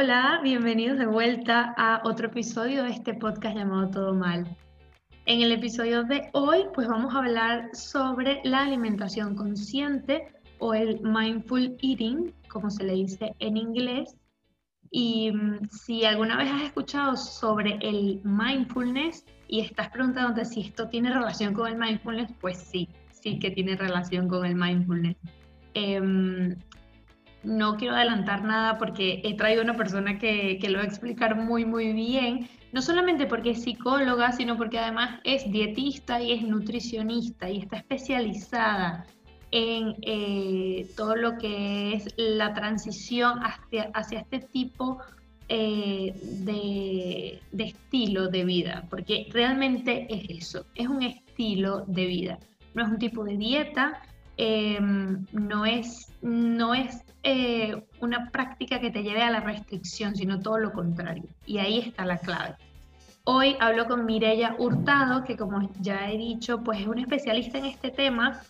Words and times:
Hola, 0.00 0.38
bienvenidos 0.44 0.96
de 0.96 1.06
vuelta 1.06 1.74
a 1.76 2.02
otro 2.04 2.28
episodio 2.28 2.84
de 2.84 2.90
este 2.90 3.14
podcast 3.14 3.56
llamado 3.56 3.90
Todo 3.90 4.14
Mal. 4.14 4.46
En 5.26 5.42
el 5.42 5.50
episodio 5.50 6.04
de 6.04 6.30
hoy, 6.34 6.66
pues 6.72 6.86
vamos 6.86 7.12
a 7.12 7.18
hablar 7.18 7.74
sobre 7.74 8.40
la 8.44 8.60
alimentación 8.60 9.34
consciente 9.34 10.28
o 10.60 10.72
el 10.72 11.00
mindful 11.00 11.76
eating, 11.82 12.32
como 12.48 12.70
se 12.70 12.84
le 12.84 12.92
dice 12.92 13.34
en 13.40 13.56
inglés. 13.56 14.14
Y 14.92 15.32
mm, 15.32 15.64
si 15.68 16.04
alguna 16.04 16.36
vez 16.36 16.52
has 16.52 16.62
escuchado 16.62 17.16
sobre 17.16 17.76
el 17.82 18.20
mindfulness 18.22 19.24
y 19.48 19.62
estás 19.62 19.88
preguntándote 19.88 20.44
si 20.44 20.60
esto 20.60 20.86
tiene 20.86 21.12
relación 21.12 21.54
con 21.54 21.66
el 21.66 21.76
mindfulness, 21.76 22.30
pues 22.40 22.56
sí, 22.58 22.88
sí 23.10 23.40
que 23.40 23.50
tiene 23.50 23.74
relación 23.74 24.28
con 24.28 24.46
el 24.46 24.54
mindfulness. 24.54 25.16
Em, 25.74 26.54
no 27.42 27.76
quiero 27.76 27.94
adelantar 27.94 28.44
nada 28.44 28.78
porque 28.78 29.20
he 29.24 29.36
traído 29.36 29.62
una 29.62 29.76
persona 29.76 30.18
que, 30.18 30.58
que, 30.60 30.68
lo 30.68 30.78
va 30.78 30.84
a 30.84 30.86
explicar 30.86 31.36
muy, 31.36 31.64
muy 31.64 31.92
bien, 31.92 32.48
no 32.72 32.82
solamente 32.82 33.26
porque 33.26 33.50
es 33.50 33.62
psicóloga, 33.62 34.32
sino 34.32 34.56
porque 34.56 34.78
además 34.78 35.20
es 35.24 35.50
dietista 35.50 36.20
y 36.20 36.32
es 36.32 36.42
nutricionista 36.42 37.48
y 37.50 37.58
está 37.58 37.78
especializada 37.78 39.06
en 39.50 39.96
eh, 40.02 40.86
todo 40.96 41.16
lo 41.16 41.38
que 41.38 41.94
es 41.94 42.14
la 42.16 42.52
transición 42.52 43.40
hacia, 43.42 43.90
hacia 43.94 44.20
este 44.20 44.40
tipo 44.40 44.98
eh, 45.48 46.14
de, 46.22 47.40
de, 47.52 47.64
estilo 47.64 48.28
de 48.28 48.44
vida, 48.44 48.86
porque 48.90 49.26
realmente 49.32 50.06
es 50.10 50.44
eso, 50.44 50.66
es 50.74 50.88
un 50.88 51.02
estilo 51.02 51.84
de 51.86 52.06
vida, 52.06 52.38
no 52.74 52.84
es 52.84 52.90
un 52.90 52.98
tipo 52.98 53.24
de 53.24 53.38
dieta, 53.38 54.02
em, 54.36 55.24
no 55.32 55.64
es, 55.64 56.12
no 56.20 56.74
es 56.74 57.02
eh, 57.22 57.84
una 58.00 58.30
práctica 58.30 58.80
que 58.80 58.90
te 58.90 59.02
lleve 59.02 59.22
a 59.22 59.30
la 59.30 59.40
restricción, 59.40 60.14
sino 60.16 60.40
todo 60.40 60.58
lo 60.58 60.72
contrario, 60.72 61.28
y 61.46 61.58
ahí 61.58 61.78
está 61.80 62.04
la 62.04 62.18
clave. 62.18 62.56
Hoy 63.24 63.56
hablo 63.60 63.86
con 63.86 64.06
Mireya 64.06 64.56
Hurtado, 64.58 65.24
que 65.24 65.36
como 65.36 65.70
ya 65.80 66.10
he 66.10 66.16
dicho, 66.16 66.62
pues 66.62 66.80
es 66.80 66.86
una 66.86 67.02
especialista 67.02 67.58
en 67.58 67.66
este 67.66 67.90
tema 67.90 68.42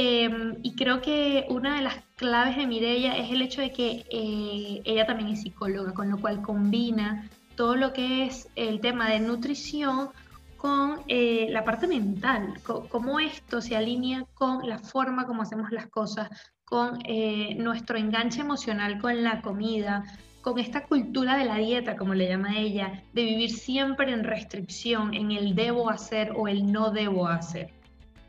Em, 0.00 0.54
y 0.62 0.76
creo 0.76 1.00
que 1.00 1.46
una 1.48 1.74
de 1.74 1.82
las 1.82 1.96
claves 2.14 2.56
de 2.56 2.68
Mireia 2.68 3.16
es 3.16 3.32
el 3.32 3.42
hecho 3.42 3.60
de 3.60 3.72
que 3.72 4.06
eh, 4.10 4.80
ella 4.84 5.04
también 5.06 5.30
es 5.30 5.42
psicóloga, 5.42 5.92
con 5.92 6.08
lo 6.08 6.18
cual 6.18 6.40
combina 6.40 7.28
todo 7.56 7.74
lo 7.74 7.92
que 7.92 8.24
es 8.24 8.48
el 8.54 8.80
tema 8.80 9.08
de 9.08 9.18
nutrición 9.18 10.10
con 10.56 11.00
eh, 11.08 11.48
la 11.50 11.64
parte 11.64 11.88
mental, 11.88 12.60
cómo 12.62 13.18
esto 13.18 13.60
se 13.60 13.76
alinea 13.76 14.24
con 14.34 14.68
la 14.68 14.78
forma 14.78 15.26
como 15.26 15.42
hacemos 15.42 15.72
las 15.72 15.88
cosas, 15.88 16.28
con 16.68 16.98
eh, 17.04 17.54
nuestro 17.58 17.96
enganche 17.96 18.42
emocional 18.42 18.98
con 18.98 19.22
la 19.22 19.40
comida, 19.40 20.04
con 20.42 20.58
esta 20.58 20.84
cultura 20.84 21.36
de 21.36 21.46
la 21.46 21.56
dieta, 21.56 21.96
como 21.96 22.12
le 22.14 22.28
llama 22.28 22.58
ella, 22.58 23.02
de 23.14 23.24
vivir 23.24 23.50
siempre 23.50 24.12
en 24.12 24.22
restricción, 24.22 25.14
en 25.14 25.30
el 25.30 25.54
debo 25.54 25.88
hacer 25.88 26.32
o 26.36 26.46
el 26.46 26.70
no 26.70 26.90
debo 26.90 27.26
hacer. 27.26 27.70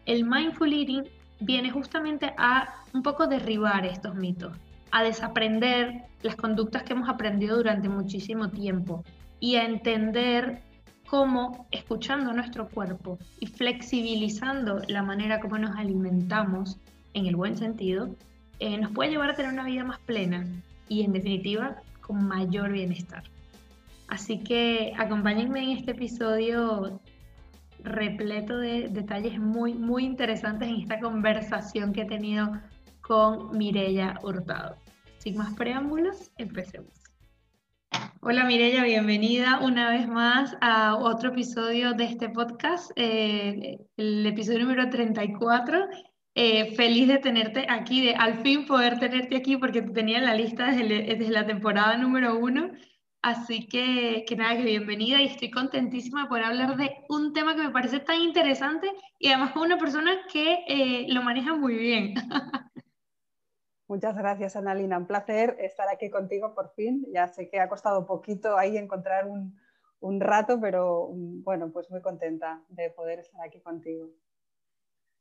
El 0.05 0.23
mindful 0.23 0.71
eating 0.71 1.03
viene 1.41 1.69
justamente 1.69 2.33
a 2.37 2.75
un 2.93 3.03
poco 3.03 3.27
derribar 3.27 3.85
estos 3.85 4.15
mitos, 4.15 4.55
a 4.91 5.03
desaprender 5.03 6.05
las 6.21 6.35
conductas 6.37 6.83
que 6.83 6.93
hemos 6.93 7.09
aprendido 7.09 7.57
durante 7.57 7.89
muchísimo 7.89 8.49
tiempo 8.49 9.03
y 9.41 9.55
a 9.55 9.65
entender 9.65 10.61
cómo 11.07 11.67
escuchando 11.71 12.31
nuestro 12.31 12.69
cuerpo 12.69 13.19
y 13.39 13.47
flexibilizando 13.47 14.81
la 14.87 15.03
manera 15.03 15.41
como 15.41 15.57
nos 15.57 15.75
alimentamos, 15.75 16.79
en 17.13 17.25
el 17.25 17.35
buen 17.35 17.57
sentido, 17.57 18.15
eh, 18.59 18.77
nos 18.77 18.91
puede 18.91 19.11
llevar 19.11 19.31
a 19.31 19.35
tener 19.35 19.51
una 19.51 19.65
vida 19.65 19.83
más 19.83 19.99
plena 19.99 20.45
y 20.87 21.03
en 21.03 21.13
definitiva 21.13 21.81
con 22.01 22.27
mayor 22.27 22.71
bienestar. 22.71 23.23
Así 24.07 24.39
que 24.43 24.93
acompáñenme 24.97 25.63
en 25.63 25.77
este 25.77 25.91
episodio 25.91 26.99
repleto 27.83 28.57
de 28.57 28.89
detalles 28.89 29.39
muy, 29.39 29.73
muy 29.73 30.03
interesantes 30.03 30.67
en 30.67 30.75
esta 30.81 30.99
conversación 30.99 31.93
que 31.93 32.01
he 32.01 32.05
tenido 32.05 32.51
con 33.01 33.57
Mirella 33.57 34.19
Hurtado. 34.23 34.75
Sin 35.19 35.37
más 35.37 35.53
preámbulos, 35.55 36.31
empecemos. 36.37 36.93
Hola 38.21 38.43
Mirella, 38.43 38.83
bienvenida 38.83 39.59
una 39.61 39.91
vez 39.91 40.07
más 40.07 40.57
a 40.61 40.95
otro 40.95 41.29
episodio 41.29 41.93
de 41.93 42.03
este 42.03 42.29
podcast, 42.29 42.91
eh, 42.95 43.79
el 43.95 44.25
episodio 44.25 44.59
número 44.59 44.89
34. 44.89 45.87
Eh, 46.41 46.73
feliz 46.75 47.09
de 47.09 47.17
tenerte 47.17 47.65
aquí, 47.69 48.05
de 48.05 48.15
al 48.15 48.41
fin 48.43 48.65
poder 48.65 48.97
tenerte 48.97 49.35
aquí 49.35 49.57
porque 49.57 49.81
te 49.81 49.91
tenía 49.91 50.19
en 50.19 50.25
la 50.25 50.35
lista 50.35 50.67
desde, 50.67 51.15
desde 51.15 51.31
la 51.31 51.45
temporada 51.45 51.97
número 51.97 52.37
uno 52.37 52.71
Así 53.21 53.67
que, 53.67 54.23
que 54.25 54.37
nada, 54.37 54.55
que 54.55 54.63
bienvenida 54.63 55.21
y 55.21 55.25
estoy 55.25 55.51
contentísima 55.51 56.23
de 56.23 56.29
poder 56.29 56.45
hablar 56.45 56.77
de 56.77 57.03
un 57.09 57.33
tema 57.33 57.53
que 57.53 57.63
me 57.63 57.71
parece 57.71 57.99
tan 57.99 58.21
interesante 58.21 58.89
y 59.17 59.27
además 59.27 59.51
con 59.51 59.63
una 59.63 59.77
persona 59.77 60.11
que 60.31 60.63
eh, 60.65 61.05
lo 61.09 61.21
maneja 61.21 61.53
muy 61.53 61.75
bien. 61.75 62.13
Muchas 63.89 64.15
gracias, 64.15 64.55
Analina. 64.55 64.97
Un 64.97 65.07
placer 65.07 65.57
estar 65.59 65.89
aquí 65.89 66.09
contigo 66.09 66.55
por 66.55 66.69
fin. 66.75 67.05
Ya 67.11 67.27
sé 67.27 67.49
que 67.49 67.59
ha 67.59 67.67
costado 67.67 68.05
poquito 68.05 68.57
ahí 68.57 68.77
encontrar 68.77 69.27
un, 69.27 69.59
un 69.99 70.21
rato, 70.21 70.61
pero 70.61 71.09
mm, 71.13 71.43
bueno, 71.43 71.69
pues 71.73 71.91
muy 71.91 72.01
contenta 72.01 72.63
de 72.69 72.89
poder 72.91 73.19
estar 73.19 73.41
aquí 73.45 73.59
contigo. 73.59 74.09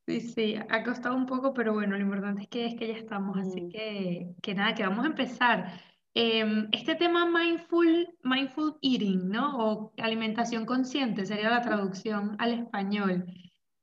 Sí, 0.09 0.21
sí, 0.23 0.55
ha 0.71 0.83
costado 0.85 1.15
un 1.15 1.27
poco, 1.27 1.53
pero 1.53 1.75
bueno, 1.75 1.95
lo 1.95 2.03
importante 2.03 2.41
es 2.41 2.49
que, 2.49 2.65
es 2.65 2.75
que 2.77 2.89
ya 2.89 2.95
estamos, 2.97 3.37
así 3.37 3.61
mm. 3.61 3.69
que, 3.69 4.35
que 4.41 4.55
nada, 4.55 4.75
que 4.75 4.83
vamos 4.83 5.05
a 5.05 5.09
empezar. 5.09 5.83
Em, 6.15 6.67
este 6.73 6.95
tema 6.95 7.27
mindful, 7.27 8.09
mindful 8.23 8.79
eating, 8.81 9.29
¿no? 9.29 9.59
O 9.59 9.93
alimentación 9.99 10.65
consciente 10.65 11.27
sería 11.27 11.51
la 11.51 11.61
traducción 11.61 12.37
al 12.39 12.55
español. 12.55 13.27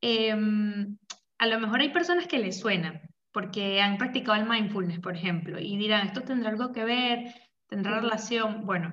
Em, 0.01 0.97
a 1.37 1.45
lo 1.45 1.59
mejor 1.59 1.81
hay 1.81 1.89
personas 1.89 2.25
que 2.25 2.39
les 2.39 2.59
suenan 2.59 3.01
porque 3.31 3.79
han 3.79 3.99
practicado 3.99 4.41
el 4.41 4.49
mindfulness, 4.49 5.01
por 5.01 5.15
ejemplo, 5.15 5.59
y 5.59 5.77
dirán, 5.77 6.07
¿esto 6.07 6.21
tendrá 6.21 6.49
algo 6.49 6.71
que 6.71 6.85
ver? 6.85 7.35
¿Tendrá 7.67 7.99
relación? 7.99 8.65
Bueno, 8.65 8.91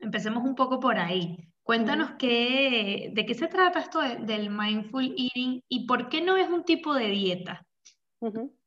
empecemos 0.00 0.42
un 0.42 0.56
poco 0.56 0.80
por 0.80 0.98
ahí. 0.98 1.36
Cuéntanos 1.66 2.12
qué, 2.16 3.10
de 3.12 3.26
qué 3.26 3.34
se 3.34 3.48
trata 3.48 3.80
esto 3.80 3.98
del 4.00 4.50
mindful 4.50 5.12
eating 5.18 5.64
y 5.68 5.84
por 5.84 6.08
qué 6.08 6.22
no 6.22 6.36
es 6.36 6.48
un 6.48 6.62
tipo 6.62 6.94
de 6.94 7.08
dieta. 7.08 7.66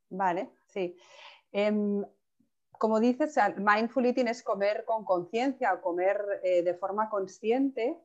Vale, 0.10 0.52
sí. 0.68 0.98
Em, 1.54 2.04
como 2.72 3.00
dices, 3.00 3.38
mindful 3.56 4.06
eating 4.06 4.28
es 4.28 4.44
comer 4.44 4.84
con 4.84 5.06
conciencia, 5.06 5.80
comer 5.80 6.42
eh, 6.44 6.62
de 6.62 6.74
forma 6.74 7.09
consciente. 7.09 7.98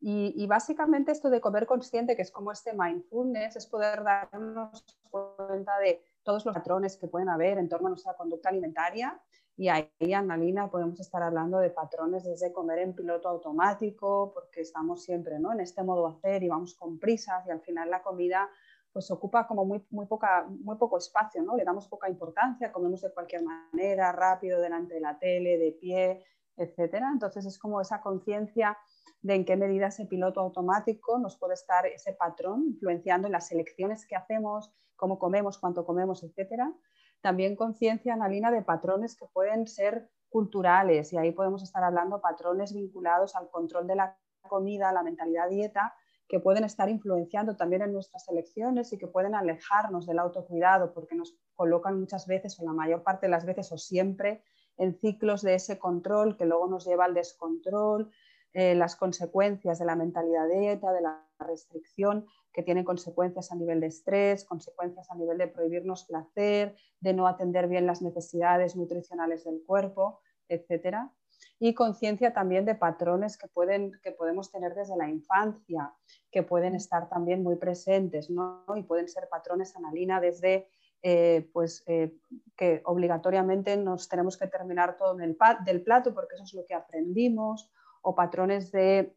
Y, 0.00 0.44
básicamente 0.48 1.12
esto 1.12 1.30
de 1.30 1.40
comer 1.40 1.66
consciente, 1.66 2.16
que 2.16 2.22
es 2.22 2.32
como 2.32 2.50
este 2.50 2.72
mindfulness, 2.72 3.54
es 3.54 3.66
poder 3.66 4.02
darnos 4.02 4.84
cuenta 5.10 5.78
de 5.78 6.02
todos 6.24 6.44
los 6.44 6.54
patrones 6.54 6.96
que 6.96 7.06
pueden 7.06 7.28
haber 7.28 7.58
en 7.58 7.68
torno 7.68 7.86
a 7.86 7.90
nuestra 7.90 8.16
conducta 8.16 8.48
alimentaria. 8.48 9.22
Y 9.56 9.68
ahí, 9.68 10.12
Annalina, 10.14 10.70
podemos 10.70 10.98
estar 11.00 11.22
hablando 11.22 11.58
de 11.58 11.70
patrones 11.70 12.24
desde 12.24 12.52
comer 12.52 12.78
en 12.78 12.94
piloto 12.94 13.28
automático, 13.28 14.32
porque 14.32 14.62
estamos 14.62 15.02
siempre 15.02 15.38
¿no? 15.38 15.52
en 15.52 15.60
este 15.60 15.82
modo 15.82 16.06
hacer 16.06 16.42
y 16.42 16.48
vamos 16.48 16.74
con 16.74 16.98
prisas 16.98 17.46
y 17.46 17.50
al 17.50 17.60
final 17.60 17.90
la 17.90 18.02
comida 18.02 18.48
pues 18.92 19.10
ocupa 19.10 19.46
como 19.46 19.64
muy, 19.64 19.84
muy, 19.90 20.06
poca, 20.06 20.46
muy 20.48 20.76
poco 20.76 20.98
espacio, 20.98 21.42
¿no? 21.42 21.56
Le 21.56 21.64
damos 21.64 21.86
poca 21.86 22.08
importancia, 22.08 22.72
comemos 22.72 23.00
de 23.02 23.12
cualquier 23.12 23.42
manera, 23.44 24.10
rápido, 24.10 24.60
delante 24.60 24.94
de 24.94 25.00
la 25.00 25.18
tele, 25.18 25.58
de 25.58 25.72
pie, 25.72 26.24
etcétera. 26.56 27.08
Entonces 27.12 27.46
es 27.46 27.58
como 27.58 27.80
esa 27.80 28.00
conciencia 28.00 28.76
de 29.22 29.34
en 29.34 29.44
qué 29.44 29.56
medida 29.56 29.88
ese 29.88 30.06
piloto 30.06 30.40
automático 30.40 31.18
nos 31.18 31.36
puede 31.36 31.54
estar 31.54 31.86
ese 31.86 32.14
patrón 32.14 32.64
influenciando 32.66 33.28
en 33.28 33.32
las 33.32 33.52
elecciones 33.52 34.06
que 34.06 34.16
hacemos, 34.16 34.72
cómo 34.96 35.18
comemos, 35.18 35.58
cuánto 35.58 35.84
comemos, 35.84 36.24
etcétera. 36.24 36.72
También 37.20 37.56
conciencia, 37.56 38.14
Analina, 38.14 38.50
de 38.50 38.62
patrones 38.62 39.16
que 39.16 39.26
pueden 39.32 39.66
ser 39.66 40.10
culturales 40.28 41.12
y 41.12 41.18
ahí 41.18 41.32
podemos 41.32 41.62
estar 41.62 41.82
hablando 41.82 42.20
patrones 42.20 42.72
vinculados 42.72 43.34
al 43.36 43.50
control 43.50 43.86
de 43.86 43.96
la 43.96 44.16
comida, 44.48 44.92
la 44.92 45.02
mentalidad 45.02 45.48
dieta, 45.48 45.94
que 46.28 46.38
pueden 46.38 46.62
estar 46.62 46.88
influenciando 46.88 47.56
también 47.56 47.82
en 47.82 47.92
nuestras 47.92 48.28
elecciones 48.28 48.92
y 48.92 48.98
que 48.98 49.08
pueden 49.08 49.34
alejarnos 49.34 50.06
del 50.06 50.20
autocuidado 50.20 50.94
porque 50.94 51.16
nos 51.16 51.36
colocan 51.56 51.98
muchas 51.98 52.26
veces 52.26 52.58
o 52.60 52.64
la 52.64 52.72
mayor 52.72 53.02
parte 53.02 53.26
de 53.26 53.32
las 53.32 53.44
veces 53.44 53.72
o 53.72 53.78
siempre 53.78 54.44
en 54.76 54.94
ciclos 54.94 55.42
de 55.42 55.54
ese 55.54 55.78
control 55.78 56.36
que 56.36 56.46
luego 56.46 56.68
nos 56.68 56.86
lleva 56.86 57.04
al 57.04 57.14
descontrol, 57.14 58.10
eh, 58.52 58.74
las 58.74 58.96
consecuencias 58.96 59.78
de 59.78 59.84
la 59.84 59.96
mentalidad 59.96 60.48
dieta, 60.48 60.92
de 60.92 61.02
la 61.02 61.26
restricción, 61.38 62.26
que 62.52 62.62
tienen 62.62 62.84
consecuencias 62.84 63.52
a 63.52 63.56
nivel 63.56 63.80
de 63.80 63.86
estrés, 63.86 64.44
consecuencias 64.44 65.10
a 65.10 65.14
nivel 65.14 65.38
de 65.38 65.48
prohibirnos 65.48 66.04
placer, 66.04 66.74
de 67.00 67.14
no 67.14 67.26
atender 67.26 67.68
bien 67.68 67.86
las 67.86 68.02
necesidades 68.02 68.76
nutricionales 68.76 69.44
del 69.44 69.62
cuerpo, 69.64 70.20
etcétera 70.48 71.12
y 71.58 71.74
conciencia 71.74 72.32
también 72.32 72.64
de 72.64 72.74
patrones 72.74 73.36
que, 73.36 73.46
pueden, 73.46 73.92
que 74.02 74.12
podemos 74.12 74.50
tener 74.50 74.74
desde 74.74 74.96
la 74.96 75.10
infancia, 75.10 75.92
que 76.30 76.42
pueden 76.42 76.74
estar 76.74 77.08
también 77.10 77.42
muy 77.42 77.56
presentes, 77.56 78.30
¿no? 78.30 78.64
Y 78.74 78.82
pueden 78.82 79.08
ser 79.08 79.28
patrones 79.28 79.76
analina 79.76 80.20
desde 80.20 80.68
eh, 81.02 81.48
pues 81.52 81.82
eh, 81.86 82.14
que 82.56 82.82
obligatoriamente 82.84 83.76
nos 83.76 84.08
tenemos 84.08 84.36
que 84.36 84.46
terminar 84.46 84.96
todo 84.98 85.14
en 85.14 85.22
el 85.22 85.36
del 85.64 85.82
plato 85.82 86.14
porque 86.14 86.34
eso 86.34 86.44
es 86.44 86.54
lo 86.54 86.64
que 86.66 86.74
aprendimos, 86.74 87.70
o 88.02 88.14
patrones 88.14 88.72
de 88.72 89.14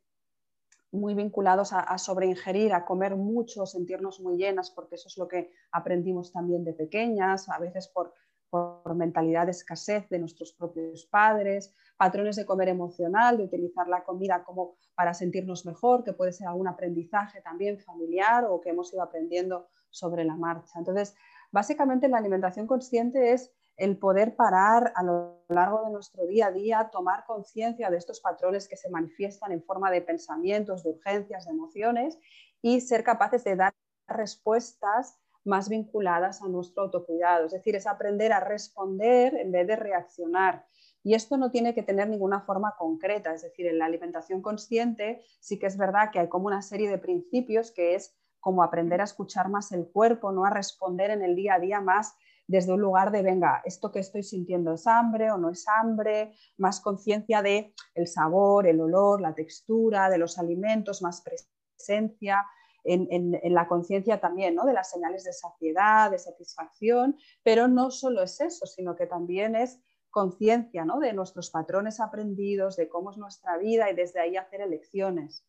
muy 0.91 1.15
vinculados 1.15 1.73
a, 1.73 1.97
sobreingerir, 1.97 2.71
a 2.73 2.85
comer 2.85 3.15
mucho, 3.15 3.65
sentirnos 3.65 4.19
muy 4.19 4.37
llenas, 4.37 4.69
porque 4.69 4.95
eso 4.95 5.07
es 5.07 5.17
lo 5.17 5.27
que 5.27 5.51
aprendimos 5.71 6.31
también 6.31 6.63
de 6.63 6.73
pequeñas, 6.73 7.49
a 7.49 7.57
veces 7.57 7.87
por, 7.87 8.13
por 8.51 8.93
mentalidad 8.93 9.45
de 9.45 9.51
escasez 9.51 10.07
de 10.09 10.19
nuestros 10.19 10.53
propios 10.53 11.07
padres, 11.07 11.73
patrones 11.97 12.35
de 12.35 12.45
comer 12.45 12.69
emocional, 12.69 13.37
de 13.37 13.45
utilizar 13.45 13.87
la 13.87 14.03
comida 14.03 14.43
como 14.43 14.75
para 14.93 15.15
sentirnos 15.15 15.65
mejor, 15.65 16.03
que 16.03 16.13
puede 16.13 16.31
ser 16.31 16.47
algún 16.47 16.67
aprendizaje 16.67 17.41
también 17.41 17.79
familiar 17.79 18.45
o 18.45 18.61
que 18.61 18.69
hemos 18.69 18.93
ido 18.93 19.01
aprendiendo 19.01 19.69
sobre 19.89 20.23
la 20.23 20.35
marcha. 20.35 20.77
Entonces, 20.77 21.15
Básicamente 21.53 22.07
la 22.07 22.17
alimentación 22.17 22.65
consciente 22.65 23.31
es 23.31 23.53
el 23.77 23.97
poder 23.97 24.35
parar 24.35 24.93
a 24.95 25.03
lo 25.03 25.45
largo 25.49 25.83
de 25.85 25.91
nuestro 25.91 26.25
día 26.25 26.47
a 26.47 26.51
día, 26.51 26.89
tomar 26.91 27.25
conciencia 27.25 27.89
de 27.89 27.97
estos 27.97 28.19
patrones 28.19 28.67
que 28.67 28.77
se 28.77 28.89
manifiestan 28.89 29.51
en 29.51 29.63
forma 29.63 29.89
de 29.91 30.01
pensamientos, 30.01 30.83
de 30.83 30.91
urgencias, 30.91 31.45
de 31.45 31.51
emociones 31.51 32.19
y 32.61 32.81
ser 32.81 33.03
capaces 33.03 33.43
de 33.43 33.55
dar 33.55 33.73
respuestas 34.07 35.19
más 35.43 35.69
vinculadas 35.69 36.41
a 36.41 36.47
nuestro 36.47 36.83
autocuidado. 36.83 37.47
Es 37.47 37.51
decir, 37.51 37.75
es 37.75 37.87
aprender 37.87 38.31
a 38.31 38.39
responder 38.39 39.35
en 39.35 39.51
vez 39.51 39.67
de 39.67 39.75
reaccionar. 39.75 40.65
Y 41.03 41.15
esto 41.15 41.35
no 41.35 41.51
tiene 41.51 41.73
que 41.73 41.83
tener 41.83 42.07
ninguna 42.07 42.41
forma 42.41 42.75
concreta. 42.77 43.33
Es 43.33 43.41
decir, 43.41 43.67
en 43.67 43.77
la 43.77 43.85
alimentación 43.85 44.41
consciente 44.41 45.21
sí 45.41 45.59
que 45.59 45.65
es 45.65 45.77
verdad 45.77 46.11
que 46.11 46.19
hay 46.19 46.29
como 46.29 46.47
una 46.47 46.61
serie 46.61 46.89
de 46.89 46.97
principios 46.97 47.71
que 47.71 47.95
es 47.95 48.15
como 48.39 48.63
aprender 48.63 49.01
a 49.01 49.05
escuchar 49.05 49.49
más 49.49 49.71
el 49.71 49.87
cuerpo, 49.87 50.31
no 50.31 50.45
a 50.45 50.49
responder 50.49 51.11
en 51.11 51.21
el 51.21 51.35
día 51.35 51.55
a 51.55 51.59
día 51.59 51.81
más 51.81 52.15
desde 52.47 52.73
un 52.73 52.81
lugar 52.81 53.11
de, 53.11 53.21
venga, 53.21 53.61
esto 53.65 53.91
que 53.91 53.99
estoy 53.99 54.23
sintiendo 54.23 54.73
es 54.73 54.85
hambre 54.87 55.31
o 55.31 55.37
no 55.37 55.49
es 55.49 55.65
hambre, 55.67 56.33
más 56.57 56.81
conciencia 56.81 57.41
de 57.41 57.73
el 57.95 58.07
sabor, 58.07 58.67
el 58.67 58.81
olor, 58.81 59.21
la 59.21 59.33
textura 59.33 60.09
de 60.09 60.17
los 60.17 60.37
alimentos, 60.37 61.01
más 61.01 61.21
presencia 61.21 62.45
en, 62.83 63.39
la 63.53 63.67
conciencia 63.67 64.19
también, 64.19 64.55
¿no? 64.55 64.65
de 64.65 64.73
las 64.73 64.89
señales 64.89 65.23
de 65.23 65.31
saciedad, 65.31 66.11
de 66.11 66.19
satisfacción, 66.19 67.17
pero 67.41 67.69
no 67.69 67.91
solo 67.91 68.23
es 68.23 68.41
eso, 68.41 68.65
sino 68.65 68.95
que 68.95 69.07
también 69.07 69.55
es 69.55 69.79
conciencia 70.09 70.83
¿no? 70.83 70.99
de 70.99 71.13
nuestros 71.13 71.49
patrones 71.49 72.01
aprendidos, 72.01 72.75
de 72.75 72.89
cómo 72.89 73.11
es 73.11 73.17
nuestra 73.17 73.57
vida 73.57 73.89
y 73.89 73.95
desde 73.95 74.19
ahí 74.19 74.35
hacer 74.35 74.59
elecciones. 74.59 75.45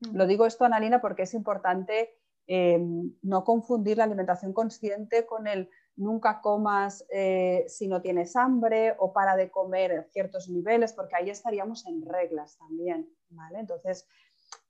Mm. 0.00 0.16
Lo 0.16 0.26
digo 0.26 0.44
esto, 0.44 0.66
Analina, 0.66 1.00
porque 1.00 1.22
es 1.22 1.32
importante 1.32 2.10
Em, 2.46 3.14
no 3.22 3.42
confundir 3.42 3.96
la 3.96 4.04
alimentación 4.04 4.52
consciente 4.52 5.24
con 5.24 5.46
el 5.46 5.70
nunca 5.96 6.40
comas 6.40 7.04
eh, 7.10 7.64
si 7.68 7.88
no 7.88 8.02
tienes 8.02 8.36
hambre 8.36 8.94
o 8.98 9.12
para 9.12 9.36
de 9.36 9.50
comer 9.50 9.92
a 9.98 10.02
ciertos 10.04 10.48
niveles, 10.48 10.92
porque 10.92 11.16
ahí 11.16 11.30
estaríamos 11.30 11.86
en 11.86 12.04
reglas 12.04 12.56
también. 12.58 13.08
¿vale? 13.30 13.60
Entonces, 13.60 14.06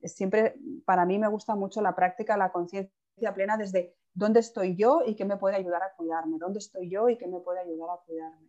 siempre 0.03 0.57
para 0.85 1.05
mí 1.05 1.19
me 1.19 1.29
gusta 1.29 1.55
mucho 1.55 1.81
la 1.81 1.95
práctica, 1.95 2.37
la 2.37 2.53
conciencia 2.53 3.35
plena 3.35 3.57
desde 3.57 3.95
dónde 4.13 4.41
estoy 4.41 4.77
yo 4.77 5.03
y 5.07 5.15
qué 5.15 5.25
me 5.25 5.37
puede 5.37 5.57
ayudar 5.57 5.83
a 5.83 5.95
cuidarme, 5.97 6.39
dónde 6.39 6.59
estoy 6.59 6.89
yo 6.91 7.09
y 7.09 7.17
qué 7.17 7.27
me 7.27 7.41
puede 7.41 7.61
ayudar 7.61 7.91
a 7.91 8.05
cuidarme. 8.05 8.49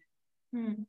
Mm. 0.51 0.85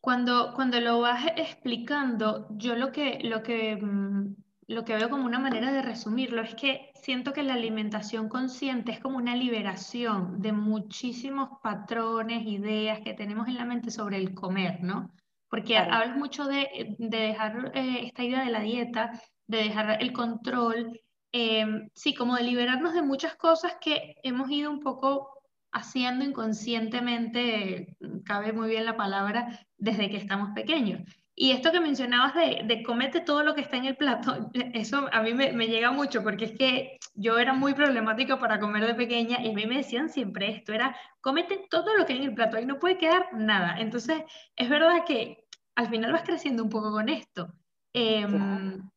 Cuando, 0.00 0.52
cuando 0.54 0.80
lo 0.80 1.00
vas 1.00 1.24
explicando, 1.36 2.48
yo 2.50 2.74
lo 2.74 2.90
que, 2.90 3.20
lo 3.22 3.42
que 3.42 3.76
mm, 3.76 4.34
lo 4.72 4.84
que 4.84 4.94
veo 4.94 5.10
como 5.10 5.26
una 5.26 5.38
manera 5.38 5.70
de 5.70 5.82
resumirlo 5.82 6.40
es 6.40 6.54
que 6.54 6.90
siento 6.94 7.32
que 7.32 7.42
la 7.42 7.54
alimentación 7.54 8.28
consciente 8.28 8.92
es 8.92 9.00
como 9.00 9.18
una 9.18 9.36
liberación 9.36 10.40
de 10.40 10.52
muchísimos 10.52 11.50
patrones, 11.62 12.46
ideas 12.46 13.00
que 13.00 13.12
tenemos 13.12 13.48
en 13.48 13.56
la 13.56 13.66
mente 13.66 13.90
sobre 13.90 14.16
el 14.16 14.34
comer, 14.34 14.82
¿no? 14.82 15.12
Porque 15.48 15.76
hablas 15.76 16.16
mucho 16.16 16.46
de, 16.46 16.96
dejar 16.98 17.72
eh, 17.74 18.06
esta 18.06 18.24
idea 18.24 18.44
de 18.44 18.50
la 18.50 18.60
dieta, 18.60 19.20
de 19.46 19.58
dejar 19.58 20.02
el 20.02 20.12
control, 20.12 20.98
em, 21.32 21.90
sí, 21.94 22.14
como 22.14 22.36
de 22.36 22.44
liberarnos 22.44 22.94
de 22.94 23.02
muchas 23.02 23.36
cosas 23.36 23.76
que 23.78 24.14
hemos 24.22 24.50
ido 24.50 24.70
un 24.70 24.80
poco 24.80 25.28
haciendo 25.72 26.24
inconscientemente, 26.24 27.96
cabe 28.24 28.52
muy 28.52 28.70
bien 28.70 28.86
la 28.86 28.96
palabra, 28.96 29.66
desde 29.76 30.08
que 30.08 30.16
estamos 30.16 30.50
pequeños. 30.54 31.02
Y 31.34 31.52
esto 31.52 31.72
que 31.72 31.80
mencionabas 31.80 32.34
de, 32.34 32.62
de 32.64 32.82
comete 32.82 33.20
todo 33.20 33.42
lo 33.42 33.54
que 33.54 33.62
está 33.62 33.76
en 33.78 33.86
el 33.86 33.96
plato, 33.96 34.50
eso 34.74 35.08
a 35.10 35.22
mí 35.22 35.32
me, 35.32 35.52
me, 35.52 35.66
llega 35.66 35.90
mucho 35.90 36.22
porque 36.22 36.44
es 36.44 36.52
que 36.52 36.98
yo 37.14 37.38
era 37.38 37.54
muy 37.54 37.74
problemática 37.74 38.38
para 38.38 38.60
comer 38.60 38.86
de 38.86 38.94
pequeña 38.94 39.40
y 39.40 39.50
a 39.50 39.54
mí 39.54 39.66
me 39.66 39.78
decían 39.78 40.10
siempre 40.10 40.50
esto, 40.50 40.72
era 40.72 40.94
comete 41.20 41.66
todo 41.70 41.96
lo 41.96 42.04
que 42.04 42.12
hay 42.12 42.18
en 42.20 42.28
el 42.30 42.34
plato, 42.34 42.56
ahí 42.56 42.66
no 42.66 42.78
puede 42.78 42.98
quedar 42.98 43.30
nada. 43.32 43.76
Entonces, 43.78 44.22
es 44.56 44.68
verdad 44.68 45.04
que 45.06 45.46
al 45.74 45.88
final 45.88 46.12
vas 46.12 46.22
creciendo 46.22 46.62
un 46.62 46.70
poco 46.70 46.90
con 46.90 47.08
esto. 47.08 47.52
Em, 47.94 48.90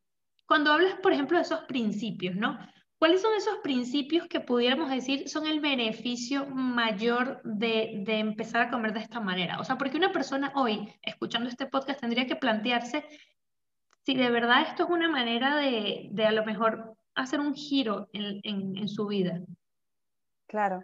cuando 0.46 0.72
hablas, 0.72 0.94
por 1.00 1.12
ejemplo, 1.12 1.38
de 1.38 1.42
esos 1.44 1.60
principios, 1.60 2.36
¿no? 2.36 2.58
¿Cuáles 2.98 3.20
son 3.20 3.34
esos 3.34 3.58
principios 3.58 4.26
que 4.26 4.40
pudiéramos 4.40 4.88
decir 4.88 5.28
son 5.28 5.46
el 5.46 5.60
beneficio 5.60 6.46
mayor 6.46 7.42
de, 7.44 8.04
empezar 8.06 8.62
a 8.62 8.70
comer 8.70 8.94
de 8.94 9.00
esta 9.00 9.20
manera? 9.20 9.60
O 9.60 9.64
sea, 9.64 9.76
porque 9.76 9.98
una 9.98 10.12
persona 10.12 10.52
hoy, 10.56 10.88
escuchando 11.02 11.48
este 11.48 11.66
podcast, 11.66 12.00
tendría 12.00 12.26
que 12.26 12.36
plantearse 12.36 13.04
si 14.04 14.14
de 14.14 14.30
verdad 14.30 14.62
esto 14.62 14.84
es 14.84 14.90
una 14.90 15.10
manera 15.10 15.56
de, 15.56 16.10
a 16.26 16.32
lo 16.32 16.46
mejor 16.46 16.96
hacer 17.14 17.40
un 17.40 17.54
giro 17.54 18.08
en, 18.12 18.88
su 18.88 19.06
vida. 19.06 19.42
Claro. 20.46 20.82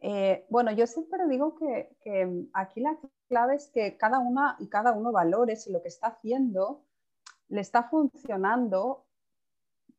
Eh, 0.00 0.46
bueno, 0.50 0.70
yo 0.70 0.86
siempre 0.86 1.26
digo 1.28 1.56
que, 1.56 1.96
que, 2.00 2.46
aquí 2.52 2.80
la 2.80 2.96
clave 3.28 3.56
es 3.56 3.68
que 3.74 3.96
cada 3.96 4.20
una 4.20 4.54
y 4.60 4.68
cada 4.68 4.92
uno 4.92 5.10
valore 5.10 5.56
si 5.56 5.72
lo 5.72 5.82
que 5.82 5.88
está 5.88 6.08
haciendo 6.08 6.84
le 7.48 7.62
está 7.62 7.84
funcionando 7.84 9.07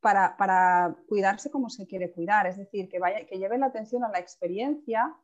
para, 0.01 0.95
cuidarse 1.07 1.51
como 1.51 1.69
se 1.69 1.87
quiere 1.87 2.11
cuidar, 2.11 2.47
es 2.47 2.57
decir, 2.57 2.89
que, 2.89 2.99
vaya, 2.99 3.25
que 3.25 3.37
lleven 3.37 3.61
la 3.61 3.67
atención 3.67 4.03
a 4.03 4.09
la 4.09 4.19
experiencia 4.19 5.15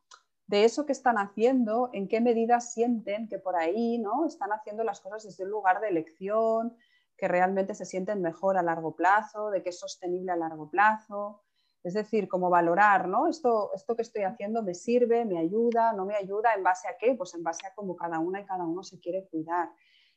de 0.48 0.64
eso 0.64 0.86
que 0.86 0.92
están 0.92 1.18
haciendo, 1.18 1.90
en 1.94 2.08
qué 2.08 2.22
medida 2.22 2.60
sienten 2.60 3.28
que 3.28 3.40
por 3.40 3.56
ahí 3.56 3.98
¿no? 3.98 4.26
están 4.28 4.52
haciendo 4.52 4.84
las 4.84 5.02
cosas 5.02 5.24
desde 5.24 5.44
un 5.44 5.50
lugar 5.50 5.82
de 5.82 5.90
elección, 5.90 6.78
que 7.18 7.28
realmente 7.28 7.74
se 7.74 7.86
sienten 7.86 8.22
mejor 8.22 8.58
a 8.58 8.62
largo 8.62 8.96
plazo, 8.96 9.50
de 9.50 9.64
que 9.64 9.70
es 9.70 9.80
sostenible 9.80 10.32
a 10.32 10.36
largo 10.36 10.70
plazo. 10.70 11.44
Es 11.82 11.94
decir, 11.94 12.28
como 12.28 12.50
valorar, 12.50 13.08
¿no? 13.08 13.28
Esto, 13.28 13.72
esto 13.74 13.96
que 13.96 14.02
estoy 14.02 14.24
haciendo 14.24 14.64
me 14.64 14.74
sirve, 14.74 15.24
me 15.24 15.38
ayuda, 15.38 15.94
no 15.94 16.06
me 16.06 16.16
ayuda, 16.16 16.54
¿en 16.56 16.64
base 16.64 16.88
a 16.88 16.98
qué? 16.98 17.14
Pues 17.14 17.34
en 17.36 17.44
base 17.44 17.68
a 17.68 17.74
cómo 17.76 17.96
cada 17.96 18.20
una 18.20 18.42
y 18.42 18.46
cada 18.46 18.66
uno 18.66 18.84
se 18.84 19.00
quiere 19.00 19.28
cuidar. 19.30 19.70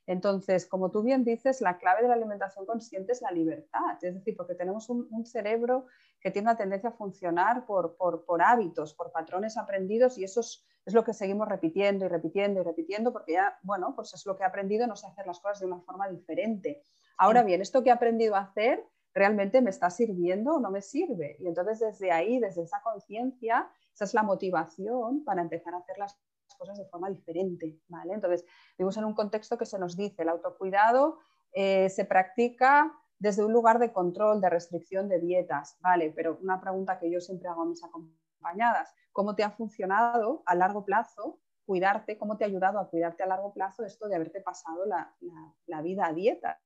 Entonces, 0.08 0.64
como 0.64 0.90
tú 0.90 1.02
bien 1.02 1.22
dices, 1.22 1.60
la 1.60 1.76
clave 1.76 2.00
de 2.00 2.08
la 2.08 2.14
alimentación 2.14 2.64
consciente 2.64 3.12
es 3.12 3.20
la 3.20 3.30
libertad, 3.30 3.98
es 4.00 4.14
decir, 4.14 4.34
porque 4.34 4.54
tenemos 4.54 4.88
un, 4.88 5.26
cerebro 5.26 5.84
que 6.18 6.30
tiene 6.30 6.48
una 6.48 6.56
tendencia 6.56 6.88
a 6.88 6.92
funcionar 6.92 7.66
por, 7.66 7.94
hábitos, 8.42 8.94
por 8.94 9.12
patrones 9.12 9.58
aprendidos 9.58 10.16
y 10.16 10.24
eso 10.24 10.40
es, 10.40 10.64
lo 10.86 11.04
que 11.04 11.12
seguimos 11.12 11.46
repitiendo 11.46 12.06
y 12.06 12.08
repitiendo 12.08 12.60
y 12.60 12.64
repitiendo 12.64 13.12
porque 13.12 13.32
ya, 13.32 13.58
bueno, 13.62 13.94
pues 13.94 14.14
es 14.14 14.24
lo 14.24 14.34
que 14.34 14.44
he 14.44 14.46
aprendido, 14.46 14.86
no 14.86 14.96
sé 14.96 15.06
hacer 15.06 15.26
las 15.26 15.40
cosas 15.40 15.60
de 15.60 15.66
una 15.66 15.82
forma 15.82 16.08
diferente. 16.08 16.82
Ahora 17.18 17.42
bien, 17.42 17.60
esto 17.60 17.82
que 17.82 17.90
he 17.90 17.92
aprendido 17.92 18.34
a 18.34 18.40
hacer 18.40 18.82
realmente 19.12 19.60
me 19.60 19.68
está 19.68 19.90
sirviendo 19.90 20.54
o 20.54 20.60
no 20.60 20.70
me 20.70 20.80
sirve. 20.80 21.36
Y 21.40 21.48
entonces 21.48 21.80
desde 21.80 22.12
ahí, 22.12 22.38
desde 22.38 22.62
esa 22.62 22.80
conciencia, 22.80 23.70
esa 23.92 24.04
es 24.04 24.14
la 24.14 24.22
motivación 24.22 25.22
para 25.24 25.42
empezar 25.42 25.74
a 25.74 25.78
hacer 25.78 25.98
las 25.98 26.18
cosas 26.58 26.76
de 26.76 26.84
forma 26.86 27.08
diferente, 27.08 27.80
¿vale? 27.88 28.12
Entonces, 28.12 28.44
vivimos 28.76 28.96
en 28.96 29.04
un 29.04 29.14
contexto 29.14 29.56
que 29.56 29.64
se 29.64 29.78
nos 29.78 29.96
dice, 29.96 30.22
el 30.22 30.28
autocuidado 30.28 31.18
eh, 31.52 31.88
se 31.88 32.04
practica 32.04 32.92
desde 33.18 33.44
un 33.44 33.52
lugar 33.52 33.78
de 33.78 33.92
control, 33.92 34.40
de 34.40 34.50
restricción 34.50 35.08
de 35.08 35.18
dietas, 35.18 35.76
¿vale? 35.80 36.12
Pero 36.14 36.38
una 36.42 36.60
pregunta 36.60 36.98
que 36.98 37.10
yo 37.10 37.20
siempre 37.20 37.48
hago 37.48 37.62
a 37.62 37.66
mis 37.66 37.82
acompañadas, 37.82 38.92
¿cómo 39.12 39.34
te 39.34 39.42
ha 39.42 39.50
funcionado 39.50 40.42
a 40.46 40.54
largo 40.54 40.84
plazo 40.84 41.40
cuidarte, 41.66 42.16
cómo 42.16 42.38
te 42.38 42.44
ha 42.44 42.46
ayudado 42.46 42.78
a 42.78 42.88
cuidarte 42.88 43.22
a 43.22 43.26
largo 43.26 43.52
plazo 43.52 43.84
esto 43.84 44.08
de 44.08 44.16
haberte 44.16 44.40
pasado 44.40 44.86
la, 44.86 45.82
vida 45.82 46.06
a 46.06 46.12
dietas? 46.12 46.58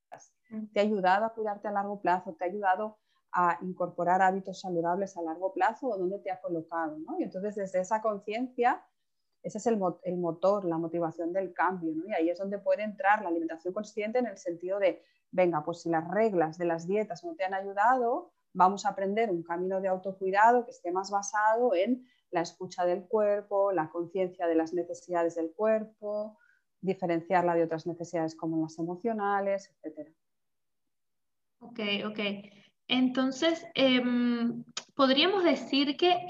¿Te 0.72 0.80
ha 0.80 0.82
ayudado 0.82 1.24
a 1.24 1.34
cuidarte 1.34 1.68
a 1.68 1.72
largo 1.72 2.00
plazo? 2.00 2.34
¿Te 2.34 2.44
ha 2.44 2.48
ayudado 2.48 2.98
a 3.32 3.58
incorporar 3.62 4.20
hábitos 4.20 4.60
saludables 4.60 5.16
a 5.16 5.22
largo 5.22 5.54
plazo 5.54 5.88
o 5.88 5.98
dónde 5.98 6.18
te 6.18 6.30
ha 6.30 6.40
colocado? 6.40 6.98
¿no? 6.98 7.18
Y 7.18 7.24
entonces 7.24 7.54
desde 7.54 7.80
esa 7.80 8.02
conciencia 8.02 8.84
ese 9.42 9.58
es 9.58 9.66
el, 9.66 9.76
motor, 9.76 10.64
la 10.64 10.78
motivación 10.78 11.32
del 11.32 11.52
cambio. 11.52 11.92
Y 12.06 12.12
ahí 12.12 12.30
es 12.30 12.38
donde 12.38 12.58
puede 12.58 12.82
entrar 12.82 13.22
la 13.22 13.28
alimentación 13.28 13.74
consciente 13.74 14.20
en 14.20 14.26
el 14.26 14.38
sentido 14.38 14.78
de, 14.78 15.02
venga, 15.30 15.64
pues 15.64 15.82
si 15.82 15.90
las 15.90 16.08
reglas 16.08 16.58
de 16.58 16.66
las 16.66 16.86
dietas 16.86 17.24
no 17.24 17.34
te 17.34 17.44
han 17.44 17.54
ayudado, 17.54 18.32
vamos 18.52 18.86
a 18.86 18.90
aprender 18.90 19.30
un 19.30 19.42
camino 19.42 19.80
de 19.80 19.88
autocuidado 19.88 20.64
que 20.64 20.70
esté 20.70 20.92
más 20.92 21.10
basado 21.10 21.74
en 21.74 22.06
la 22.30 22.42
escucha 22.42 22.84
del 22.86 23.06
cuerpo, 23.06 23.72
la 23.72 23.90
conciencia 23.90 24.46
de 24.46 24.54
las 24.54 24.72
necesidades 24.72 25.34
del 25.34 25.52
cuerpo, 25.52 26.38
diferenciarla 26.80 27.54
de 27.54 27.64
otras 27.64 27.86
necesidades 27.86 28.36
como 28.36 28.62
las 28.62 28.78
emocionales, 28.78 29.74
etc. 29.82 30.08
Ok, 31.60 31.80
ok. 32.06 32.18
Entonces, 32.88 33.66
em, 33.74 34.64
podríamos 34.94 35.44
decir 35.44 35.96
que 35.96 36.26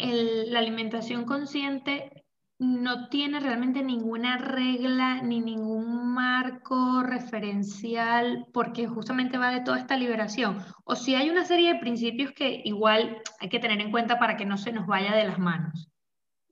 la 0.47 0.59
alimentación 0.61 1.25
consciente 1.25 2.22
no 2.63 3.09
tiene 3.09 3.41
realmente 3.41 3.83
ninguna 3.83 4.39
regla 4.39 5.21
ni 5.21 5.41
ningún 5.41 6.15
marco 6.15 7.03
referencial 7.03 8.47
porque 8.53 8.87
justamente 8.87 9.37
va 9.37 9.51
de 9.51 9.63
toda 9.63 9.81
esta 9.81 9.97
liberación. 9.97 10.61
O 10.85 10.95
si 10.95 11.17
hay 11.17 11.29
una 11.29 11.45
serie 11.45 11.75
de 11.75 11.81
principios 11.81 12.31
que 12.31 12.63
igual 12.65 13.21
hay 13.41 13.49
que 13.49 13.59
tener 13.59 13.81
en 13.81 13.91
cuenta 13.91 14.21
para 14.21 14.37
que 14.37 14.47
no 14.47 14.57
se 14.59 14.71
nos 14.71 14.87
vaya 14.87 15.13
de 15.17 15.25
las 15.25 15.41
manos. 15.41 15.91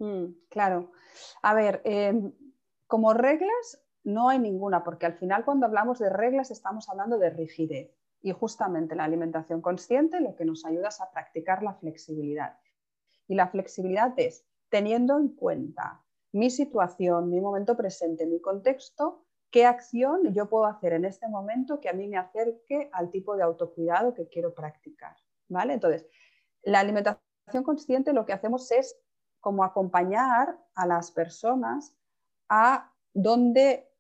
Mm, 0.01 0.33
claro. 0.49 0.91
A 1.43 1.55
ver, 1.55 1.81
em, 1.85 2.33
como 2.89 3.15
reglas 3.15 3.81
no 4.03 4.31
hay 4.31 4.41
ninguna, 4.41 4.83
porque 4.83 5.07
al 5.07 5.15
final 5.15 5.45
cuando 5.45 5.67
hablamos 5.67 6.01
de 6.01 6.11
reglas 6.11 6.51
estamos 6.51 6.89
hablando 6.89 7.19
de 7.19 7.31
rigidez. 7.31 7.97
Y 8.21 8.33
justamente 8.33 8.97
la 8.97 9.05
alimentación 9.05 9.63
consciente 9.63 10.21
lo 10.21 10.35
que 10.35 10.45
nos 10.45 10.65
ayuda 10.65 10.89
es 10.89 11.01
a 11.01 11.13
practicar 11.13 11.63
la 11.63 11.75
flexibilidad. 11.75 12.59
Y 13.29 13.37
la 13.37 13.47
flexibilidad 13.47 14.13
es 14.17 14.50
teniendo 14.71 15.19
en 15.19 15.29
cuenta 15.29 16.03
mi 16.33 16.51
situación, 16.51 17.29
mi 17.29 17.41
momento 17.41 17.77
presente, 17.77 18.27
mi 18.27 18.41
contexto, 18.41 19.25
qué 19.51 19.67
acción 19.67 20.33
yo 20.33 20.49
puedo 20.49 20.65
hacer 20.65 20.93
en 20.93 21.05
este 21.05 21.29
momento 21.29 21.81
que 21.81 21.89
a 21.89 21.93
mí 21.93 22.07
me 22.09 22.17
acerque 22.17 22.89
al 22.93 23.11
tipo 23.11 23.37
de 23.37 23.43
autocuidado 23.43 24.15
que 24.15 24.29
quiero 24.29 24.55
practicar. 24.55 25.17
¿vale? 25.49 25.75
Entonces, 25.75 26.07
la 26.63 26.81
alimentación 26.81 27.65
consciente 27.65 28.13
lo 28.13 28.25
que 28.25 28.33
hacemos 28.33 28.71
es 28.71 28.97
como 29.41 29.65
acompañar 29.65 30.59
a 30.75 30.87
las 30.87 31.11
personas 31.11 31.95
a 32.49 32.93
dónde 33.13 33.91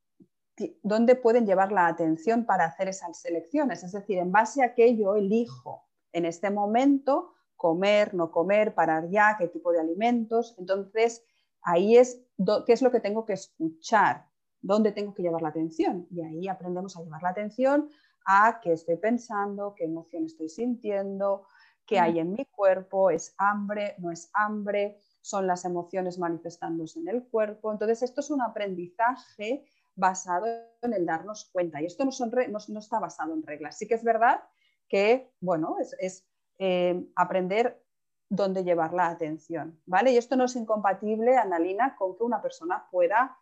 dónde 0.82 1.16
pueden 1.16 1.46
llevar 1.46 1.72
la 1.72 1.86
atención 1.86 2.44
para 2.44 2.66
hacer 2.66 2.88
esas 2.88 3.18
selecciones. 3.20 3.82
Es 3.82 3.92
decir, 3.92 4.18
en 4.18 4.32
base 4.32 4.62
a 4.62 4.74
qué 4.74 4.96
yo 4.96 5.14
elijo 5.14 5.88
en 6.12 6.26
este 6.26 6.50
momento 6.50 7.32
comer, 7.60 8.14
no 8.14 8.30
comer, 8.30 8.74
parar 8.74 9.10
ya, 9.10 9.36
qué 9.38 9.46
tipo 9.46 9.70
de 9.70 9.80
alimentos. 9.80 10.54
Entonces, 10.56 11.22
ahí 11.60 11.98
es 11.98 12.24
qué 12.64 12.72
es 12.72 12.80
lo 12.80 12.90
que 12.90 13.00
tengo 13.00 13.26
que 13.26 13.34
escuchar, 13.34 14.24
dónde 14.62 14.92
tengo 14.92 15.12
que 15.12 15.22
llevar 15.22 15.42
la 15.42 15.50
atención. 15.50 16.06
Y 16.10 16.22
ahí 16.22 16.48
aprendemos 16.48 16.96
a 16.96 17.02
llevar 17.02 17.22
la 17.22 17.28
atención 17.28 17.90
a 18.24 18.60
qué 18.62 18.72
estoy 18.72 18.96
pensando, 18.96 19.74
qué 19.76 19.84
emoción 19.84 20.24
estoy 20.24 20.48
sintiendo, 20.48 21.46
qué 21.84 21.98
hay 21.98 22.18
en 22.18 22.32
mi 22.32 22.46
cuerpo, 22.46 23.10
es 23.10 23.34
hambre, 23.36 23.94
no 23.98 24.10
es 24.10 24.30
hambre, 24.32 24.98
son 25.20 25.46
las 25.46 25.66
emociones 25.66 26.18
manifestándose 26.18 26.98
en 27.00 27.08
el 27.08 27.28
cuerpo. 27.28 27.72
Entonces, 27.72 28.02
esto 28.02 28.22
es 28.22 28.30
un 28.30 28.40
aprendizaje 28.40 29.66
basado 29.96 30.46
en 30.80 30.94
el 30.94 31.04
darnos 31.04 31.50
cuenta. 31.52 31.82
Y 31.82 31.84
esto 31.84 32.06
no, 32.06 32.78
está 32.78 33.00
basado 33.00 33.34
en 33.34 33.42
reglas. 33.42 33.76
Sí 33.76 33.86
que 33.86 33.96
es 33.96 34.02
verdad 34.02 34.42
que, 34.88 35.30
bueno, 35.40 35.76
es, 35.78 36.26
eh, 36.62 37.02
aprender 37.16 37.82
dónde 38.28 38.62
llevar 38.62 38.92
la 38.92 39.08
atención, 39.08 39.80
¿vale? 39.86 40.12
Y 40.12 40.18
esto 40.18 40.36
no 40.36 40.44
es 40.44 40.54
incompatible, 40.54 41.38
Analina, 41.38 41.96
con 41.96 42.16
que 42.16 42.22
una 42.22 42.42
persona 42.42 42.86
pueda 42.90 43.36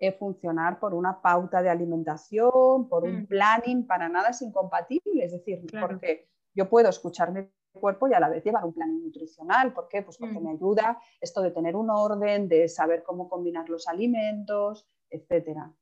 eh, 0.00 0.10
funcionar 0.10 0.80
por 0.80 0.92
una 0.92 1.22
pauta 1.22 1.62
de 1.62 1.70
alimentación, 1.70 2.88
por 2.88 3.04
un 3.04 3.22
mm. 3.22 3.26
planning, 3.26 3.86
para 3.86 4.08
nada 4.08 4.30
es 4.30 4.42
incompatible. 4.42 5.24
Es 5.24 5.30
decir, 5.30 5.64
porque 5.80 6.28
yo 6.52 6.68
puedo 6.68 6.88
escuchar 6.88 7.30
mi 7.30 7.48
cuerpo 7.72 8.08
y 8.08 8.14
a 8.14 8.20
la 8.20 8.28
vez 8.28 8.44
llevar 8.44 8.64
un 8.64 8.74
planning 8.74 9.04
nutricional. 9.04 9.72
¿Por 9.72 9.86
qué? 9.86 10.02
Pues 10.02 10.18
porque 10.18 10.40
mm. 10.40 10.42
me 10.42 10.50
ayuda 10.50 10.98
esto 11.20 11.42
de 11.42 11.52
tener 11.52 11.76
un 11.76 11.90
orden, 11.90 12.48
de 12.48 12.68
saber 12.68 13.04
cómo 13.04 13.28
combinar 13.28 13.68
los 13.68 13.86
alimentos, 13.86 14.84
etcétera. 15.10 15.72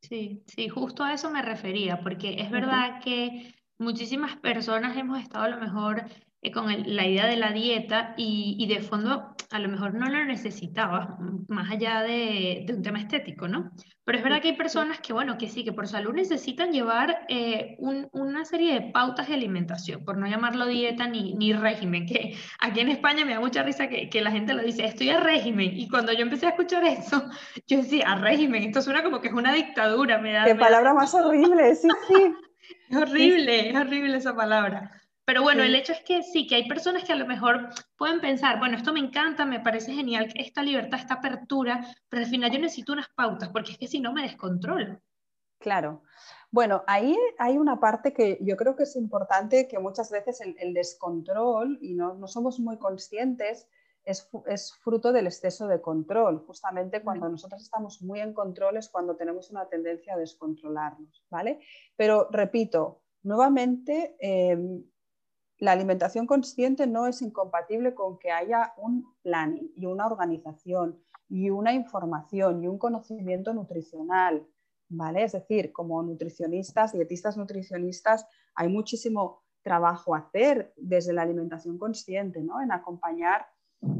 Sí, 0.00 0.42
sí, 0.46 0.68
justo 0.68 1.04
a 1.04 1.12
eso 1.12 1.30
me 1.30 1.42
refería, 1.42 2.00
porque 2.02 2.40
es 2.40 2.50
verdad 2.50 3.00
que 3.04 3.54
muchísimas 3.78 4.36
personas 4.36 4.96
hemos 4.96 5.20
estado 5.20 5.44
a 5.44 5.48
lo 5.48 5.58
mejor 5.58 6.04
eh, 6.40 6.52
con 6.52 6.66
la 6.68 7.06
idea 7.06 7.26
de 7.26 7.36
la 7.36 7.50
dieta 7.50 8.14
y, 8.16 8.64
de 8.68 8.80
fondo 8.80 9.34
a 9.50 9.58
lo 9.58 9.68
mejor 9.68 9.94
no 9.94 10.08
lo 10.08 10.24
necesitabas, 10.24 11.08
más 11.48 11.70
allá 11.70 12.02
de, 12.02 12.66
un 12.68 12.82
tema 12.82 13.00
estético, 13.00 13.48
¿no? 13.48 13.70
Pero 14.04 14.18
es 14.18 14.24
verdad 14.24 14.40
que 14.42 14.48
hay 14.48 14.56
personas 14.56 15.00
que, 15.00 15.12
bueno, 15.12 15.36
que 15.38 15.48
sí, 15.48 15.64
que 15.64 15.72
por 15.72 15.88
salud 15.88 16.12
necesitan 16.12 16.70
llevar 16.70 17.26
eh, 17.28 17.76
una 17.78 18.44
serie 18.44 18.74
de 18.74 18.92
pautas 18.92 19.28
de 19.28 19.34
alimentación, 19.34 20.04
por 20.04 20.18
no 20.18 20.28
llamarlo 20.28 20.66
dieta 20.66 21.08
ni, 21.08 21.34
ni 21.34 21.54
régimen, 21.54 22.06
que 22.06 22.36
aquí 22.60 22.80
en 22.80 22.90
España 22.90 23.24
me 23.24 23.32
da 23.34 23.40
mucha 23.40 23.62
risa 23.62 23.88
que, 23.88 24.08
que, 24.08 24.20
la 24.20 24.30
gente 24.30 24.54
lo 24.54 24.62
dice, 24.62 24.84
estoy 24.84 25.10
a 25.10 25.20
régimen, 25.20 25.70
y 25.76 25.88
cuando 25.88 26.12
yo 26.12 26.20
empecé 26.20 26.46
a 26.46 26.50
escuchar 26.50 26.84
eso, 26.84 27.24
yo 27.66 27.78
decía, 27.78 28.12
a 28.12 28.16
régimen, 28.16 28.62
esto 28.64 28.82
suena 28.82 29.02
como 29.02 29.20
que 29.20 29.28
es 29.28 29.34
una 29.34 29.52
dictadura, 29.54 30.18
me 30.18 30.32
da... 30.32 30.44
Qué 30.44 30.54
palabra 30.54 30.94
más 30.94 31.12
horrible, 31.14 31.74
sí, 31.74 31.88
sí. 32.06 32.34
Es 32.90 32.96
horrible, 32.96 33.70
es 33.70 33.76
horrible 33.76 34.16
esa 34.16 34.34
palabra. 34.34 34.90
Pero 35.28 35.42
bueno, 35.42 35.62
el 35.62 35.74
hecho 35.74 35.92
es 35.92 36.00
que 36.00 36.22
sí, 36.22 36.46
que 36.46 36.54
hay 36.54 36.66
personas 36.66 37.04
que 37.04 37.12
a 37.12 37.16
lo 37.16 37.26
mejor 37.26 37.68
pueden 37.98 38.18
pensar, 38.18 38.58
bueno, 38.58 38.78
esto 38.78 38.94
me 38.94 39.00
encanta, 39.00 39.44
me 39.44 39.60
parece 39.60 39.92
genial, 39.92 40.32
esta 40.34 40.62
libertad, 40.62 41.00
esta 41.00 41.16
apertura, 41.16 41.86
pero 42.08 42.24
al 42.24 42.30
final 42.30 42.50
yo 42.50 42.58
necesito 42.58 42.94
unas 42.94 43.10
pautas, 43.10 43.50
porque 43.50 43.72
es 43.72 43.78
que 43.78 43.88
si 43.88 44.00
no 44.00 44.14
me 44.14 44.22
descontrolo. 44.22 45.02
Claro. 45.58 46.02
Bueno, 46.50 46.82
ahí 46.86 47.14
hay 47.36 47.58
una 47.58 47.78
parte 47.78 48.14
que 48.14 48.38
yo 48.40 48.56
creo 48.56 48.74
que 48.74 48.84
es 48.84 48.96
importante, 48.96 49.68
que 49.68 49.78
muchas 49.78 50.10
veces 50.10 50.40
el, 50.40 50.72
descontrol, 50.72 51.76
y 51.82 51.92
no, 51.92 52.26
somos 52.26 52.58
muy 52.58 52.78
conscientes, 52.78 53.68
es, 54.04 54.30
es, 54.46 54.72
fruto 54.82 55.12
del 55.12 55.26
exceso 55.26 55.66
de 55.66 55.82
control. 55.82 56.42
Justamente 56.46 57.02
cuando 57.02 57.28
nosotros 57.28 57.60
estamos 57.62 58.00
muy 58.00 58.20
en 58.20 58.32
control 58.32 58.78
es 58.78 58.88
cuando 58.88 59.14
tenemos 59.14 59.50
una 59.50 59.68
tendencia 59.68 60.14
a 60.14 60.16
descontrolarnos, 60.16 61.22
¿vale? 61.28 61.60
Pero 61.96 62.28
repito, 62.30 63.02
nuevamente, 63.24 64.16
em, 64.20 64.82
la 65.58 65.72
alimentación 65.72 66.26
consciente 66.26 66.86
no 66.86 67.06
es 67.06 67.20
incompatible 67.22 67.94
con 67.94 68.18
que 68.18 68.30
haya 68.30 68.74
un 68.76 69.14
planning 69.22 69.72
y 69.74 69.86
una 69.86 70.06
organización 70.06 70.98
y 71.28 71.50
una 71.50 71.72
información 71.72 72.62
y 72.62 72.68
un 72.68 72.78
conocimiento 72.78 73.52
nutricional, 73.52 74.46
¿vale? 74.88 75.24
Es 75.24 75.32
decir, 75.32 75.72
como 75.72 76.02
nutricionistas, 76.02 76.92
dietistas 76.92 77.36
nutricionistas, 77.36 78.26
hay 78.54 78.68
muchísimo 78.68 79.42
trabajo 79.62 80.14
a 80.14 80.18
hacer 80.18 80.72
desde 80.76 81.12
la 81.12 81.22
alimentación 81.22 81.78
consciente, 81.78 82.40
¿no? 82.42 82.60
En 82.60 82.72
acompañar 82.72 83.46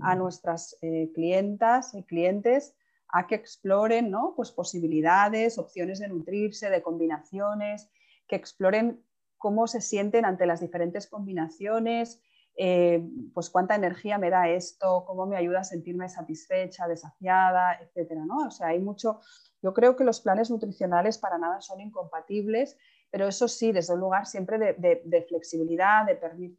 a 0.00 0.14
nuestras 0.14 0.76
eh, 0.82 1.10
clientas 1.14 1.94
y 1.94 2.02
clientes 2.04 2.74
a 3.08 3.26
que 3.26 3.34
exploren 3.34 4.10
¿no? 4.10 4.34
pues 4.36 4.50
posibilidades, 4.50 5.58
opciones 5.58 5.98
de 5.98 6.08
nutrirse, 6.08 6.70
de 6.70 6.82
combinaciones, 6.82 7.88
que 8.26 8.36
exploren 8.36 9.02
cómo 9.38 9.66
se 9.66 9.80
sienten 9.80 10.24
ante 10.24 10.46
las 10.46 10.60
diferentes 10.60 11.06
combinaciones, 11.06 12.20
eh, 12.60 13.08
pues 13.32 13.50
cuánta 13.50 13.76
energía 13.76 14.18
me 14.18 14.30
da 14.30 14.48
esto, 14.48 15.04
cómo 15.06 15.26
me 15.26 15.36
ayuda 15.36 15.60
a 15.60 15.64
sentirme 15.64 16.08
satisfecha, 16.08 16.88
desafiada, 16.88 17.74
etcétera, 17.80 18.24
¿no? 18.26 18.48
O 18.48 18.50
sea, 18.50 18.68
hay 18.68 18.80
mucho, 18.80 19.20
yo 19.62 19.72
creo 19.72 19.94
que 19.94 20.02
los 20.02 20.20
planes 20.20 20.50
nutricionales 20.50 21.18
para 21.18 21.38
nada 21.38 21.60
son 21.60 21.80
incompatibles, 21.80 22.76
pero 23.10 23.28
eso 23.28 23.48
sí, 23.48 23.72
desde 23.72 23.94
un 23.94 24.00
lugar 24.00 24.26
siempre 24.26 24.58
de, 24.58 25.26
flexibilidad, 25.28 26.04
de 26.04 26.16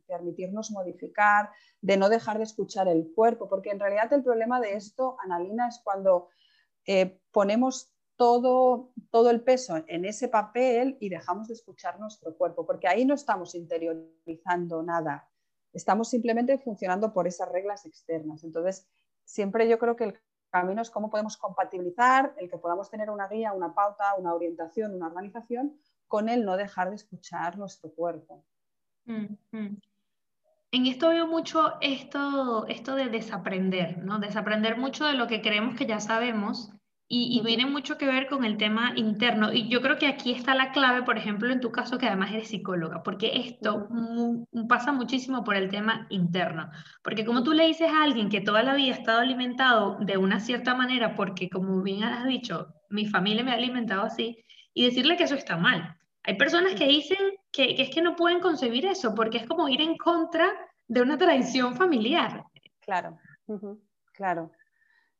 permitirnos 0.07 0.71
modificar, 0.71 1.51
de 1.81 1.97
no 1.97 2.09
dejar 2.09 2.37
de 2.37 2.45
escuchar 2.45 2.87
el 2.87 3.11
cuerpo, 3.13 3.49
porque 3.49 3.69
en 3.69 3.79
realidad 3.79 4.11
el 4.13 4.23
problema 4.23 4.59
de 4.59 4.73
esto, 4.73 5.17
Analina, 5.23 5.67
es 5.67 5.81
cuando 5.83 6.29
eh, 6.87 7.19
ponemos 7.31 7.93
todo, 8.19 8.91
todo 9.11 9.29
el 9.29 9.39
peso 9.39 9.81
en 9.87 10.03
ese 10.03 10.27
papel 10.27 10.97
y 10.99 11.07
dejamos 11.07 11.47
de 11.47 11.53
escuchar 11.53 12.01
nuestro 12.01 12.35
cuerpo, 12.35 12.65
porque 12.65 12.89
ahí 12.89 13.05
no 13.05 13.13
estamos 13.13 13.55
interiorizando 13.55 14.83
nada, 14.83 15.29
estamos 15.71 16.09
simplemente 16.09 16.57
funcionando 16.57 17.13
por 17.13 17.27
esas 17.27 17.49
reglas 17.49 17.85
externas. 17.85 18.43
Entonces, 18.43 18.85
siempre 19.23 19.69
yo 19.69 19.79
creo 19.79 19.95
que 19.95 20.03
el 20.03 20.19
camino 20.49 20.81
es 20.81 20.89
cómo 20.89 21.09
podemos 21.09 21.37
compatibilizar 21.37 22.33
el 22.35 22.49
que 22.49 22.57
podamos 22.57 22.89
tener 22.89 23.09
una 23.09 23.29
guía, 23.29 23.53
una 23.53 23.73
pauta, 23.73 24.13
una 24.17 24.33
orientación, 24.33 24.93
una 24.93 25.07
organización, 25.07 25.79
con 26.09 26.27
el 26.27 26.43
no 26.43 26.57
dejar 26.57 26.89
de 26.89 26.97
escuchar 26.97 27.57
nuestro 27.57 27.89
cuerpo. 27.89 28.43
En 29.05 30.85
esto 30.85 31.07
veo 31.07 31.25
mucho 31.25 31.79
esto, 31.79 32.67
esto 32.67 32.95
de 32.95 33.05
desaprender, 33.05 33.99
¿no? 33.99 34.19
Desaprender 34.19 34.77
mucho 34.77 35.05
de 35.05 35.13
lo 35.13 35.27
que 35.27 35.41
creemos 35.41 35.77
que 35.77 35.85
ya 35.85 36.01
sabemos 36.01 36.73
y, 37.11 37.41
viene 37.43 37.65
mucho 37.65 37.97
que 37.97 38.05
ver 38.05 38.27
con 38.27 38.45
el 38.45 38.55
tema 38.57 38.93
interno. 38.95 39.51
Y 39.51 39.67
yo 39.67 39.81
creo 39.81 39.97
que 39.97 40.05
aquí 40.05 40.31
está 40.31 40.53
la 40.53 40.71
clave, 40.71 41.01
por 41.01 41.17
ejemplo, 41.17 41.51
en 41.51 41.59
tu 41.59 41.71
caso, 41.71 41.97
que 41.97 42.05
además 42.05 42.31
eres 42.31 42.49
psicóloga, 42.49 43.01
porque 43.01 43.31
esto 43.33 43.89
pasa 44.67 44.91
muchísimo 44.91 45.43
por 45.43 45.55
el 45.55 45.69
tema 45.69 46.05
interno. 46.11 46.69
Porque 47.03 47.25
como 47.25 47.41
tú 47.41 47.53
le 47.53 47.65
dices 47.65 47.89
a 47.91 48.03
alguien 48.03 48.29
que 48.29 48.41
toda 48.41 48.61
la 48.61 48.75
vida 48.75 48.93
ha 48.93 48.99
estado 48.99 49.21
alimentado 49.21 49.97
de 50.01 50.17
una 50.17 50.39
cierta 50.39 50.75
manera, 50.75 51.15
porque 51.15 51.49
como 51.49 51.81
bien 51.81 52.03
has 52.03 52.27
dicho, 52.27 52.67
mi 52.89 53.07
familia 53.07 53.43
me 53.43 53.51
ha 53.51 53.55
alimentado 53.55 54.03
así, 54.03 54.45
y 54.75 54.85
decirle 54.85 55.17
que 55.17 55.23
eso 55.23 55.35
está 55.35 55.57
mal. 55.57 55.97
Hay 56.21 56.37
personas 56.37 56.75
que 56.75 56.85
dicen 56.85 57.17
que, 57.51 57.75
que 57.75 57.81
es 57.81 57.89
que 57.89 58.03
no 58.03 58.15
pueden 58.15 58.39
concebir 58.39 58.85
eso, 58.85 59.15
porque 59.15 59.39
es 59.39 59.47
como 59.47 59.67
ir 59.67 59.81
en 59.81 59.97
contra 59.97 60.47
de 60.87 61.01
una 61.01 61.17
tradición 61.17 61.75
familiar. 61.75 62.43
Claro, 62.81 63.17
claro. 64.13 64.51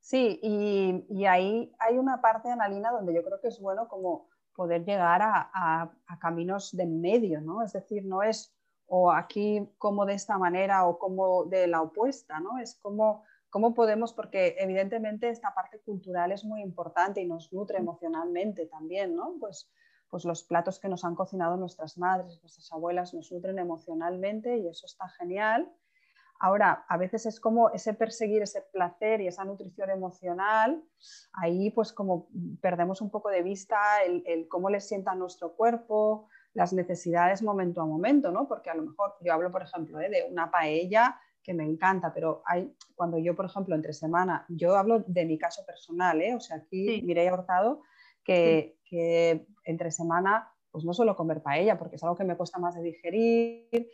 Sí, 0.09 0.39
y, 0.41 1.25
ahí 1.25 1.71
hay 1.77 1.99
una 1.99 2.19
parte, 2.19 2.49
Analina, 2.49 2.89
donde 2.89 3.13
yo 3.13 3.23
creo 3.23 3.39
que 3.39 3.49
es 3.49 3.59
bueno 3.61 3.87
como 3.87 4.27
poder 4.55 4.83
llegar 4.83 5.21
a, 5.21 5.91
caminos 6.19 6.75
de 6.75 6.87
medio, 6.87 7.41
¿no? 7.41 7.61
Es 7.61 7.73
decir, 7.73 8.03
no 8.05 8.23
es 8.23 8.51
o 8.87 9.11
aquí 9.11 9.69
como 9.77 10.07
de 10.07 10.15
esta 10.15 10.39
manera 10.39 10.87
o 10.87 10.97
como 10.97 11.45
de 11.45 11.67
la 11.67 11.83
opuesta, 11.83 12.39
¿no? 12.39 12.57
Es 12.57 12.73
como 12.81 13.23
cómo 13.51 13.75
podemos, 13.75 14.11
porque 14.11 14.55
evidentemente 14.57 15.29
esta 15.29 15.53
parte 15.53 15.79
cultural 15.81 16.31
es 16.31 16.43
muy 16.43 16.63
importante 16.63 17.21
y 17.21 17.27
nos 17.27 17.53
nutre 17.53 17.77
emocionalmente 17.77 18.65
también, 18.65 19.15
¿no? 19.15 19.35
Pues, 19.39 19.69
pues 20.09 20.25
los 20.25 20.43
platos 20.43 20.79
que 20.79 20.89
nos 20.89 21.05
han 21.05 21.13
cocinado 21.13 21.55
nuestras 21.55 21.99
madres, 21.99 22.39
nuestras 22.41 22.71
abuelas 22.71 23.13
nos 23.13 23.31
nutren 23.31 23.59
emocionalmente 23.59 24.57
y 24.57 24.69
eso 24.69 24.87
está 24.87 25.07
genial. 25.07 25.71
Ahora, 26.39 26.85
a 26.87 26.97
veces 26.97 27.25
es 27.25 27.39
como 27.39 27.69
ese 27.71 27.93
perseguir 27.93 28.41
ese 28.41 28.61
placer 28.61 29.19
y 29.21 29.27
esa 29.27 29.43
nutrición 29.43 29.89
emocional, 29.89 30.81
ahí 31.33 31.69
pues 31.71 31.91
como 31.91 32.29
perdemos 32.61 33.01
un 33.01 33.11
poco 33.11 33.29
de 33.29 33.43
vista 33.43 33.77
el, 34.05 34.23
el 34.25 34.47
cómo 34.47 34.69
le 34.69 34.79
sienta 34.79 35.15
nuestro 35.15 35.55
cuerpo, 35.55 36.29
las 36.53 36.73
necesidades 36.73 37.43
momento 37.43 37.81
a 37.81 37.85
momento, 37.85 38.31
¿no? 38.31 38.47
Porque 38.47 38.69
a 38.69 38.75
lo 38.75 38.83
mejor 38.83 39.15
yo 39.21 39.33
hablo, 39.33 39.51
por 39.51 39.63
ejemplo, 39.63 39.99
¿eh? 39.99 40.09
de 40.09 40.27
una 40.31 40.49
paella 40.49 41.19
que 41.43 41.53
me 41.53 41.63
encanta, 41.63 42.13
pero 42.13 42.41
hay, 42.45 42.73
cuando 42.95 43.17
yo, 43.17 43.35
por 43.35 43.45
ejemplo, 43.45 43.75
entre 43.75 43.93
semana, 43.93 44.45
yo 44.49 44.75
hablo 44.75 45.03
de 45.07 45.25
mi 45.25 45.37
caso 45.37 45.65
personal, 45.65 46.21
¿eh? 46.21 46.35
o 46.35 46.39
sea, 46.39 46.57
aquí 46.57 47.01
sí. 47.01 47.29
Hurtado, 47.31 47.81
que, 48.23 48.77
que, 48.85 49.47
entre 49.63 49.91
semana, 49.91 50.51
pues 50.71 50.83
no 50.85 50.93
suelo 50.93 51.15
comer 51.15 51.41
paella 51.41 51.77
porque 51.77 51.95
es 51.95 52.03
algo 52.03 52.15
que 52.15 52.23
me 52.23 52.35
cuesta 52.37 52.59
más 52.59 52.75
de 52.75 52.81
digerir, 52.81 53.89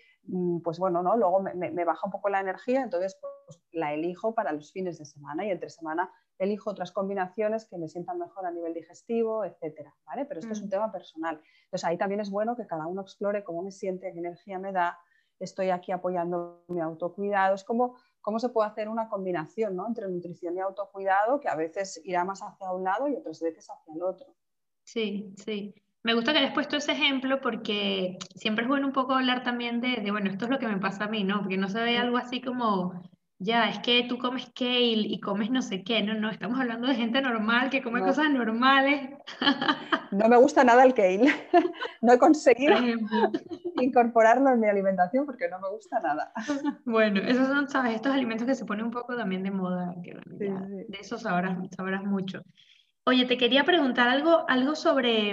pues 0.63 0.79
bueno, 0.79 1.03
¿no? 1.03 1.15
luego 1.15 1.39
me, 1.41 1.53
me 1.53 1.85
baja 1.85 2.05
un 2.05 2.11
poco 2.11 2.29
la 2.29 2.39
energía, 2.39 2.81
entonces 2.81 3.17
pues, 3.45 3.61
la 3.71 3.93
elijo 3.93 4.33
para 4.33 4.51
los 4.51 4.71
fines 4.71 4.97
de 4.97 5.05
semana 5.05 5.45
y 5.45 5.51
entre 5.51 5.69
semana 5.69 6.11
elijo 6.37 6.69
otras 6.69 6.91
combinaciones 6.91 7.65
que 7.65 7.77
me 7.77 7.87
sientan 7.87 8.19
mejor 8.19 8.45
a 8.45 8.51
nivel 8.51 8.73
digestivo, 8.73 9.45
etcétera, 9.45 9.95
¿vale? 10.05 10.25
Pero 10.25 10.39
esto 10.39 10.49
mm. 10.49 10.53
es 10.53 10.61
un 10.61 10.69
tema 10.69 10.91
personal. 10.91 11.41
Entonces 11.65 11.85
ahí 11.85 11.97
también 11.97 12.21
es 12.21 12.29
bueno 12.29 12.55
que 12.55 12.65
cada 12.67 12.87
uno 12.87 13.01
explore 13.01 13.43
cómo 13.43 13.61
me 13.61 13.71
siente, 13.71 14.11
qué 14.11 14.19
energía 14.19 14.59
me 14.59 14.71
da, 14.71 14.97
estoy 15.39 15.69
aquí 15.69 15.91
apoyando 15.91 16.63
mi 16.67 16.81
autocuidado. 16.81 17.55
Es 17.55 17.63
como 17.63 17.95
cómo 18.21 18.39
se 18.39 18.49
puede 18.49 18.69
hacer 18.69 18.89
una 18.89 19.07
combinación 19.07 19.75
¿no? 19.75 19.87
entre 19.87 20.07
nutrición 20.07 20.57
y 20.57 20.59
autocuidado 20.59 21.39
que 21.39 21.47
a 21.47 21.55
veces 21.55 22.01
irá 22.03 22.25
más 22.25 22.41
hacia 22.41 22.71
un 22.71 22.83
lado 22.83 23.07
y 23.07 23.15
otras 23.15 23.39
veces 23.39 23.67
hacia 23.69 23.93
el 23.93 24.03
otro. 24.03 24.35
Sí, 24.83 25.33
sí. 25.37 25.73
Me 26.05 26.13
gusta 26.13 26.33
que 26.33 26.37
hayas 26.37 26.53
puesto 26.53 26.77
ese 26.77 26.91
ejemplo 26.91 27.41
porque 27.41 28.19
siempre 28.35 28.63
es 28.63 28.69
bueno 28.69 28.85
un 28.85 28.93
poco 28.93 29.15
hablar 29.15 29.41
también 29.41 29.81
de, 29.81 29.95
de, 30.03 30.11
bueno, 30.11 30.29
esto 30.29 30.45
es 30.45 30.51
lo 30.51 30.59
que 30.59 30.67
me 30.67 30.77
pasa 30.77 31.05
a 31.05 31.07
mí, 31.07 31.23
¿no? 31.23 31.39
Porque 31.39 31.57
no 31.57 31.67
se 31.67 31.81
ve 31.81 31.97
algo 31.97 32.17
así 32.17 32.41
como, 32.41 32.93
ya, 33.39 33.69
es 33.69 33.79
que 33.79 34.05
tú 34.07 34.19
comes 34.19 34.45
kale 34.55 35.01
y 35.07 35.19
comes 35.19 35.49
no 35.49 35.63
sé 35.63 35.83
qué, 35.83 36.03
no, 36.03 36.13
no, 36.13 36.29
estamos 36.29 36.59
hablando 36.59 36.87
de 36.87 36.93
gente 36.93 37.23
normal 37.23 37.71
que 37.71 37.81
come 37.81 38.01
no. 38.01 38.05
cosas 38.05 38.29
normales. 38.29 39.09
No 40.11 40.29
me 40.29 40.37
gusta 40.37 40.63
nada 40.63 40.85
el 40.85 40.93
kale, 40.93 41.25
no 42.01 42.13
he 42.13 42.19
conseguido 42.19 42.75
incorporarlo 43.81 44.51
en 44.51 44.59
mi 44.59 44.67
alimentación 44.67 45.25
porque 45.25 45.49
no 45.49 45.59
me 45.59 45.69
gusta 45.69 45.99
nada. 45.99 46.31
Bueno, 46.85 47.19
esos 47.21 47.47
son, 47.47 47.67
¿sabes? 47.67 47.95
Estos 47.95 48.13
alimentos 48.13 48.45
que 48.45 48.53
se 48.53 48.63
ponen 48.63 48.85
un 48.85 48.91
poco 48.91 49.17
también 49.17 49.41
de 49.41 49.49
moda, 49.49 49.95
que, 50.03 50.11
sí, 50.11 50.45
sí. 50.45 50.85
de 50.87 50.97
eso 51.01 51.17
sabrás, 51.17 51.57
sabrás 51.75 52.03
mucho. 52.03 52.43
Oye, 53.07 53.25
te 53.25 53.37
quería 53.37 53.63
preguntar 53.63 54.09
algo, 54.09 54.49
algo 54.49 54.75
sobre, 54.75 55.31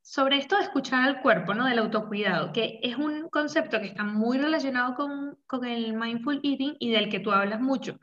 sobre 0.00 0.38
esto 0.38 0.56
de 0.56 0.62
escuchar 0.62 1.02
al 1.02 1.20
cuerpo, 1.20 1.52
¿no? 1.52 1.66
Del 1.66 1.78
autocuidado, 1.80 2.54
que 2.54 2.80
es 2.82 2.96
un 2.96 3.28
concepto 3.28 3.78
que 3.80 3.88
está 3.88 4.02
muy 4.02 4.38
relacionado 4.38 4.94
con, 4.94 5.38
con 5.46 5.66
el 5.66 5.92
mindful 5.92 6.40
eating 6.42 6.74
y 6.78 6.90
del 6.90 7.10
que 7.10 7.20
tú 7.20 7.30
hablas 7.30 7.60
mucho. 7.60 7.98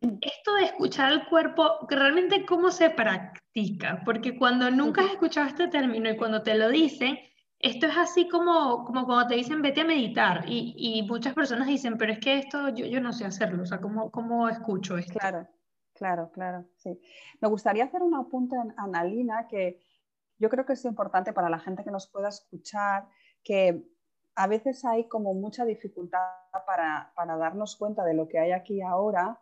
Esto 0.00 0.54
de 0.54 0.64
escuchar 0.64 1.12
al 1.12 1.28
cuerpo, 1.28 1.86
realmente 1.90 2.46
cómo 2.46 2.70
se 2.70 2.88
practica, 2.88 4.00
porque 4.06 4.38
cuando 4.38 4.70
nunca 4.70 5.02
has 5.02 5.10
escuchado 5.10 5.46
este 5.46 5.68
término 5.68 6.08
y 6.08 6.16
cuando 6.16 6.40
te 6.40 6.54
lo 6.54 6.70
dicen, 6.70 7.18
esto 7.58 7.86
es 7.86 7.98
así 7.98 8.28
como, 8.28 8.84
como 8.84 9.04
cuando 9.04 9.26
te 9.26 9.34
dicen 9.34 9.60
vete 9.60 9.82
a 9.82 9.84
meditar 9.84 10.44
y, 10.48 10.72
y 10.74 11.02
muchas 11.02 11.34
personas 11.34 11.66
dicen, 11.66 11.98
pero 11.98 12.12
es 12.12 12.18
que 12.18 12.38
esto 12.38 12.70
yo, 12.70 12.86
yo 12.86 13.00
no 13.02 13.12
sé 13.12 13.26
hacerlo, 13.26 13.64
o 13.64 13.66
sea, 13.66 13.78
¿cómo, 13.78 14.10
¿cómo 14.10 14.48
escucho 14.48 14.96
esto? 14.96 15.18
Claro. 15.18 15.46
Claro, 15.98 16.30
claro, 16.30 16.64
sí. 16.76 17.00
Me 17.40 17.48
gustaría 17.48 17.82
hacer 17.82 18.02
un 18.02 18.14
apunte, 18.14 18.54
Analina, 18.76 19.48
que 19.48 19.80
yo 20.38 20.48
creo 20.48 20.64
que 20.64 20.74
es 20.74 20.84
importante 20.84 21.32
para 21.32 21.50
la 21.50 21.58
gente 21.58 21.82
que 21.82 21.90
nos 21.90 22.06
pueda 22.06 22.28
escuchar, 22.28 23.08
que 23.42 23.82
a 24.36 24.46
veces 24.46 24.84
hay 24.84 25.08
como 25.08 25.34
mucha 25.34 25.64
dificultad 25.64 26.20
para, 26.64 27.12
para 27.16 27.36
darnos 27.36 27.74
cuenta 27.74 28.04
de 28.04 28.14
lo 28.14 28.28
que 28.28 28.38
hay 28.38 28.52
aquí 28.52 28.80
ahora, 28.80 29.40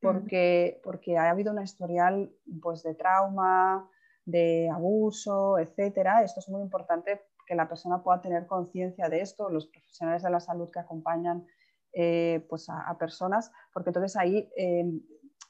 porque, 0.00 0.80
porque 0.82 1.18
ha 1.18 1.28
habido 1.28 1.52
una 1.52 1.64
historial 1.64 2.32
pues, 2.62 2.82
de 2.82 2.94
trauma, 2.94 3.86
de 4.24 4.70
abuso, 4.70 5.58
etcétera. 5.58 6.22
Esto 6.22 6.40
es 6.40 6.48
muy 6.48 6.62
importante 6.62 7.20
que 7.46 7.54
la 7.54 7.68
persona 7.68 8.02
pueda 8.02 8.22
tener 8.22 8.46
conciencia 8.46 9.10
de 9.10 9.20
esto, 9.20 9.50
los 9.50 9.66
profesionales 9.66 10.22
de 10.22 10.30
la 10.30 10.40
salud 10.40 10.70
que 10.70 10.80
acompañan 10.80 11.46
eh, 11.92 12.46
pues 12.48 12.68
a, 12.70 12.88
a, 12.88 12.96
personas, 12.96 13.50
porque 13.72 13.90
entonces 13.90 14.14
ahí 14.16 14.48
eh, 14.56 14.84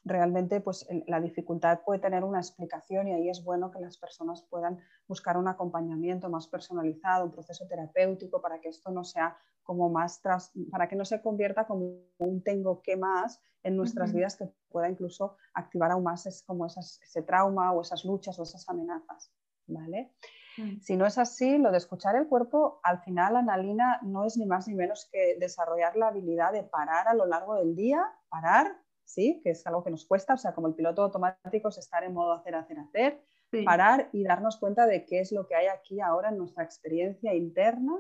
realmente 0.08 0.60
pues, 0.60 0.86
la 1.06 1.20
dificultad 1.20 1.80
puede 1.84 2.00
tener 2.00 2.24
una 2.24 2.38
explicación 2.38 3.08
y 3.08 3.12
ahí 3.12 3.28
es 3.28 3.44
bueno 3.44 3.70
que 3.70 3.80
las 3.80 3.98
personas 3.98 4.42
puedan 4.50 4.78
buscar 5.06 5.36
un 5.36 5.48
acompañamiento 5.48 6.28
más 6.28 6.48
personalizado, 6.48 7.26
un 7.26 7.32
proceso 7.32 7.66
terapéutico 7.68 8.40
para 8.40 8.60
que 8.60 8.68
esto 8.68 8.90
no 8.90 9.04
sea 9.04 9.36
como 9.62 9.90
más, 9.90 10.22
tras, 10.22 10.52
para 10.70 10.88
que 10.88 10.96
no 10.96 11.04
se 11.04 11.20
convierta 11.20 11.66
como 11.66 12.00
un 12.18 12.42
tengo 12.42 12.80
que 12.82 12.96
más 12.96 13.40
en 13.62 13.76
nuestras 13.76 14.10
uh 14.10 14.12
-huh. 14.12 14.16
vidas 14.16 14.36
que 14.36 14.48
pueda 14.70 14.88
incluso 14.88 15.36
activar 15.52 15.90
aún 15.90 16.04
más 16.04 16.26
es 16.26 16.42
como 16.42 16.64
esas, 16.66 17.00
ese 17.02 17.22
trauma 17.22 17.72
o 17.72 17.82
esas 17.82 18.04
luchas 18.04 18.38
o 18.38 18.44
esas 18.44 18.68
amenazas. 18.68 19.30
¿vale? 19.68 20.12
Uh 20.56 20.62
-huh. 20.62 20.80
Si 20.80 20.96
no 20.96 21.06
es 21.06 21.18
así, 21.18 21.58
lo 21.58 21.70
de 21.70 21.78
escuchar 21.78 22.16
el 22.16 22.26
cuerpo, 22.26 22.80
al 22.82 23.00
final, 23.00 23.36
Analina, 23.36 24.00
no 24.02 24.24
es 24.24 24.36
ni 24.36 24.46
más 24.46 24.66
ni 24.68 24.74
menos 24.74 25.08
que 25.12 25.36
desarrollar 25.38 25.96
la 25.96 26.08
habilidad 26.08 26.52
de 26.52 26.64
parar 26.64 27.06
a 27.08 27.14
lo 27.14 27.26
largo 27.26 27.54
del 27.54 27.76
día, 27.76 28.04
parar, 28.28 28.76
¿sí? 29.08 29.40
que 29.42 29.50
es 29.50 29.66
algo 29.66 29.82
que 29.82 29.90
nos 29.90 30.04
cuesta, 30.04 30.34
o 30.34 30.36
sea, 30.36 30.52
como 30.52 30.68
el 30.68 30.74
piloto 30.74 31.02
automático 31.02 31.68
es 31.70 31.78
estar 31.78 32.04
en 32.04 32.12
modo 32.12 32.34
hacer, 32.34 32.54
hacer, 32.54 32.78
hacer, 32.78 33.20
sí. 33.50 33.62
parar 33.62 34.10
y 34.12 34.22
darnos 34.22 34.58
cuenta 34.58 34.86
de 34.86 35.06
qué 35.06 35.20
es 35.20 35.32
lo 35.32 35.46
que 35.46 35.54
hay 35.54 35.66
aquí 35.66 36.00
ahora 36.00 36.28
en 36.28 36.36
nuestra 36.36 36.62
experiencia 36.62 37.34
interna 37.34 37.94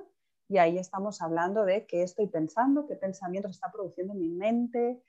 y 0.48 0.58
ahí 0.58 0.78
estamos 0.78 1.22
hablando 1.22 1.64
de 1.64 1.86
qué 1.86 2.02
estoy 2.02 2.26
pensando, 2.26 2.86
qué 2.86 2.94
pensamientos 2.94 3.52
está 3.52 3.72
produciendo 3.72 4.14
mi 4.14 4.28
mente, 4.28 5.02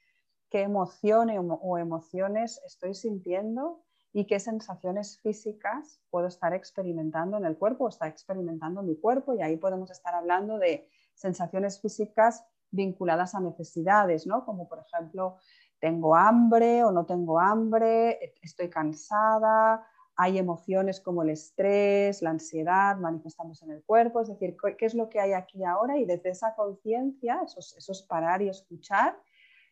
qué 0.49 0.61
emociones 0.61 1.39
o 1.41 1.77
emociones 1.77 2.61
estoy 2.65 2.93
sintiendo 2.93 3.83
y 4.13 4.25
qué 4.25 4.39
sensaciones 4.39 5.19
físicas 5.19 6.01
puedo 6.09 6.27
estar 6.27 6.53
experimentando 6.53 7.37
en 7.37 7.45
el 7.45 7.57
cuerpo 7.57 7.85
o 7.85 7.89
está 7.89 8.07
experimentando 8.07 8.81
mi 8.83 8.95
cuerpo 8.95 9.33
y 9.33 9.41
ahí 9.41 9.57
podemos 9.57 9.91
estar 9.91 10.15
hablando 10.15 10.57
de 10.57 10.89
sensaciones 11.13 11.81
físicas 11.81 12.45
vinculadas 12.71 13.35
a 13.35 13.39
necesidades, 13.39 14.27
¿no? 14.27 14.45
Como 14.45 14.67
por 14.67 14.79
ejemplo 14.79 15.37
tengo 15.79 16.15
hambre 16.15 16.83
o 16.83 16.91
no 16.91 17.05
tengo 17.05 17.39
hambre, 17.39 18.33
estoy 18.41 18.69
cansada, 18.69 19.85
hay 20.15 20.37
emociones 20.37 20.99
como 20.99 21.23
el 21.23 21.29
estrés, 21.29 22.21
la 22.21 22.31
ansiedad 22.31 22.97
manifestamos 22.97 23.63
en 23.63 23.71
el 23.71 23.83
cuerpo, 23.83 24.19
es 24.19 24.27
decir, 24.27 24.57
qué 24.77 24.85
es 24.85 24.93
lo 24.93 25.09
que 25.09 25.21
hay 25.21 25.31
aquí 25.31 25.63
ahora 25.63 25.97
y 25.97 26.03
desde 26.03 26.29
esa 26.31 26.55
conciencia, 26.55 27.41
esos, 27.45 27.75
esos 27.77 28.03
parar 28.03 28.41
y 28.41 28.49
escuchar, 28.49 29.17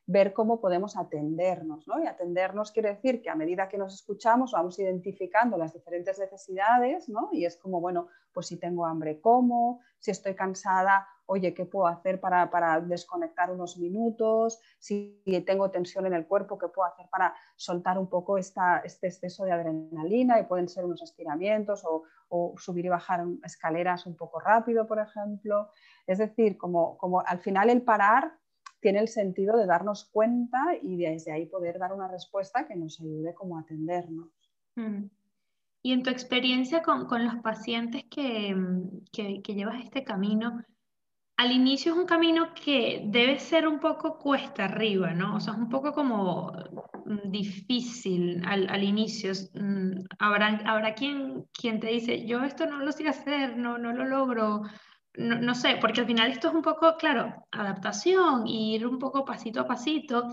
ver 0.06 0.32
cómo 0.32 0.62
podemos 0.62 0.96
atendernos. 0.96 1.86
¿no? 1.86 2.02
Y 2.02 2.08
atendernos 2.08 2.72
quiere 2.72 2.96
decir 2.96 3.22
que 3.22 3.30
a 3.30 3.36
medida 3.36 3.68
que 3.68 3.78
nos 3.78 3.94
escuchamos 3.94 4.54
vamos 4.54 4.80
identificando 4.80 5.58
las 5.58 5.74
diferentes 5.74 6.18
necesidades 6.18 7.10
¿no? 7.10 7.28
y 7.34 7.44
es 7.44 7.58
como, 7.58 7.82
bueno, 7.82 8.08
pues 8.34 8.48
si 8.48 8.58
tengo 8.58 8.86
hambre, 8.86 9.20
¿cómo? 9.20 9.82
Si 10.00 10.12
estoy 10.12 10.34
cansada, 10.34 11.08
oye, 11.28 11.54
¿qué 11.54 11.66
puedo 11.66 11.88
hacer 11.88 12.20
para, 12.20 12.50
para, 12.50 12.82
desconectar 12.82 13.52
unos 13.52 13.78
minutos? 13.78 14.60
Si 14.80 15.22
tengo 15.46 15.70
tensión 15.70 16.06
en 16.06 16.14
el 16.14 16.26
cuerpo, 16.26 16.58
¿qué 16.58 16.68
puedo 16.68 16.88
hacer 16.88 17.08
para 17.10 17.36
soltar 17.56 17.98
un 18.00 18.08
poco 18.10 18.38
este 18.38 19.08
exceso 19.08 19.46
de 19.46 19.52
adrenalina? 19.52 20.40
Y 20.40 20.46
pueden 20.46 20.68
ser 20.68 20.86
unos 20.86 21.02
estiramientos 21.02 21.84
o, 21.86 22.04
subir 22.58 22.86
y 22.86 22.90
bajar 22.90 23.26
escaleras 23.44 24.06
un 24.06 24.16
poco 24.16 24.40
rápido, 24.40 24.88
por 24.88 25.00
ejemplo. 25.00 25.70
Es 26.06 26.18
decir, 26.18 26.58
como, 26.58 26.98
como 26.98 27.22
al 27.22 27.40
final 27.40 27.70
el 27.70 27.84
parar 27.84 28.34
tiene 28.80 29.00
el 29.00 29.08
sentido 29.08 29.58
de 29.58 29.66
darnos 29.66 30.06
cuenta 30.06 30.76
y 30.82 30.98
desde 30.98 31.32
ahí 31.32 31.46
poder 31.46 31.80
dar 31.80 31.94
una 31.94 32.08
respuesta 32.08 32.68
que 32.68 32.76
nos 32.76 33.00
ayude 33.00 33.34
como 33.34 33.58
a 33.58 33.62
atendernos. 33.62 34.30
Mm. 34.76 35.06
Y 35.84 35.94
en 35.94 36.04
tu 36.04 36.10
experiencia 36.10 36.82
con, 36.82 37.06
con 37.08 37.24
los 37.24 37.36
pacientes 37.38 38.04
que, 38.10 38.56
que, 39.12 39.42
que, 39.42 39.54
llevas 39.54 39.84
este 39.84 40.04
camino, 40.04 40.62
al 41.38 41.52
inicio 41.52 41.94
es 41.94 42.00
un 42.00 42.08
camino 42.08 42.54
que 42.56 43.02
debe 43.06 43.40
ser 43.40 43.68
un 43.68 43.80
poco 43.80 44.18
cuesta 44.18 44.66
arriba, 44.66 45.14
¿no? 45.14 45.36
O 45.36 45.40
sea, 45.40 45.54
es 45.54 45.60
un 45.60 45.70
poco 45.70 45.94
como 45.94 46.52
mm, 47.06 47.30
difícil 47.32 48.42
al, 48.46 48.68
al 48.70 48.84
inicio. 48.84 49.32
Mm, 49.54 50.06
habrá, 50.20 50.60
habrá 50.66 50.96
quien, 50.96 51.46
quien 51.54 51.80
te 51.80 51.88
dice, 51.88 52.26
yo 52.26 52.44
esto 52.44 52.66
no 52.66 52.80
lo 52.80 52.92
sé 52.92 53.08
hacer, 53.08 53.56
no, 53.56 53.78
no 53.78 53.94
lo 53.94 54.06
logro, 54.06 54.64
no, 55.14 55.40
no, 55.40 55.54
sé, 55.56 55.78
porque 55.80 56.02
al 56.02 56.08
final 56.08 56.32
esto 56.32 56.48
es 56.50 56.56
un 56.56 56.64
poco, 56.64 56.98
claro, 56.98 57.48
adaptación, 57.52 58.48
ir 58.48 58.88
un 58.88 58.98
poco 59.00 59.24
pasito 59.24 59.62
a 59.62 59.68
pasito. 59.68 60.28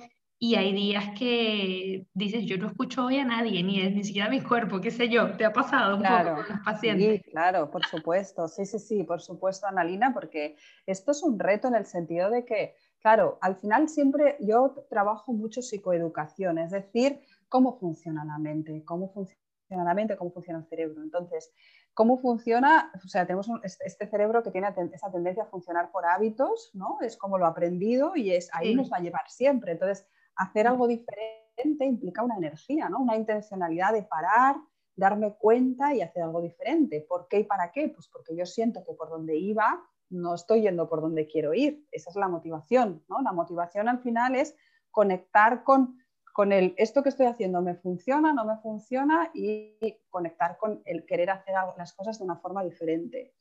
Y 0.47 0.57
hay 0.57 0.75
días 0.75 1.07
que 1.19 2.07
dices, 2.13 2.45
yo 2.45 2.59
no 2.59 2.67
escucho 2.67 3.07
hoy 3.07 3.17
a 3.17 3.25
nadie, 3.25 3.63
ni, 3.63 3.83
ni 3.89 4.05
siquiera 4.05 4.27
a 4.29 4.31
mi 4.31 4.43
cuerpo, 4.43 4.79
qué 4.79 4.91
sé 4.91 5.09
yo, 5.09 5.35
¿te 5.39 5.47
ha 5.47 5.55
pasado 5.55 5.97
un 5.97 6.03
claro, 6.03 6.33
poco 6.33 6.47
con 6.47 6.57
los 6.57 6.65
pacientes? 6.67 7.23
Sí, 7.23 7.31
claro, 7.31 7.71
por 7.71 7.83
supuesto, 7.87 8.47
sí, 8.47 8.67
sí, 8.67 8.79
sí, 8.79 9.05
por 9.05 9.23
supuesto, 9.23 9.67
Analina, 9.67 10.13
porque 10.13 10.57
esto 10.85 11.13
es 11.13 11.23
un 11.23 11.39
reto 11.39 11.69
en 11.69 11.77
el 11.77 11.87
sentido 11.87 12.29
de 12.29 12.45
que, 12.45 12.75
claro, 13.01 13.39
al 13.41 13.57
final 13.57 13.89
siempre 13.89 14.37
yo 14.39 14.85
trabajo 14.91 15.33
mucho 15.33 15.63
psicoeducación, 15.63 16.59
es 16.59 16.73
decir, 16.73 17.21
cómo 17.49 17.79
funciona 17.79 18.23
la 18.27 18.37
mente, 18.37 18.85
cómo 18.85 19.11
funciona 19.15 19.39
la 19.83 19.95
mente, 19.95 20.15
cómo 20.15 20.31
funciona 20.31 20.59
el 20.59 20.67
cerebro. 20.67 21.03
Entonces, 21.03 21.55
¿cómo 21.95 22.19
funciona? 22.19 22.93
O 23.03 23.09
sea, 23.09 23.25
tenemos 23.25 23.49
este 23.63 24.07
cerebro 24.07 24.43
que 24.43 24.51
tiene 24.51 24.69
esa 24.93 25.11
tendencia 25.11 25.45
a 25.45 25.47
funcionar 25.47 25.91
por 25.91 26.05
hábitos, 26.05 26.71
¿no? 26.75 26.99
Es 27.01 27.17
como 27.17 27.39
lo 27.39 27.47
aprendido 27.47 28.15
y 28.15 28.33
es 28.33 28.51
ahí 28.53 28.75
nos 28.75 28.93
va 28.93 28.99
a 28.99 29.01
llevar 29.01 29.31
siempre. 29.31 29.73
Entonces, 29.73 30.07
hacer 30.37 30.67
algo 30.67 30.87
diferente 30.87 31.85
implica 31.85 32.23
una 32.23 32.37
energía, 32.37 32.89
¿no? 32.89 33.01
Una 33.01 33.17
intencionalidad 33.17 33.93
de 33.93 34.03
parar, 34.03 34.57
darme 34.97 35.35
cuenta 35.35 35.95
y 35.95 36.01
hacer 36.03 36.23
algo 36.23 36.41
diferente. 36.41 37.05
¿Por 37.09 37.29
qué 37.29 37.41
y 37.41 37.45
para 37.45 37.73
qué? 37.73 37.89
Pues 37.89 38.09
porque 38.09 38.37
yo 38.37 38.47
siento 38.47 38.85
que 38.85 38.95
por 38.95 39.11
donde 39.11 39.37
iba 39.37 39.83
no 40.11 40.35
estoy 40.35 40.63
yendo 40.63 40.89
por 40.89 41.01
donde 41.01 41.27
quiero 41.27 41.55
ir. 41.55 41.87
Esa 41.91 42.11
es 42.11 42.17
la 42.17 42.29
motivación, 42.29 43.05
¿no? 43.09 43.21
La 43.23 43.33
motivación 43.33 43.89
al 43.89 44.01
final 44.01 44.35
es 44.37 44.55
conectar 44.91 45.65
con 45.65 45.99
con 46.35 46.51
el 46.51 46.75
esto 46.79 47.05
que 47.05 47.11
estoy 47.11 47.27
haciendo 47.27 47.63
me 47.63 47.77
funciona, 47.77 48.33
no 48.33 48.45
me 48.45 48.57
funciona 48.57 49.31
y 49.33 49.79
conectar 50.11 50.59
con 50.59 50.83
el 50.85 51.07
querer 51.07 51.31
hacer 51.31 51.55
las 51.79 51.93
cosas 51.93 52.19
de 52.19 52.25
una 52.25 52.35
forma 52.35 52.65
diferente. 52.65 53.33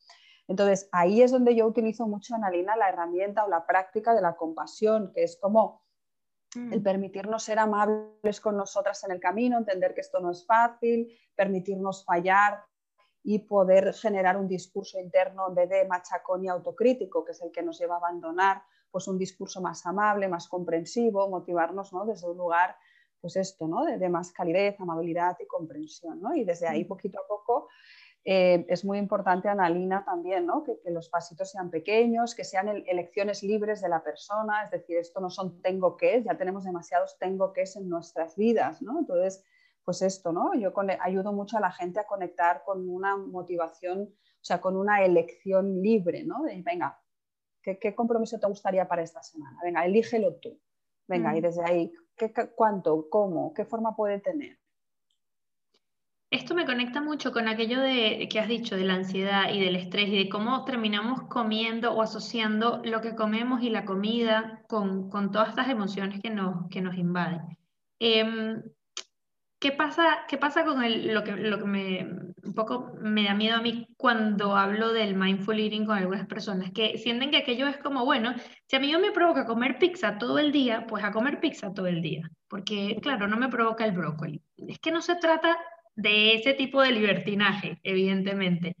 Entonces, 0.46 0.88
ahí 0.92 1.20
es 1.20 1.32
donde 1.32 1.56
yo 1.56 1.66
utilizo 1.66 2.06
mucho, 2.06 2.36
Analina, 2.36 2.76
la 2.76 2.88
herramienta 2.88 3.44
o 3.44 3.48
la 3.48 3.66
práctica 3.66 4.14
de 4.14 4.22
la 4.22 4.36
compasión, 4.36 5.10
que 5.12 5.24
es 5.24 5.36
como 5.40 5.82
el 6.56 6.80
mm. 6.80 6.82
permitirnos 6.82 7.42
ser 7.42 7.58
amables 7.58 8.40
con 8.40 8.56
nosotras 8.56 9.02
en 9.04 9.12
el 9.12 9.20
camino, 9.20 9.58
entender 9.58 9.94
que 9.94 10.00
esto 10.00 10.20
no 10.20 10.30
es 10.30 10.46
fácil, 10.46 11.16
permitirnos 11.34 12.04
fallar 12.04 12.64
y 13.22 13.38
poder 13.40 13.94
generar 13.94 14.36
un 14.36 14.46
discurso 14.46 15.00
interno 15.00 15.48
en 15.48 15.54
vez 15.54 15.68
de 15.70 15.86
machacón 15.86 16.44
y 16.44 16.48
autocrítico, 16.48 17.24
que 17.24 17.32
es 17.32 17.42
el 17.42 17.50
que 17.50 17.62
nos 17.62 17.78
lleva 17.78 17.94
a 17.94 17.98
abandonar 17.98 18.62
pues 18.90 19.08
un 19.08 19.18
discurso 19.18 19.60
más 19.60 19.84
amable, 19.86 20.28
más 20.28 20.46
comprensivo, 20.46 21.28
motivarnos 21.28 21.92
¿no? 21.92 22.04
desde 22.04 22.30
un 22.30 22.36
lugar 22.36 22.76
pues 23.20 23.36
esto, 23.36 23.66
¿no? 23.66 23.86
de, 23.86 24.08
más 24.10 24.30
calidez, 24.30 24.78
amabilidad 24.78 25.36
y 25.40 25.46
comprensión. 25.46 26.20
¿no? 26.20 26.34
Y 26.34 26.44
desde 26.44 26.68
ahí, 26.68 26.84
mm. 26.84 26.88
poquito 26.88 27.18
a 27.18 27.26
poco, 27.26 27.68
eh, 28.24 28.64
es 28.68 28.84
muy 28.84 28.98
importante, 28.98 29.48
Analina, 29.48 30.04
también, 30.04 30.46
¿no? 30.46 30.64
que, 30.64 30.78
los 30.90 31.08
pasitos 31.08 31.50
sean 31.50 31.70
pequeños, 31.70 32.34
que 32.34 32.44
sean 32.44 32.68
elecciones 32.86 33.42
libres 33.42 33.82
de 33.82 33.88
la 33.88 34.02
persona, 34.02 34.64
es 34.64 34.70
decir, 34.70 34.96
esto 34.96 35.20
no 35.20 35.28
son 35.28 35.60
tengo 35.60 35.96
que, 35.96 36.22
ya 36.22 36.36
tenemos 36.36 36.64
demasiados 36.64 37.18
tengo 37.18 37.52
que 37.52 37.64
en 37.76 37.88
nuestras 37.88 38.36
vidas. 38.36 38.80
¿no? 38.80 38.98
Entonces, 38.98 39.44
pues 39.84 40.00
esto, 40.00 40.32
¿no? 40.32 40.54
yo 40.54 40.72
ayudo 41.00 41.32
mucho 41.32 41.58
a 41.58 41.60
la 41.60 41.70
gente 41.70 42.00
a 42.00 42.06
conectar 42.06 42.62
con 42.64 42.88
una 42.88 43.16
motivación, 43.16 44.02
o 44.02 44.44
sea, 44.44 44.60
con 44.60 44.76
una 44.76 45.04
elección 45.04 45.82
libre, 45.82 46.24
¿no? 46.24 46.42
de 46.44 46.62
venga, 46.62 46.98
¿Qué, 47.64 47.94
compromiso 47.94 48.38
te 48.38 48.46
gustaría 48.46 48.86
para 48.86 49.02
esta 49.02 49.22
semana? 49.22 49.58
Venga, 49.62 49.86
elígelo 49.86 50.34
tú. 50.34 50.60
Venga, 51.08 51.34
y 51.34 51.40
mm. 51.40 51.42
desde 51.42 51.64
ahí, 51.64 51.92
¿qué, 52.14 52.30
¿cuánto? 52.54 53.08
¿Cómo? 53.08 53.54
¿Qué 53.54 53.64
forma 53.64 53.96
puede 53.96 54.20
tener? 54.20 54.58
Esto 56.34 56.56
me 56.56 56.66
conecta 56.66 57.00
mucho 57.00 57.30
con 57.30 57.46
aquello 57.46 57.80
de, 57.80 58.26
que 58.28 58.40
has 58.40 58.48
dicho 58.48 58.74
de 58.74 58.84
la 58.84 58.94
ansiedad 58.94 59.52
y 59.52 59.60
del 59.60 59.76
estrés 59.76 60.08
y 60.08 60.16
de 60.16 60.28
cómo 60.28 60.64
terminamos 60.64 61.28
comiendo 61.28 61.92
o 61.92 62.02
asociando 62.02 62.82
lo 62.84 63.00
que 63.00 63.14
comemos 63.14 63.62
y 63.62 63.70
la 63.70 63.84
comida 63.84 64.60
con, 64.66 65.08
todas 65.30 65.50
estas 65.50 65.68
emociones 65.68 66.20
que 66.20 66.30
nos, 66.30 66.68
que 66.70 66.80
nos 66.80 66.96
invaden. 66.96 67.40
Em, 68.00 68.60
¿Qué 69.60 69.70
pasa, 69.70 70.24
qué 70.28 70.36
pasa 70.36 70.64
con 70.64 70.82
lo 71.14 71.22
que, 71.22 71.36
lo 71.36 71.56
que 71.56 71.64
me, 71.64 72.04
un 72.42 72.52
poco 72.52 72.92
me 73.00 73.22
da 73.22 73.34
miedo 73.34 73.56
a 73.56 73.62
mí 73.62 73.86
cuando 73.96 74.56
hablo 74.56 74.92
del 74.92 75.14
mindful 75.14 75.60
eating 75.60 75.86
con 75.86 75.98
algunas 75.98 76.26
personas? 76.26 76.72
Que 76.72 76.98
sienten 76.98 77.30
que 77.30 77.38
aquello 77.38 77.68
es 77.68 77.78
como, 77.78 78.04
bueno, 78.04 78.34
si 78.66 78.74
a 78.74 78.80
mí 78.80 78.92
me 78.98 79.12
provoca 79.12 79.46
comer 79.46 79.78
pizza 79.78 80.18
todo 80.18 80.40
el 80.40 80.50
día, 80.50 80.84
pues 80.88 81.04
a 81.04 81.12
comer 81.12 81.38
pizza 81.38 81.72
todo 81.72 81.86
el 81.86 82.02
día. 82.02 82.28
Porque, 82.48 82.98
claro, 83.00 83.28
no 83.28 83.36
me 83.36 83.48
provoca 83.48 83.84
el 83.84 83.92
brócoli. 83.92 84.42
Es 84.66 84.80
que 84.80 84.90
no 84.90 85.00
se 85.00 85.14
trata 85.14 85.56
de 85.96 86.34
ese 86.34 86.54
tipo 86.54 86.82
de 86.82 86.92
libertinaje, 86.92 87.78
evidentemente. 87.82 88.76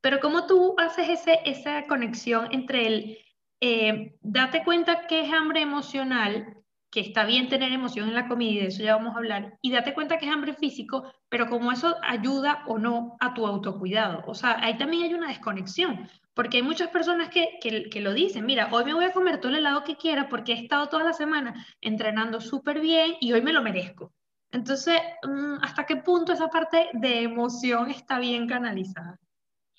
Pero 0.00 0.20
¿cómo 0.20 0.46
tú 0.46 0.74
haces 0.78 1.08
ese, 1.08 1.40
esa 1.44 1.86
conexión 1.86 2.48
entre 2.52 2.86
el 2.86 3.18
eh, 3.60 4.14
date 4.20 4.62
cuenta 4.64 5.06
que 5.06 5.22
es 5.22 5.32
hambre 5.32 5.60
emocional 5.60 6.58
que 6.90 7.00
está 7.00 7.24
bien 7.24 7.48
tener 7.48 7.72
emoción 7.72 8.08
en 8.08 8.14
la 8.14 8.28
comida, 8.28 8.50
y 8.50 8.60
de 8.60 8.66
eso 8.68 8.82
ya 8.82 8.96
vamos 8.96 9.14
a 9.14 9.18
hablar, 9.18 9.58
y 9.60 9.72
date 9.72 9.92
cuenta 9.92 10.18
que 10.18 10.26
es 10.26 10.32
hambre 10.32 10.54
físico, 10.54 11.12
pero 11.28 11.46
como 11.48 11.70
eso 11.70 11.96
ayuda 12.02 12.64
o 12.66 12.78
no 12.78 13.16
a 13.20 13.34
tu 13.34 13.46
autocuidado. 13.46 14.24
O 14.26 14.34
sea, 14.34 14.58
ahí 14.62 14.78
también 14.78 15.04
hay 15.04 15.14
una 15.14 15.28
desconexión, 15.28 16.08
porque 16.34 16.58
hay 16.58 16.62
muchas 16.62 16.88
personas 16.88 17.28
que, 17.28 17.58
que, 17.60 18.00
lo 18.00 18.14
dicen, 18.14 18.46
mira, 18.46 18.68
hoy 18.72 18.84
me 18.84 18.94
voy 18.94 19.04
a 19.04 19.12
comer 19.12 19.38
todo 19.38 19.50
el 19.50 19.58
helado 19.58 19.84
que 19.84 19.96
quiera 19.96 20.28
porque 20.28 20.52
he 20.52 20.62
estado 20.62 20.88
toda 20.88 21.04
la 21.04 21.12
semana 21.12 21.66
entrenando 21.80 22.40
súper 22.40 22.80
bien 22.80 23.16
y 23.20 23.32
hoy 23.32 23.42
me 23.42 23.52
lo 23.52 23.62
merezco. 23.62 24.12
Entonces, 24.52 24.98
mm, 25.22 25.56
¿hasta 25.62 25.84
qué 25.84 25.96
punto 25.96 26.32
esa 26.32 26.48
parte 26.48 26.88
de 26.94 27.22
emoción 27.22 27.90
está 27.90 28.18
bien 28.18 28.48
canalizada? 28.48 29.18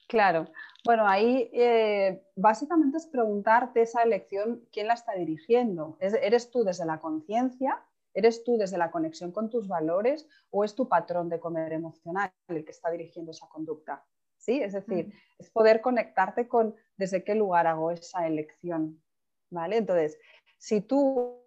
Claro, 0.07 0.47
bueno, 0.85 1.07
ahí 1.07 1.49
eh, 1.53 2.23
básicamente 2.35 2.97
es 2.97 3.05
preguntarte 3.05 3.81
esa 3.81 4.01
elección, 4.01 4.65
¿quién 4.71 4.87
la 4.87 4.93
está 4.93 5.13
dirigiendo? 5.13 5.97
¿Eres 5.99 6.49
tú 6.49 6.63
desde 6.63 6.85
la 6.85 6.99
conciencia? 6.99 7.83
¿Eres 8.13 8.43
tú 8.43 8.57
desde 8.57 8.77
la 8.77 8.89
conexión 8.89 9.31
con 9.31 9.49
tus 9.49 9.67
valores 9.67 10.27
o 10.49 10.63
es 10.63 10.73
tu 10.73 10.87
patrón 10.87 11.29
de 11.29 11.39
comer 11.39 11.73
emocional 11.73 12.31
el 12.47 12.65
que 12.65 12.71
está 12.71 12.89
dirigiendo 12.89 13.31
esa 13.31 13.47
conducta? 13.49 14.03
¿Sí? 14.37 14.61
Es 14.63 14.73
decir, 14.73 15.13
es 15.37 15.51
poder 15.51 15.81
conectarte 15.81 16.47
con 16.47 16.75
desde 16.97 17.23
qué 17.23 17.35
lugar 17.35 17.67
hago 17.67 17.91
esa 17.91 18.25
elección. 18.25 19.01
¿Vale? 19.51 19.77
Entonces, 19.77 20.17
si 20.57 20.81
tú, 20.81 21.43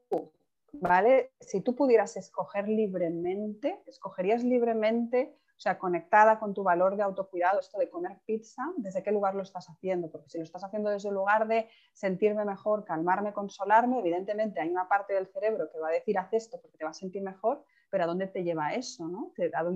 ¿vale? 0.72 1.32
Si 1.40 1.61
tú 1.61 1.74
pudieras 1.74 2.16
escoger 2.16 2.68
libremente, 2.68 3.82
escogerías 3.87 4.42
libremente 4.42 5.37
o 5.56 5.61
sea, 5.62 5.78
conectada 5.78 6.40
con 6.40 6.54
tu 6.54 6.64
valor 6.64 6.96
de 6.96 7.04
autocuidado, 7.04 7.61
esto 7.61 7.78
de 7.78 7.88
comer 7.88 8.18
pizza, 8.26 8.64
¿desde 8.78 9.00
qué 9.00 9.12
lugar 9.12 9.37
lo 9.37 9.42
estás 9.42 9.68
haciendo? 9.70 10.11
Porque 10.11 10.28
si 10.28 10.38
lo 10.38 10.42
estás 10.42 10.64
haciendo 10.64 10.90
desde 10.90 11.08
el 11.08 11.14
lugar 11.14 11.46
de 11.46 11.68
sentirme 11.92 12.44
mejor, 12.44 12.85
calmarme, 12.85 13.32
consolarme, 13.32 14.00
evidentemente 14.00 14.61
hay 14.61 14.70
una 14.70 14.88
parte 14.88 15.14
del 15.14 15.28
cerebro 15.28 15.70
que 15.70 15.78
va 15.78 15.90
a 15.90 15.92
decir 15.92 16.18
haz 16.18 16.32
esto 16.32 16.61
porque 16.61 16.78
te 16.78 16.85
vas 16.85 16.96
a 16.96 17.00
sentir 17.00 17.22
mejor, 17.22 17.64
pero 17.90 18.02
¿a 18.02 18.06
dónde 18.08 18.26
te 18.26 18.42
lleva 18.42 18.74
eso? 18.74 19.08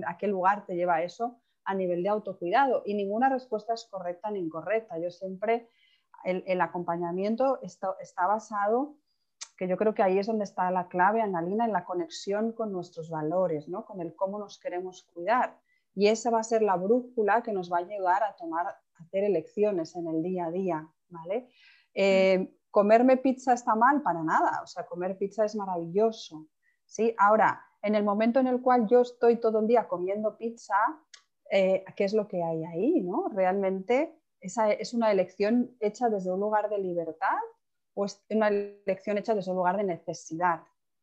¿A, 0.05 0.17
qué 0.17 0.27
lugar 0.27 0.65
te 0.65 0.75
lleva 0.75 1.03
eso 1.03 1.39
a 1.63 1.73
nivel 1.73 2.03
de 2.03 2.09
autocuidado? 2.09 2.83
Y 2.85 2.93
ninguna 2.93 3.29
respuesta 3.29 3.73
es 3.73 3.85
correcta 3.85 4.29
ni 4.29 4.39
incorrecta. 4.39 4.99
Yo 4.99 5.09
siempre, 5.09 5.69
el, 6.25 6.59
acompañamiento 6.59 7.61
está, 7.61 7.95
está 8.01 8.27
basado 8.27 8.97
que 9.57 9.67
yo 9.67 9.75
creo 9.75 9.93
que 9.93 10.03
ahí 10.03 10.19
es 10.19 10.27
donde 10.27 10.43
está 10.43 10.69
la 10.71 10.87
clave, 10.87 11.21
Analina, 11.21 11.65
en 11.65 11.73
la 11.73 11.83
conexión 11.83 12.51
con 12.51 12.71
nuestros 12.71 13.09
valores, 13.09 13.67
¿no? 13.67 13.85
con 13.85 13.99
el 14.01 14.15
cómo 14.15 14.37
nos 14.37 14.59
queremos 14.59 15.03
cuidar. 15.13 15.59
Y 15.95 16.07
esa 16.07 16.29
va 16.29 16.39
a 16.39 16.43
ser 16.43 16.61
la 16.61 16.75
brújula 16.75 17.41
que 17.41 17.51
nos 17.51 17.71
va 17.71 17.77
a 17.77 17.81
ayudar 17.81 18.23
a 18.23 18.35
tomar, 18.35 18.67
a 18.67 18.79
hacer 18.99 19.23
elecciones 19.23 19.95
en 19.95 20.07
el 20.07 20.21
día 20.21 20.45
a 20.45 20.51
día, 20.51 20.87
¿vale? 21.09 21.49
Eh, 21.95 22.53
comerme 22.69 23.17
pizza 23.17 23.53
está 23.53 23.73
mal 23.73 24.03
para 24.03 24.21
nada, 24.21 24.61
o 24.61 24.67
sea, 24.67 24.85
comer 24.85 25.17
pizza 25.17 25.43
es 25.43 25.55
maravilloso, 25.55 26.45
¿sí? 26.85 27.15
Ahora, 27.17 27.65
en 27.81 27.95
el 27.95 28.03
momento 28.03 28.39
en 28.39 28.45
el 28.45 28.61
cual 28.61 28.85
yo 28.87 29.01
estoy 29.01 29.37
todo 29.37 29.61
el 29.61 29.67
día 29.67 29.87
comiendo 29.87 30.37
pizza, 30.37 30.75
eh, 31.49 31.83
¿qué 31.95 32.03
es 32.03 32.13
lo 32.13 32.27
que 32.27 32.43
hay 32.43 32.63
ahí, 32.63 33.01
no? 33.01 33.29
Realmente 33.29 34.21
esa 34.39 34.71
es 34.71 34.93
una 34.93 35.11
elección 35.11 35.75
hecha 35.79 36.09
desde 36.09 36.31
un 36.31 36.39
lugar 36.39 36.69
de 36.69 36.77
libertad 36.77 37.39
o 37.97 38.05
es 38.05 38.23
una 38.29 38.49
elección 38.49 39.17
hecha 39.17 39.33
desde 39.33 39.49
un 39.49 39.57
lugar 39.57 39.75
de 39.75 39.83
necesidad, 39.83 40.61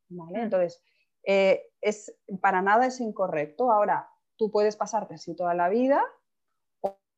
¿vale? 0.08 0.42
Entonces, 0.42 0.80
eh, 1.24 1.72
es, 1.80 2.16
para 2.40 2.62
nada 2.62 2.86
es 2.86 3.00
incorrecto. 3.00 3.72
Ahora, 3.72 4.08
tú 4.36 4.52
puedes 4.52 4.76
pasarte 4.76 5.14
así 5.14 5.34
toda 5.34 5.54
la 5.54 5.68
vida 5.68 6.04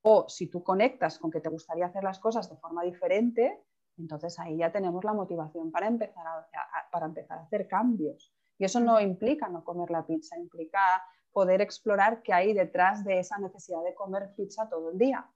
o, 0.03 0.27
si 0.29 0.47
tú 0.47 0.63
conectas 0.63 1.19
con 1.19 1.31
que 1.31 1.41
te 1.41 1.51
gustaría 1.51 1.85
hacer 1.85 2.05
las 2.05 2.19
cosas 2.19 2.49
de 2.49 2.57
forma 2.57 2.85
diferente, 2.85 3.63
entonces 3.99 4.39
ahí 4.39 4.57
ya 4.57 4.73
tenemos 4.73 5.05
la 5.05 5.13
motivación 5.13 5.71
para 5.71 5.89
empezar 5.89 6.27
a, 6.27 6.49
para 6.91 7.07
empezar 7.07 7.39
a 7.39 7.43
hacer 7.43 7.69
cambios. 7.69 8.33
Y 8.57 8.65
eso 8.65 8.81
no 8.81 8.99
implica 8.99 9.49
no 9.51 9.63
comer 9.63 9.91
la 9.91 10.07
pizza, 10.07 10.39
implica 10.39 11.05
poder 11.33 11.61
explorar 11.61 12.23
qué 12.23 12.33
hay 12.33 12.55
detrás 12.55 13.05
de 13.05 13.19
esa 13.19 13.37
necesidad 13.39 13.85
de 13.85 13.95
comer 13.95 14.33
pizza 14.35 14.71
todo 14.71 14.93
el 14.93 14.97
día. 14.97 15.29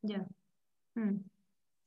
Ya. 0.00 0.24
Mm. 0.94 1.31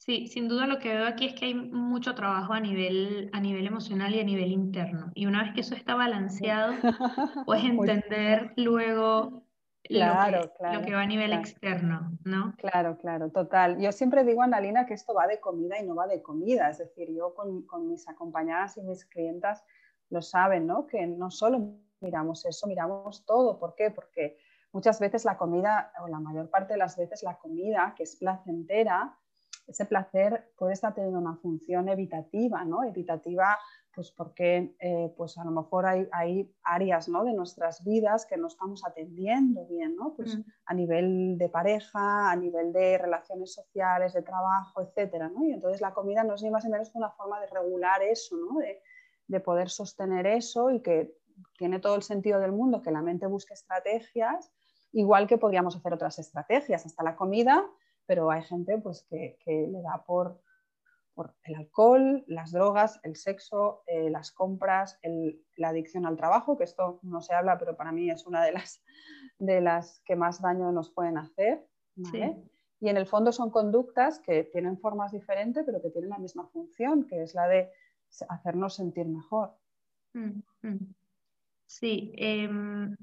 Sí, 0.06 0.28
sin 0.28 0.48
duda 0.48 0.68
lo 0.68 0.78
que 0.78 0.94
veo 0.94 1.08
aquí 1.08 1.26
es 1.26 1.34
que 1.34 1.46
hay 1.46 1.56
mucho 1.56 2.14
trabajo 2.14 2.54
a 2.54 2.60
nivel, 2.60 3.32
a 3.34 3.40
nivel 3.40 3.66
emocional 3.66 4.14
y 4.14 4.20
a 4.20 4.24
nivel 4.24 4.52
interno. 4.52 5.12
Y 5.16 5.26
una 5.26 5.44
vez 5.44 5.54
que 5.56 5.62
eso 5.62 5.74
está 5.74 5.96
balanceado, 5.96 6.74
puedes 7.48 7.66
entender 7.66 8.54
luego 8.56 9.42
claro, 9.84 10.42
lo, 10.42 10.44
que, 10.44 10.58
claro, 10.60 10.80
lo 10.80 10.86
que 10.86 10.94
va 10.94 11.02
a 11.02 11.08
nivel 11.08 11.34
externo, 11.34 12.12
¿no? 12.24 12.54
Claro, 12.58 13.00
claro, 13.00 13.32
total. 13.32 13.80
Yo 13.80 13.92
siempre 13.92 14.24
digo, 14.24 14.44
Analina, 14.44 14.86
que 14.86 14.94
esto 14.94 15.16
va 15.16 15.26
de 15.26 15.40
comida 15.40 15.80
y 15.80 15.88
no 15.88 15.96
va 15.96 16.06
de 16.06 16.22
comida. 16.22 16.70
Es 16.70 16.78
decir, 16.78 17.10
yo 17.12 17.34
con, 17.34 17.64
con 17.64 17.88
mis 17.88 18.08
acompañadas 18.08 18.78
y 18.78 18.84
mis 18.84 19.06
clientas 19.06 19.64
lo 20.12 20.22
saben, 20.22 20.68
¿no? 20.68 20.86
Que 20.86 21.08
no 21.08 21.32
solo 21.32 21.80
miramos 22.00 22.46
eso, 22.46 22.68
miramos 22.68 23.26
todo. 23.26 23.58
¿Por 23.58 23.74
qué? 23.74 23.90
Porque 23.90 24.38
muchas 24.72 25.00
veces 25.00 25.26
la 25.26 25.36
comida, 25.36 25.92
o 26.00 26.08
la 26.08 26.20
mayor 26.20 26.48
parte 26.52 26.74
de 26.74 26.78
las 26.80 26.96
veces 26.96 27.24
la 27.24 27.40
comida, 27.40 27.96
que 27.98 28.04
es 28.04 28.18
placentera, 28.18 29.18
ese 29.68 29.86
placer 29.86 30.52
puede 30.58 30.74
estar 30.74 30.94
teniendo 30.94 31.20
una 31.20 31.36
función 31.38 31.90
evitativa, 31.90 32.64
¿no? 32.64 32.84
Evitativa 32.84 33.58
pues 33.96 34.12
porque 34.12 34.76
eh, 34.80 35.14
pues 35.16 35.38
a 35.38 35.46
lo 35.46 35.52
mejor 35.52 35.86
hay, 35.86 36.08
hay 36.12 36.54
áreas 36.64 37.08
¿no? 37.08 37.24
de 37.24 37.34
nuestras 37.34 37.84
vidas 37.84 38.26
que 38.26 38.36
no 38.36 38.48
estamos 38.48 38.86
atendiendo 38.86 39.66
bien, 39.68 39.96
¿no? 39.96 40.14
pues 40.16 40.38
mm. 40.38 40.42
a 40.66 40.74
nivel 40.74 41.38
de 41.38 41.48
pareja, 41.48 42.30
a 42.30 42.36
nivel 42.36 42.74
de 42.74 42.98
relaciones 42.98 43.54
sociales, 43.54 44.14
de 44.14 44.22
trabajo, 44.22 44.82
etc. 44.82 45.32
¿no? 45.34 45.46
Y 45.46 45.54
entonces 45.54 45.80
la 45.80 45.94
comida 45.94 46.26
no 46.26 46.36
es 46.36 46.44
ni 46.44 46.52
más 46.52 46.66
ni 46.66 46.72
menos 46.72 46.90
que 46.90 46.98
una 46.98 47.12
forma 47.12 47.40
de 47.40 47.48
regular 47.48 48.04
eso, 48.04 48.36
¿no? 48.36 48.60
de, 48.60 48.82
de 49.28 49.40
poder 49.40 49.70
sostener 49.70 50.28
eso 50.28 50.70
y 50.72 50.82
que 50.82 51.16
tiene 51.58 51.80
todo 51.80 51.96
el 51.96 52.04
sentido 52.04 52.42
del 52.42 52.52
mundo 52.52 52.82
que 52.82 52.92
la 52.92 53.02
mente 53.02 53.28
busque 53.28 53.54
estrategias, 53.54 54.52
igual 54.92 55.26
que 55.26 55.38
podríamos 55.38 55.76
hacer 55.76 55.94
otras 55.94 56.20
estrategias, 56.20 56.86
hasta 56.86 57.04
la 57.04 57.16
comida, 57.16 57.66
pero 58.06 58.32
hay 58.32 58.44
gente 58.44 58.78
pues, 58.78 59.06
que, 59.10 59.38
que 59.44 59.68
le 59.68 59.82
da 59.82 60.04
por 60.06 60.42
por 61.16 61.34
el 61.46 61.56
alcohol, 61.56 62.24
las 62.28 62.52
drogas, 62.52 63.00
el 63.04 63.16
sexo, 63.16 63.84
eh, 63.88 64.10
las 64.10 64.32
compras, 64.32 65.00
la 65.56 65.70
adicción 65.70 66.06
al 66.06 66.18
trabajo, 66.18 66.58
que 66.58 66.66
esto 66.66 67.00
no 67.04 67.22
se 67.22 67.34
habla, 67.34 67.58
pero 67.58 67.76
para 67.76 67.94
mí 67.94 68.12
es 68.12 68.28
una 68.28 68.44
de 68.44 68.52
las, 68.52 68.84
de 69.40 69.62
las 69.62 70.02
que 70.06 70.18
más 70.18 70.42
daño 70.42 70.72
nos 70.74 70.92
pueden 70.92 71.18
hacer. 71.18 71.66
Y 72.82 72.90
en 72.90 72.98
el 72.98 73.08
fondo 73.08 73.32
son 73.32 73.50
conductas 73.50 74.20
que 74.20 74.44
tienen 74.44 74.78
formas 74.78 75.14
diferentes, 75.14 75.64
pero 75.66 75.82
que 75.82 75.90
tienen 75.90 76.10
la 76.10 76.20
misma 76.20 76.48
función, 76.50 77.08
que 77.08 77.24
es 77.24 77.34
la 77.34 77.48
de 77.48 77.72
hacernos 78.28 78.76
sentir 78.76 79.08
mejor. 79.08 79.56
Mm, 80.14 80.42
mm. 80.62 80.94
Sí, 81.66 82.14
em, 82.18 82.96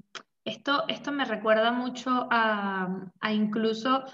esto, 0.45 0.87
esto 0.87 1.11
me 1.11 1.25
recuerda 1.25 1.71
mucho 1.71 2.27
a, 2.29 3.11
a 3.19 3.33
incluso 3.33 4.05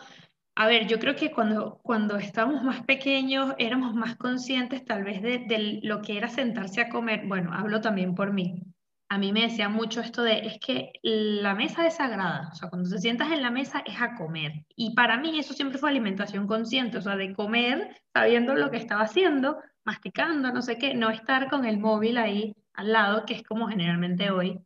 a 0.59 0.67
ver, 0.67 0.87
yo 0.87 0.99
creo 0.99 1.15
que 1.15 1.31
cuando, 1.31 1.79
cuando 1.83 2.17
estábamos 2.17 2.63
más 2.63 2.83
pequeños 2.83 3.55
éramos 3.59 3.95
más 3.95 4.17
conscientes 4.17 4.83
tal 4.83 5.05
vez 5.05 5.21
de, 5.21 5.79
lo 5.83 6.01
que 6.01 6.17
era 6.17 6.27
sentarse 6.27 6.81
a 6.81 6.89
comer. 6.89 7.25
Bueno, 7.27 7.53
hablo 7.53 7.79
también 7.79 8.13
por 8.13 8.33
mí. 8.33 8.61
A 9.07 9.17
mí 9.17 9.31
me 9.31 9.43
decía 9.43 9.69
mucho 9.69 10.01
esto 10.01 10.21
de, 10.21 10.39
es 10.39 10.59
que 10.59 10.91
la 11.01 11.55
mesa 11.55 11.87
es 11.87 11.95
sagrada, 11.95 12.49
o 12.51 12.55
sea, 12.55 12.69
cuando 12.69 12.89
te 12.89 12.97
sientas 12.99 13.31
en 13.31 13.41
la 13.41 13.51
mesa 13.51 13.81
es 13.85 14.01
a 14.01 14.15
comer. 14.15 14.65
Y 14.75 14.93
para 14.95 15.15
mí 15.17 15.39
eso 15.39 15.53
siempre 15.53 15.77
fue 15.77 15.91
alimentación 15.91 16.45
consciente, 16.45 16.97
o 16.97 17.01
sea, 17.01 17.15
de 17.15 17.33
comer 17.33 17.95
sabiendo 18.13 18.53
lo 18.53 18.69
que 18.69 18.77
estaba 18.77 19.03
haciendo, 19.03 19.59
masticando, 19.85 20.51
no 20.51 20.61
sé 20.61 20.77
qué, 20.77 20.93
no 20.93 21.09
estar 21.09 21.49
con 21.49 21.63
el 21.63 21.79
móvil 21.79 22.17
ahí 22.17 22.53
al 22.73 22.91
lado, 22.91 23.25
que 23.25 23.35
es 23.35 23.43
como 23.43 23.69
generalmente 23.69 24.29
hoy 24.29 24.59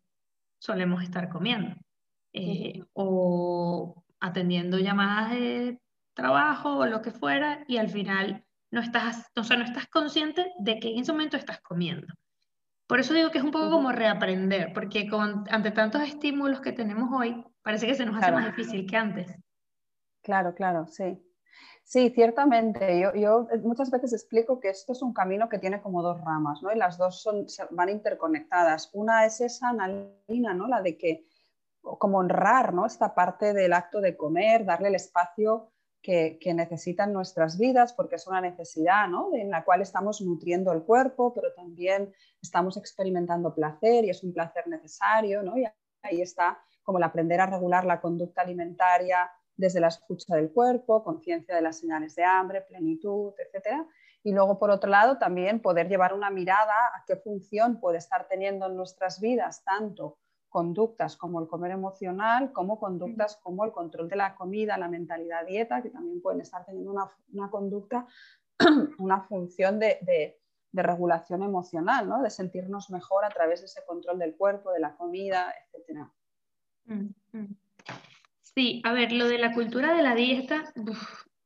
solemos 0.59 1.03
estar 1.03 1.29
comiendo. 1.29 1.75
Eh, 2.33 2.81
o 2.93 4.02
atendiendo 4.23 4.79
llamadas 4.79 5.31
de 5.31 5.79
trabajo 6.13 6.77
o 6.77 6.85
lo 6.85 7.01
que 7.01 7.11
fuera 7.11 7.65
y 7.67 7.77
al 7.77 7.89
final 7.89 8.45
no 8.71 8.79
estás, 8.79 9.29
o 9.35 9.43
sea, 9.43 9.57
no 9.57 9.65
estás 9.65 9.87
consciente 9.87 10.51
de 10.59 10.79
que 10.79 10.91
en 10.91 10.99
ese 10.99 11.11
momento 11.11 11.35
estás 11.35 11.59
comiendo. 11.61 12.07
Por 12.87 12.99
eso 12.99 13.13
digo 13.13 13.31
que 13.31 13.39
es 13.39 13.43
un 13.43 13.51
poco 13.51 13.69
como 13.69 13.91
reaprender, 13.91 14.71
porque 14.73 15.09
con, 15.09 15.43
ante 15.49 15.71
tantos 15.71 16.01
estímulos 16.03 16.61
que 16.61 16.71
tenemos 16.71 17.09
hoy, 17.11 17.43
parece 17.61 17.85
que 17.85 17.95
se 17.95 18.05
nos 18.05 18.15
hace 18.15 18.31
más 18.31 18.45
difícil 18.45 18.89
que 18.89 18.95
antes. 18.95 19.35
Claro, 20.21 20.55
claro, 20.55 20.87
sí. 20.87 21.21
Sí, 21.83 22.09
ciertamente. 22.09 22.99
Yo, 23.01 23.13
yo, 23.13 23.47
muchas 23.61 23.91
veces 23.91 24.13
explico 24.13 24.59
que 24.59 24.69
esto 24.69 24.93
es 24.93 25.01
un 25.01 25.13
camino 25.13 25.49
que 25.49 25.59
tiene 25.59 25.81
como 25.81 26.01
dos 26.01 26.21
ramas, 26.21 26.61
¿no? 26.63 26.71
Y 26.71 26.77
las 26.77 26.97
dos 26.97 27.21
son, 27.21 27.45
van 27.71 27.89
interconectadas. 27.89 28.89
Una 28.93 29.25
es 29.25 29.41
esa 29.41 29.69
analina, 29.69 30.53
¿no? 30.53 30.67
La 30.67 30.81
de 30.81 30.97
que, 30.97 31.25
como 31.83 32.19
honrar, 32.19 32.73
¿no? 32.73 32.85
Esta 32.85 33.13
parte 33.13 33.53
del 33.53 33.73
acto 33.73 34.01
de 34.01 34.15
comer, 34.15 34.65
darle 34.65 34.87
el 34.87 34.95
espacio 34.95 35.69
que, 36.01 36.37
necesitan 36.53 37.13
nuestras 37.13 37.57
vidas, 37.57 37.93
porque 37.93 38.15
es 38.15 38.27
una 38.27 38.41
necesidad 38.41 39.07
en 39.33 39.49
la 39.49 39.63
cual 39.63 39.81
estamos 39.81 40.21
nutriendo 40.21 40.71
el 40.73 40.83
cuerpo, 40.83 41.33
pero 41.33 41.53
también 41.53 42.13
estamos 42.41 42.75
experimentando 42.77 43.55
placer 43.55 44.03
y 44.03 44.09
es 44.09 44.21
un 44.23 44.33
placer 44.33 44.67
necesario. 44.67 45.43
¿no? 45.43 45.57
Y 45.57 45.65
ahí 46.01 46.21
está 46.21 46.59
como 46.83 46.97
el 46.97 47.05
aprender 47.05 47.39
a 47.39 47.45
regular 47.45 47.85
la 47.85 48.01
conducta 48.01 48.41
alimentaria 48.41 49.31
desde 49.55 49.79
la 49.79 49.87
escucha 49.87 50.35
del 50.35 50.51
cuerpo, 50.51 51.03
conciencia 51.03 51.55
de 51.55 51.61
las 51.61 51.79
señales 51.79 52.15
de 52.15 52.25
hambre, 52.25 52.61
plenitud, 52.61 53.33
etc. 53.37 53.85
Y 54.23 54.33
luego, 54.33 54.59
por 54.59 54.71
otro 54.71 54.89
lado, 54.89 55.17
también 55.17 55.61
poder 55.61 55.87
llevar 55.87 56.13
una 56.13 56.29
mirada 56.29 56.73
a 56.95 57.03
qué 57.07 57.15
función 57.15 57.79
puede 57.79 57.99
estar 57.99 58.27
teniendo 58.27 58.65
en 58.67 58.75
nuestras 58.75 59.21
vidas 59.21 59.63
tanto 59.63 60.17
conductas 60.53 61.17
como 61.17 61.41
el 61.41 61.47
comer 61.47 61.71
emocional, 61.71 62.51
como 62.53 62.79
conductas 62.79 63.37
como 63.41 63.65
el 63.65 63.71
control 63.71 64.07
de 64.07 64.17
la 64.17 64.35
comida, 64.35 64.77
la 64.77 64.87
mentalidad 64.87 65.47
dieta, 65.47 65.81
que 65.81 65.89
también 65.89 66.21
pueden 66.21 66.41
estar 66.41 66.63
teniendo 66.63 66.91
una, 66.91 67.49
conducta, 67.49 68.05
una 68.99 69.21
función 69.21 69.79
de, 69.79 70.37
regulación 70.71 71.41
emocional, 71.41 72.07
¿no? 72.07 72.21
de 72.21 72.29
sentirnos 72.29 72.91
mejor 72.91 73.25
a 73.25 73.29
través 73.29 73.61
de 73.61 73.65
ese 73.65 73.81
control 73.87 74.19
del 74.19 74.35
cuerpo, 74.35 74.71
de 74.71 74.79
la 74.79 74.95
comida, 74.95 75.51
etc. 75.73 76.07
Sí, 78.43 78.83
a 78.85 78.93
ver, 78.93 79.11
lo 79.11 79.27
de 79.27 79.39
la 79.39 79.53
cultura 79.53 79.95
de 79.95 80.03
la 80.03 80.13
dieta, 80.13 80.71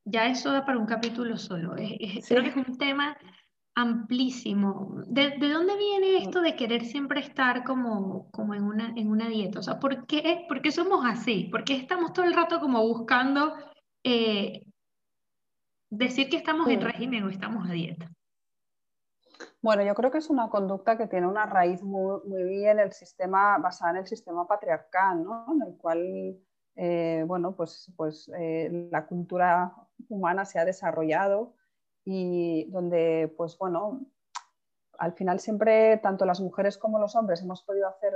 ya 0.04 0.28
eso 0.28 0.52
da 0.52 0.66
para 0.66 0.80
un 0.80 0.86
capítulo 0.86 1.38
solo. 1.38 1.76
Creo 1.76 2.44
que 2.44 2.50
es 2.50 2.56
un 2.58 2.78
tema 2.78 3.18
amplísimo. 3.78 5.04
¿De, 5.06 5.38
dónde 5.38 5.78
viene 5.78 6.18
esto 6.18 6.42
de 6.42 6.56
querer 6.56 6.84
siempre 6.84 7.20
estar 7.20 7.64
como, 7.64 8.32
como 8.32 8.56
en, 8.56 8.64
una, 8.64 8.92
en 8.96 9.08
una 9.08 9.30
dieta? 9.30 9.60
O 9.60 9.62
sea, 9.64 9.80
¿por 9.80 10.08
qué, 10.08 10.46
¿por 10.50 10.64
qué 10.64 10.72
somos 10.72 11.06
así? 11.06 11.44
¿Por 11.52 11.64
qué 11.64 11.76
estamos 11.76 12.12
todo 12.12 12.26
el 12.26 12.34
rato 12.34 12.60
como 12.60 12.82
buscando 12.82 13.54
eh, 14.04 14.66
decir 15.92 16.28
que 16.28 16.38
estamos 16.38 16.68
en 16.70 16.82
régimen 16.82 17.24
o 17.24 17.30
estamos 17.30 17.70
a 17.70 17.74
dieta? 17.74 18.12
Bueno, 19.62 19.84
yo 19.84 19.94
creo 19.94 20.10
que 20.10 20.18
es 20.18 20.30
una 20.32 20.50
conducta 20.50 20.98
que 20.98 21.06
tiene 21.06 21.28
una 21.28 21.46
raíz 21.46 21.84
muy, 21.84 22.20
muy 22.26 22.46
bien 22.46 22.80
el 22.80 22.92
sistema, 22.94 23.60
basada 23.60 23.92
en 23.92 23.98
el 23.98 24.08
sistema 24.08 24.48
patriarcal, 24.48 25.24
¿no? 25.24 25.46
en 25.54 25.62
el 25.62 25.78
cual 25.78 26.40
eh, 26.76 27.24
bueno, 27.28 27.56
pues, 27.56 27.94
pues 27.96 28.28
eh, 28.40 28.88
la 28.92 29.06
cultura 29.06 29.72
humana 30.10 30.46
se 30.46 30.58
ha 30.58 30.66
desarrollado 30.66 31.54
y 32.10 32.64
donde, 32.72 33.34
pues 33.36 33.58
bueno, 33.58 34.00
al 34.98 35.12
final 35.12 35.42
siempre 35.42 35.98
tanto 35.98 36.24
las 36.24 36.40
mujeres 36.40 36.78
como 36.78 37.00
los 37.00 37.18
hombres 37.18 37.42
hemos 37.42 37.64
podido 37.64 37.86
hacer 37.90 38.14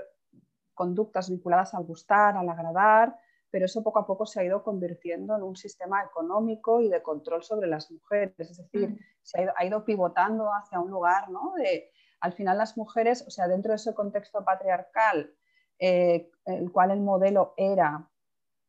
conductas 0.74 1.30
vinculadas 1.30 1.74
al 1.74 1.84
gustar, 1.84 2.38
al 2.38 2.48
agradar, 2.48 3.20
pero 3.50 3.66
eso 3.66 3.84
poco 3.84 4.00
a 4.00 4.08
poco 4.08 4.26
se 4.26 4.40
ha 4.40 4.46
ido 4.46 4.64
convirtiendo 4.64 5.36
en 5.36 5.44
un 5.44 5.58
sistema 5.58 6.06
económico 6.06 6.80
y 6.80 6.88
de 6.88 7.04
control 7.04 7.44
sobre 7.44 7.68
las 7.68 7.92
mujeres, 7.92 8.34
es 8.40 8.60
decir, 8.60 8.92
mm. 8.92 9.00
se 9.24 9.50
ha 9.54 9.66
ido, 9.66 9.84
pivotando 9.84 10.50
hacia 10.54 10.80
un 10.80 10.90
lugar, 10.90 11.30
¿no? 11.30 11.54
De, 11.58 11.92
al 12.22 12.32
final 12.32 12.58
las 12.58 12.78
mujeres, 12.78 13.26
o 13.28 13.30
sea, 13.30 13.50
dentro 13.50 13.72
de 13.72 13.76
ese 13.76 13.94
contexto 13.94 14.46
patriarcal, 14.46 15.36
eh, 15.80 16.32
el 16.46 16.72
cual 16.72 16.92
el 16.92 17.02
modelo 17.02 17.54
era, 17.58 18.10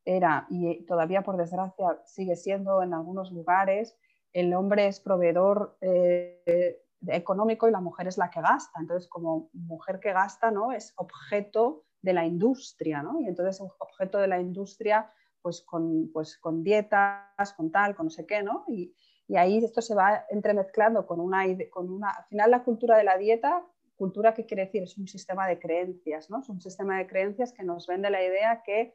era 0.04 0.48
y 0.50 0.84
todavía 0.84 1.22
por 1.22 1.36
desgracia 1.36 2.02
sigue 2.06 2.34
siendo 2.34 2.82
en 2.82 2.92
algunos 2.92 3.30
lugares, 3.30 3.96
el 4.32 4.54
hombre 4.54 4.86
es 4.86 5.00
proveedor 5.00 5.76
eh, 5.80 6.82
económico 7.08 7.68
y 7.68 7.72
la 7.72 7.80
mujer 7.80 8.06
es 8.06 8.18
la 8.18 8.30
que 8.30 8.40
gasta. 8.40 8.80
Entonces, 8.80 9.08
como 9.08 9.50
mujer 9.52 10.00
que 10.00 10.12
gasta, 10.12 10.50
¿no? 10.50 10.72
Es 10.72 10.92
objeto 10.96 11.84
de 12.00 12.12
la 12.12 12.26
industria, 12.26 13.02
¿no? 13.02 13.20
Y 13.20 13.26
entonces 13.28 13.60
objeto 13.78 14.18
de 14.18 14.28
la 14.28 14.40
industria, 14.40 15.10
pues 15.40 15.62
con, 15.62 16.10
pues 16.12 16.38
con 16.38 16.62
dietas, 16.62 17.52
con 17.56 17.70
tal, 17.70 17.94
con 17.94 18.06
no 18.06 18.10
sé 18.10 18.26
qué, 18.26 18.42
¿no? 18.42 18.64
Y, 18.68 18.94
ahí 19.34 19.64
esto 19.64 19.80
se 19.80 19.94
va 19.94 20.26
entremezclando 20.28 21.06
con 21.06 21.18
una, 21.18 21.44
con 21.70 21.90
una... 21.90 22.10
Al 22.10 22.24
final 22.26 22.50
la 22.50 22.64
cultura 22.64 22.98
de 22.98 23.04
la 23.04 23.16
dieta, 23.16 23.64
cultura 23.96 24.34
que 24.34 24.44
quiere 24.44 24.66
decir, 24.66 24.82
es 24.82 24.98
un 24.98 25.08
sistema 25.08 25.48
de 25.48 25.58
creencias, 25.58 26.28
¿no? 26.28 26.40
Es 26.40 26.50
un 26.50 26.60
sistema 26.60 26.98
de 26.98 27.06
creencias 27.06 27.54
que 27.54 27.62
nos 27.62 27.86
vende 27.86 28.10
la 28.10 28.22
idea 28.22 28.62
que 28.62 28.94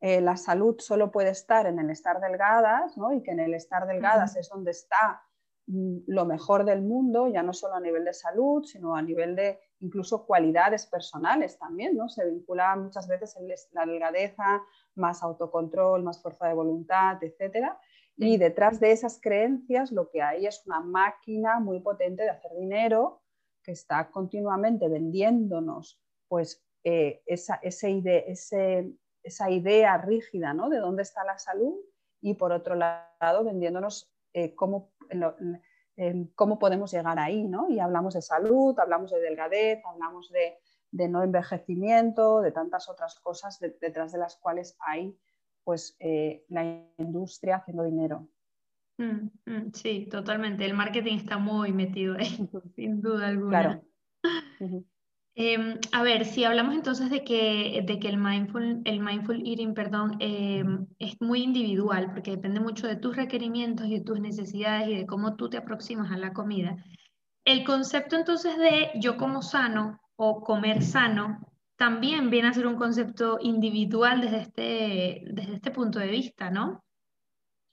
eh, 0.00 0.20
la 0.20 0.36
salud 0.36 0.76
solo 0.78 1.10
puede 1.10 1.30
estar 1.30 1.66
en 1.66 1.78
el 1.78 1.90
estar 1.90 2.20
delgadas 2.20 2.96
¿no? 2.98 3.12
y 3.12 3.22
que 3.22 3.30
en 3.30 3.40
el 3.40 3.54
estar 3.54 3.86
delgadas 3.86 4.36
es 4.36 4.48
donde 4.48 4.72
está 4.72 5.22
mm, 5.66 5.98
lo 6.06 6.26
mejor 6.26 6.64
del 6.64 6.82
mundo, 6.82 7.28
ya 7.28 7.42
no 7.42 7.52
solo 7.52 7.74
a 7.74 7.80
nivel 7.80 8.04
de 8.04 8.12
salud, 8.12 8.64
sino 8.64 8.94
a 8.94 9.02
nivel 9.02 9.34
de 9.34 9.58
incluso 9.80 10.26
cualidades 10.26 10.86
personales 10.86 11.58
también, 11.58 11.96
¿no? 11.96 12.08
Se 12.08 12.24
vincula 12.24 12.74
muchas 12.76 13.08
veces 13.08 13.36
la 13.72 13.84
delgadeza, 13.84 14.62
más 14.94 15.22
autocontrol, 15.22 16.02
más 16.02 16.22
fuerza 16.22 16.48
de 16.48 16.54
voluntad, 16.54 17.22
etc. 17.22 17.72
Y 18.16 18.38
detrás 18.38 18.80
de 18.80 18.92
esas 18.92 19.20
creencias 19.20 19.92
lo 19.92 20.08
que 20.10 20.22
hay 20.22 20.46
es 20.46 20.62
una 20.66 20.80
máquina 20.80 21.60
muy 21.60 21.80
potente 21.80 22.22
de 22.22 22.30
hacer 22.30 22.52
dinero 22.58 23.22
que 23.62 23.72
está 23.72 24.10
continuamente 24.10 24.88
vendiéndonos 24.88 26.00
pues 26.28 26.64
eh, 26.84 27.22
esa, 27.26 27.56
ese, 27.62 28.02
ese, 28.28 28.92
esa 29.26 29.50
idea 29.50 29.98
rígida 29.98 30.54
¿no? 30.54 30.68
de 30.68 30.78
dónde 30.78 31.02
está 31.02 31.24
la 31.24 31.38
salud 31.38 31.74
y 32.20 32.34
por 32.34 32.52
otro 32.52 32.74
lado 32.74 33.44
vendiéndonos 33.44 34.12
eh, 34.32 34.54
cómo 34.54 34.92
em, 35.96 36.28
cómo 36.34 36.58
podemos 36.58 36.92
llegar 36.92 37.18
ahí, 37.18 37.44
¿no? 37.44 37.70
Y 37.70 37.80
hablamos 37.80 38.14
de 38.14 38.22
salud, 38.22 38.78
hablamos 38.78 39.10
de 39.10 39.20
delgadez, 39.20 39.82
hablamos 39.84 40.30
de, 40.30 40.58
no 41.08 41.22
envejecimiento, 41.22 42.42
de 42.42 42.52
tantas 42.52 42.88
otras 42.88 43.18
cosas 43.20 43.58
detrás 43.58 44.12
de 44.12 44.18
las 44.18 44.36
cuales 44.36 44.76
hay 44.80 45.18
pues 45.64 45.96
eh, 45.98 46.44
la 46.48 46.64
industria 46.98 47.56
haciendo 47.56 47.82
dinero. 47.82 48.28
Mm, 48.98 49.28
mm, 49.46 49.72
sí, 49.72 50.06
totalmente. 50.10 50.64
El 50.64 50.74
marketing 50.74 51.16
está 51.16 51.38
muy 51.38 51.72
metido 51.72 52.16
ahí, 52.16 52.48
sin 52.76 53.00
duda 53.00 53.28
alguna. 53.28 53.82
Claro. 54.58 54.84
Em, 55.38 55.78
a 55.92 56.02
ver, 56.02 56.24
si 56.24 56.44
hablamos 56.44 56.74
entonces 56.74 57.10
de 57.10 57.22
que, 57.22 57.82
de 57.84 58.00
que 58.00 58.08
el, 58.08 58.16
mindful, 58.16 58.80
el 58.86 59.00
mindful 59.00 59.46
eating 59.46 59.74
perdón, 59.74 60.16
em, 60.18 60.86
es 60.98 61.20
muy 61.20 61.42
individual, 61.42 62.10
porque 62.10 62.30
depende 62.30 62.58
mucho 62.58 62.86
de 62.86 62.96
tus 62.96 63.14
requerimientos 63.14 63.86
y 63.86 63.98
de 63.98 64.04
tus 64.04 64.18
necesidades 64.18 64.88
y 64.88 64.96
de 64.96 65.06
cómo 65.06 65.36
tú 65.36 65.50
te 65.50 65.58
aproximas 65.58 66.10
a 66.10 66.16
la 66.16 66.32
comida. 66.32 66.82
El 67.44 67.64
concepto 67.64 68.16
entonces 68.16 68.56
de 68.56 68.92
yo 68.94 69.18
como 69.18 69.42
sano 69.42 70.00
o 70.16 70.40
comer 70.40 70.82
sano 70.82 71.46
también 71.76 72.30
viene 72.30 72.48
a 72.48 72.54
ser 72.54 72.66
un 72.66 72.76
concepto 72.76 73.36
individual 73.42 74.22
desde 74.22 74.40
este, 74.40 75.22
desde 75.30 75.52
este 75.52 75.70
punto 75.70 75.98
de 75.98 76.08
vista, 76.08 76.50
¿no? 76.50 76.82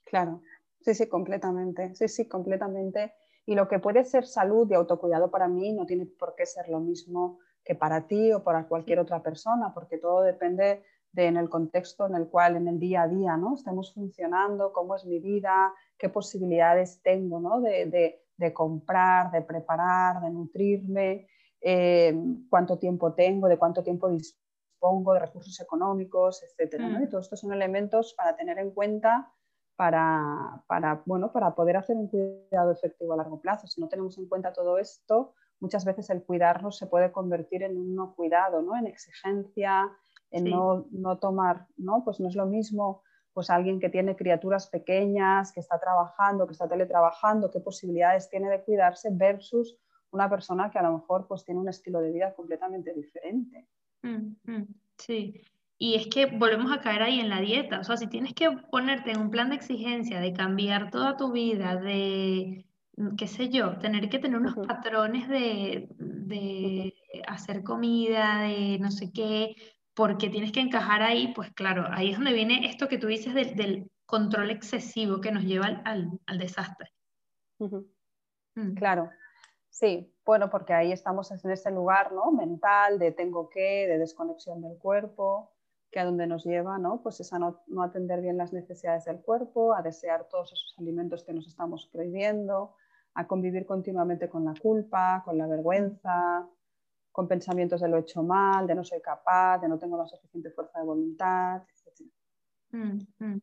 Claro, 0.03 0.41
sí, 0.81 0.93
sí, 0.93 1.07
completamente, 1.07 1.95
sí, 1.95 2.09
sí, 2.09 2.27
completamente. 2.27 3.13
Y 3.45 3.55
lo 3.55 3.69
que 3.69 3.79
puede 3.79 4.03
ser 4.03 4.25
salud 4.25 4.69
y 4.69 4.73
autocuidado 4.73 5.31
para 5.31 5.47
mí 5.47 5.71
no 5.71 5.85
tiene 5.85 6.05
por 6.05 6.35
qué 6.35 6.45
ser 6.45 6.67
lo 6.67 6.81
mismo 6.81 7.39
que 7.63 7.75
para 7.75 8.07
ti 8.07 8.31
o 8.33 8.43
para 8.43 8.67
cualquier 8.67 8.99
otra 8.99 9.21
persona, 9.21 9.73
porque 9.73 9.97
todo 9.97 10.21
depende 10.21 10.83
de 11.11 11.27
en 11.27 11.37
el 11.37 11.49
contexto 11.49 12.07
en 12.07 12.15
el 12.15 12.27
cual 12.27 12.55
en 12.55 12.67
el 12.67 12.79
día 12.79 13.03
a 13.03 13.07
día 13.07 13.37
¿no? 13.37 13.55
estemos 13.55 13.93
funcionando, 13.93 14.73
cómo 14.73 14.95
es 14.95 15.05
mi 15.05 15.19
vida, 15.19 15.73
qué 15.97 16.09
posibilidades 16.09 17.01
tengo 17.03 17.39
¿no? 17.39 17.61
de, 17.61 18.19
de, 18.35 18.53
comprar, 18.53 19.31
de 19.31 19.41
preparar, 19.41 20.21
de 20.21 20.31
nutrirme, 20.31 21.27
eh, 21.61 22.13
cuánto 22.49 22.77
tiempo 22.77 23.13
tengo, 23.13 23.47
de 23.47 23.57
cuánto 23.57 23.83
tiempo 23.83 24.09
dispongo, 24.09 25.13
de 25.13 25.19
recursos 25.19 25.57
económicos, 25.61 26.43
etc. 26.43 26.81
Mm. 26.81 27.03
Y 27.03 27.09
todos 27.09 27.25
estos 27.25 27.39
son 27.39 27.53
elementos 27.53 28.13
para 28.15 28.35
tener 28.35 28.57
en 28.57 28.71
cuenta 28.71 29.31
para, 29.75 30.63
para, 30.67 31.01
bueno, 31.05 31.31
para 31.31 31.55
poder 31.55 31.77
hacer 31.77 31.95
un 31.95 32.07
cuidado 32.07 32.71
efectivo 32.71 33.13
a 33.13 33.17
largo 33.17 33.39
plazo. 33.39 33.67
Si 33.67 33.81
no 33.81 33.87
tenemos 33.87 34.17
en 34.17 34.27
cuenta 34.27 34.53
todo 34.53 34.77
esto, 34.77 35.33
muchas 35.63 35.85
veces 35.85 36.09
el 36.09 36.23
cuidarnos 36.23 36.77
se 36.77 36.87
puede 36.87 37.13
convertir 37.13 37.63
en 37.63 37.77
un 37.77 37.95
no 37.95 38.13
cuidado, 38.15 38.61
¿no? 38.61 38.75
en 38.75 38.85
exigencia, 38.85 39.89
en 40.29 40.49
no, 40.49 40.87
no, 40.91 41.17
tomar, 41.19 41.67
¿no? 41.77 42.03
pues 42.03 42.19
no 42.19 42.27
es 42.27 42.35
lo 42.35 42.45
mismo 42.45 43.01
pues 43.31 43.49
alguien 43.49 43.79
que 43.79 43.89
tiene 43.89 44.17
criaturas 44.17 44.67
pequeñas, 44.67 45.53
que 45.53 45.61
está 45.61 45.79
trabajando, 45.79 46.45
que 46.45 46.51
está 46.51 46.67
teletrabajando, 46.67 47.49
qué 47.49 47.61
posibilidades 47.61 48.29
tiene 48.29 48.49
de 48.49 48.61
cuidarse 48.61 49.09
versus 49.11 49.77
una 50.11 50.29
persona 50.29 50.69
que 50.69 50.79
a 50.79 50.83
lo 50.83 50.97
mejor 50.97 51.27
pues 51.27 51.45
tiene 51.45 51.61
un 51.61 51.69
estilo 51.69 52.01
de 52.01 52.11
vida 52.11 52.35
completamente 52.35 52.93
diferente. 52.93 53.67
Sí, 54.97 55.41
y 55.77 55.95
es 55.95 56.07
que 56.07 56.25
volvemos 56.25 56.71
a 56.73 56.81
caer 56.81 57.01
ahí 57.03 57.21
en 57.21 57.29
la 57.29 57.39
dieta, 57.39 57.79
o 57.79 57.83
sea, 57.85 57.95
si 57.95 58.07
tienes 58.07 58.33
que 58.33 58.51
ponerte 58.69 59.11
en 59.11 59.21
un 59.21 59.31
plan 59.31 59.49
de 59.49 59.55
exigencia, 59.55 60.19
de 60.19 60.33
cambiar 60.33 60.91
toda 60.91 61.15
tu 61.15 61.31
vida, 61.31 61.77
de 61.77 62.65
qué 63.17 63.27
sé 63.27 63.49
yo, 63.49 63.77
tener 63.79 64.09
que 64.09 64.19
tener 64.19 64.37
unos 64.39 64.55
patrones 64.67 65.27
de, 65.27 66.93
hacer 67.27 67.63
comida, 67.63 68.41
de 68.41 68.77
no 68.79 68.91
sé 68.91 69.11
qué, 69.11 69.55
porque 69.93 70.29
tienes 70.29 70.51
que 70.51 70.61
encajar 70.61 71.01
ahí, 71.01 71.33
pues 71.35 71.51
claro, 71.53 71.85
ahí 71.91 72.11
es 72.11 72.17
donde 72.17 72.33
viene 72.33 72.67
esto 72.67 72.87
que 72.87 72.97
tú 72.97 73.07
dices 73.07 73.33
del, 73.33 73.89
control 74.05 74.51
excesivo 74.51 75.21
que 75.21 75.31
nos 75.31 75.43
lleva 75.43 75.81
al, 75.85 76.19
desastre. 76.37 76.91
Mm. 77.57 78.75
Claro, 78.75 79.09
sí, 79.69 80.13
bueno, 80.23 80.51
porque 80.51 80.73
ahí 80.73 80.91
estamos 80.91 81.31
en 81.31 81.49
ese 81.49 81.71
lugar 81.71 82.11
¿no? 82.11 82.31
mental 82.31 82.99
de 82.99 83.11
tengo 83.11 83.49
que, 83.49 83.87
de 83.87 83.97
desconexión 83.97 84.61
del 84.61 84.77
cuerpo, 84.77 85.51
que 85.89 85.99
a 85.99 86.05
donde 86.05 86.27
nos 86.27 86.43
lleva, 86.43 86.77
¿no? 86.77 87.01
Pues 87.01 87.21
es 87.21 87.33
a 87.33 87.39
no, 87.39 87.63
no 87.67 87.81
atender 87.81 88.21
bien 88.21 88.37
las 88.37 88.53
necesidades 88.53 89.05
del 89.05 89.21
cuerpo, 89.21 89.73
a 89.73 89.81
desear 89.81 90.27
todos 90.27 90.51
esos 90.51 90.75
alimentos 90.77 91.23
que 91.23 91.33
nos 91.33 91.47
estamos 91.47 91.87
prohibiendo, 91.91 92.75
a 93.15 93.27
convivir 93.27 93.65
continuamente 93.65 94.29
con 94.29 94.45
la 94.45 94.53
culpa, 94.53 95.21
con 95.23 95.37
la 95.37 95.47
vergüenza, 95.47 96.47
con 97.11 97.27
pensamientos 97.27 97.81
de 97.81 97.87
lo 97.87 97.97
he 97.97 98.01
hecho 98.01 98.23
mal, 98.23 98.65
de 98.65 98.75
no 98.75 98.83
soy 98.83 98.99
capaz, 99.01 99.59
de 99.59 99.69
no 99.69 99.77
tengo 99.77 99.97
la 99.97 100.07
suficiente 100.07 100.49
fuerza 100.49 100.79
de 100.79 100.85
voluntad, 100.85 101.61
etc. 101.61 102.09
Mm, 102.71 103.25
mm. 103.25 103.39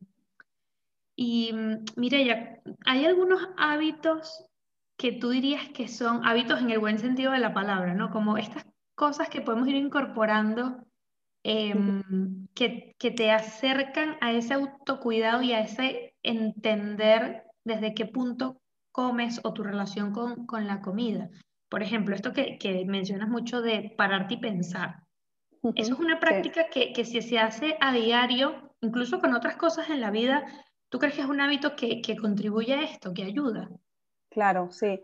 Y 1.15 1.53
mm, 1.53 1.85
Mireya, 1.95 2.61
¿hay 2.85 3.05
algunos 3.05 3.49
hábitos 3.57 4.45
que 4.97 5.13
tú 5.13 5.29
dirías 5.29 5.69
que 5.69 5.87
son 5.87 6.25
hábitos 6.25 6.61
en 6.61 6.69
el 6.69 6.79
buen 6.79 6.99
sentido 6.99 7.31
de 7.31 7.39
la 7.39 7.53
palabra, 7.53 7.95
¿no? 7.95 8.11
Como 8.11 8.37
estas 8.37 8.65
cosas 8.93 9.29
que 9.29 9.41
podemos 9.41 9.67
ir 9.67 9.75
incorporando 9.75 10.85
em, 11.43 12.45
que, 12.53 12.95
que 12.99 13.09
te 13.09 13.31
acercan 13.31 14.17
a 14.21 14.31
ese 14.33 14.53
autocuidado 14.53 15.41
y 15.41 15.53
a 15.53 15.61
ese 15.61 16.13
entender 16.21 17.45
desde 17.63 17.95
qué 17.95 18.05
punto 18.05 18.60
comes 18.91 19.39
o 19.43 19.53
tu 19.53 19.63
relación 19.63 20.11
con, 20.11 20.67
la 20.67 20.81
comida. 20.81 21.29
Por 21.69 21.83
ejemplo, 21.83 22.15
esto 22.15 22.33
que, 22.33 22.85
mencionas 22.87 23.29
mucho 23.29 23.61
de 23.61 23.93
pararte 23.97 24.35
y 24.35 24.37
pensar. 24.37 25.03
Eso 25.75 25.93
es 25.93 25.99
una 25.99 26.19
práctica 26.19 26.67
que, 26.69 27.05
si 27.05 27.21
se 27.21 27.39
hace 27.39 27.77
a 27.79 27.93
diario, 27.93 28.73
incluso 28.81 29.19
con 29.19 29.33
otras 29.33 29.55
cosas 29.55 29.89
en 29.89 30.01
la 30.01 30.11
vida, 30.11 30.45
¿tú 30.89 30.99
crees 30.99 31.15
que 31.15 31.21
es 31.21 31.27
un 31.27 31.39
hábito 31.39 31.75
que, 31.75 32.01
contribuye 32.19 32.73
a 32.73 32.83
esto, 32.83 33.13
que 33.13 33.23
ayuda? 33.23 33.69
Claro, 34.29 34.71
sí. 34.71 35.03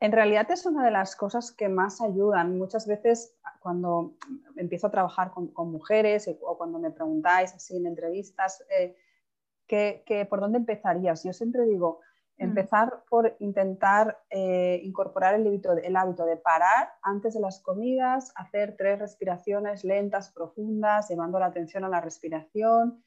En 0.00 0.12
realidad 0.12 0.50
es 0.50 0.66
una 0.66 0.84
de 0.84 0.90
las 0.90 1.16
cosas 1.16 1.50
que 1.52 1.68
más 1.68 2.00
ayudan. 2.00 2.58
Muchas 2.58 2.86
veces 2.86 3.36
cuando 3.60 4.16
empiezo 4.56 4.88
a 4.88 4.90
trabajar 4.90 5.30
con, 5.30 5.72
mujeres 5.72 6.28
o 6.42 6.58
cuando 6.58 6.78
me 6.78 6.90
preguntáis 6.90 7.54
así 7.54 7.76
en 7.76 7.86
entrevistas, 7.86 8.62
eh, 8.78 10.26
¿por 10.28 10.40
dónde 10.40 10.58
empezarías? 10.58 11.24
Yo 11.24 11.32
siempre 11.32 11.64
digo. 11.64 12.00
Empezar 12.36 13.04
por 13.08 13.36
intentar 13.38 14.18
eh, 14.28 14.80
incorporar 14.82 15.34
el 15.34 15.46
hábito, 15.46 15.72
el 15.72 15.96
hábito 15.96 16.24
de 16.24 16.36
parar 16.36 16.90
antes 17.02 17.34
de 17.34 17.40
las 17.40 17.60
comidas, 17.60 18.32
hacer 18.34 18.74
tres 18.76 18.98
respiraciones 18.98 19.84
lentas, 19.84 20.32
profundas, 20.32 21.08
llevando 21.08 21.38
la 21.38 21.46
atención 21.46 21.84
a 21.84 21.88
la 21.88 22.00
respiración, 22.00 23.04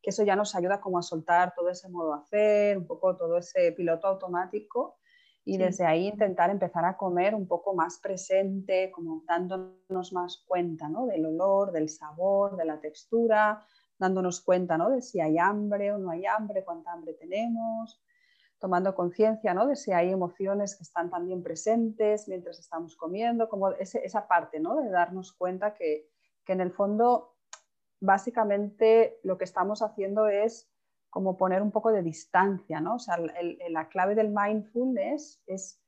que 0.00 0.10
eso 0.10 0.24
ya 0.24 0.36
nos 0.36 0.54
ayuda 0.54 0.80
como 0.80 0.98
a 0.98 1.02
soltar 1.02 1.54
todo 1.54 1.68
ese 1.68 1.90
modo 1.90 2.14
de 2.14 2.22
hacer, 2.22 2.78
un 2.78 2.86
poco 2.86 3.14
todo 3.16 3.36
ese 3.38 3.72
piloto 3.72 4.08
automático 4.08 4.96
y 5.44 5.58
desde 5.58 5.84
ahí 5.84 6.06
intentar 6.06 6.50
empezar 6.50 6.84
a 6.84 6.96
comer 6.96 7.34
un 7.34 7.48
poco 7.48 7.74
más 7.74 7.98
presente, 7.98 8.90
como 8.92 9.22
dándonos 9.26 10.12
más 10.12 10.44
cuenta 10.46 10.88
¿no? 10.88 11.06
del 11.06 11.26
olor, 11.26 11.72
del 11.72 11.88
sabor, 11.88 12.56
de 12.56 12.64
la 12.64 12.80
textura, 12.80 13.64
dándonos 13.98 14.40
cuenta 14.40 14.78
¿no? 14.78 14.90
de 14.90 15.02
si 15.02 15.20
hay 15.20 15.38
hambre 15.38 15.92
o 15.92 15.98
no 15.98 16.10
hay 16.10 16.26
hambre, 16.26 16.64
cuánta 16.64 16.92
hambre 16.92 17.14
tenemos, 17.14 18.00
tomando 18.62 18.94
conciencia 18.94 19.54
¿no? 19.54 19.66
de 19.66 19.74
si 19.74 19.90
hay 19.90 20.12
emociones 20.12 20.76
que 20.76 20.84
están 20.84 21.10
también 21.10 21.42
presentes 21.42 22.28
mientras 22.28 22.60
estamos 22.60 22.94
comiendo, 22.94 23.48
como 23.48 23.72
esa 23.72 24.28
parte 24.28 24.60
¿no? 24.60 24.76
de 24.76 24.88
darnos 24.88 25.32
cuenta 25.32 25.74
que, 25.74 26.08
en 26.46 26.60
el 26.60 26.70
fondo 26.70 27.34
básicamente 27.98 29.18
lo 29.24 29.36
que 29.36 29.44
estamos 29.44 29.82
haciendo 29.82 30.28
es 30.28 30.70
como 31.10 31.36
poner 31.36 31.60
un 31.60 31.72
poco 31.72 31.90
de 31.90 32.02
distancia, 32.02 32.80
¿no? 32.80 32.96
O 32.96 32.98
sea, 32.98 33.18
la 33.68 33.88
clave 33.88 34.14
del 34.14 34.30
mindfulness 34.30 35.42
es 35.46 35.80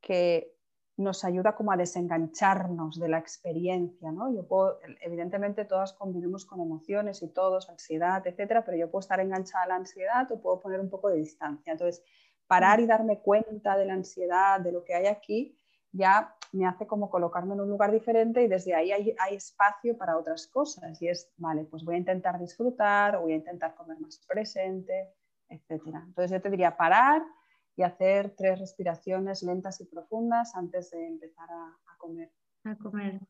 que 0.00 0.58
nos 0.98 1.24
ayuda 1.24 1.54
como 1.54 1.70
a 1.70 1.76
desengancharnos 1.76 2.98
de 2.98 3.08
la 3.08 3.18
experiencia, 3.18 4.10
¿no? 4.10 4.34
Yo 4.34 4.46
puedo, 4.46 4.80
evidentemente 5.00 5.64
todas 5.64 5.92
convivimos 5.92 6.44
con 6.44 6.60
emociones 6.60 7.22
y 7.22 7.28
todos, 7.28 7.70
ansiedad, 7.70 8.26
etcétera, 8.26 8.64
pero 8.64 8.76
yo 8.76 8.90
puedo 8.90 9.00
estar 9.00 9.20
enganchada 9.20 9.64
a 9.64 9.68
la 9.68 9.76
ansiedad 9.76 10.30
o 10.32 10.40
puedo 10.40 10.60
poner 10.60 10.80
un 10.80 10.90
poco 10.90 11.08
de 11.08 11.18
distancia. 11.18 11.72
Entonces, 11.72 12.02
parar 12.48 12.80
y 12.80 12.86
darme 12.86 13.20
cuenta 13.20 13.76
de 13.76 13.86
la 13.86 13.92
ansiedad, 13.92 14.58
de 14.58 14.72
lo 14.72 14.82
que 14.82 14.94
hay 14.94 15.06
aquí, 15.06 15.56
ya 15.92 16.34
me 16.52 16.66
hace 16.66 16.86
como 16.86 17.08
colocarme 17.08 17.54
en 17.54 17.60
un 17.60 17.68
lugar 17.68 17.92
diferente 17.92 18.42
y 18.42 18.48
desde 18.48 18.74
ahí 18.74 18.90
hay, 18.90 19.14
hay, 19.18 19.36
espacio 19.36 19.96
para 19.96 20.18
otras 20.18 20.48
cosas. 20.48 21.00
Y 21.00 21.08
es, 21.08 21.30
vale, 21.36 21.64
pues 21.64 21.84
voy 21.84 21.94
a 21.94 21.98
intentar 21.98 22.40
disfrutar 22.40 23.14
o 23.14 23.22
voy 23.22 23.34
a 23.34 23.36
intentar 23.36 23.76
comer 23.76 24.00
más 24.00 24.18
presente, 24.26 25.14
etcétera. 25.48 26.02
Entonces 26.04 26.32
yo 26.32 26.42
te 26.42 26.50
diría 26.50 26.76
parar, 26.76 27.22
y 27.78 27.84
hacer 27.84 28.34
tres 28.36 28.58
respiraciones 28.58 29.44
lentas 29.44 29.80
y 29.80 29.84
profundas 29.84 30.56
antes 30.56 30.90
de 30.90 31.06
empezar 31.06 31.48
a, 31.48 31.96
comer. 31.96 32.28
A 32.64 32.74
comer. 32.74 33.20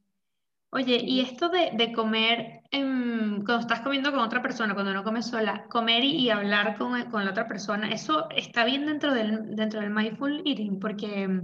Oye, 0.70 1.00
y 1.02 1.20
esto 1.20 1.48
de, 1.48 1.92
comer 1.92 2.60
cuando 2.70 3.58
estás 3.60 3.80
comiendo 3.80 4.10
con 4.10 4.20
otra 4.20 4.42
persona, 4.42 4.74
cuando 4.74 4.92
no 4.92 5.02
comes 5.02 5.26
sola, 5.26 5.64
comer 5.68 6.04
y, 6.04 6.28
hablar 6.28 6.76
con, 6.76 6.92
la 6.92 7.30
otra 7.30 7.48
persona, 7.48 7.90
¿eso 7.90 8.28
está 8.30 8.64
bien 8.64 8.84
dentro 8.84 9.14
del, 9.14 9.56
dentro 9.56 9.80
del 9.80 9.90
mindful 9.90 10.42
eating? 10.44 10.78
Porque, 10.78 11.40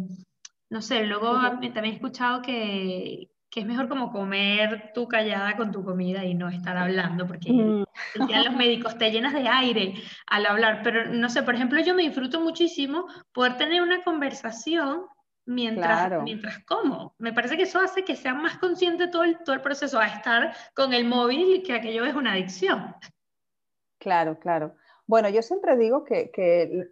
no 0.69 0.83
sé, 0.83 1.07
luego 1.07 1.41
también 1.41 1.85
he 1.87 1.95
escuchado 1.95 2.43
que, 2.43 3.31
que 3.55 3.61
es 3.61 3.67
mejor 3.67 3.89
como 3.89 4.11
comer 4.11 4.91
tú 4.95 5.07
callada 5.07 5.57
con 5.57 5.71
tu 5.71 5.85
comida 5.85 6.25
y 6.25 6.35
no 6.35 6.49
estar 6.49 6.77
hablando, 6.77 7.25
porque 7.25 7.53
mm. 7.53 7.85
los 8.17 8.57
médicos 8.57 8.99
te 8.99 9.13
llenas 9.13 9.33
de 9.33 9.49
aire 9.49 9.95
al 10.27 10.45
hablar, 10.45 10.81
pero 10.83 11.07
no 11.13 11.31
sé, 11.31 11.45
por 11.45 11.55
ejemplo, 11.55 11.81
yo 11.81 11.95
me 11.95 12.03
disfruto 12.03 12.41
muchísimo 12.41 13.07
poder 13.33 13.57
tener 13.57 13.81
una 13.81 14.03
conversación 14.03 15.05
mientras, 15.47 16.23
mientras 16.23 16.65
como. 16.65 17.15
Me 17.19 17.33
parece 17.33 17.57
que 17.57 17.65
eso 17.65 17.81
hace 17.81 18.05
que 18.05 18.17
sea 18.17 18.35
más 18.35 18.59
consciente 18.59 19.09
todo 19.09 19.25
el, 19.25 19.39
todo 19.39 19.55
el 19.55 19.63
proceso 19.63 19.99
a 19.99 20.07
estar 20.07 20.55
con 20.75 20.93
el 20.93 21.05
móvil 21.05 21.63
que 21.63 21.75
aquello 21.75 22.05
es 22.05 22.15
una 22.15 22.33
adicción. 22.33 22.95
Claro, 23.99 24.39
claro. 24.39 24.77
Bueno, 25.07 25.29
yo 25.29 25.43
siempre 25.43 25.77
digo 25.77 26.03
que, 26.03 26.31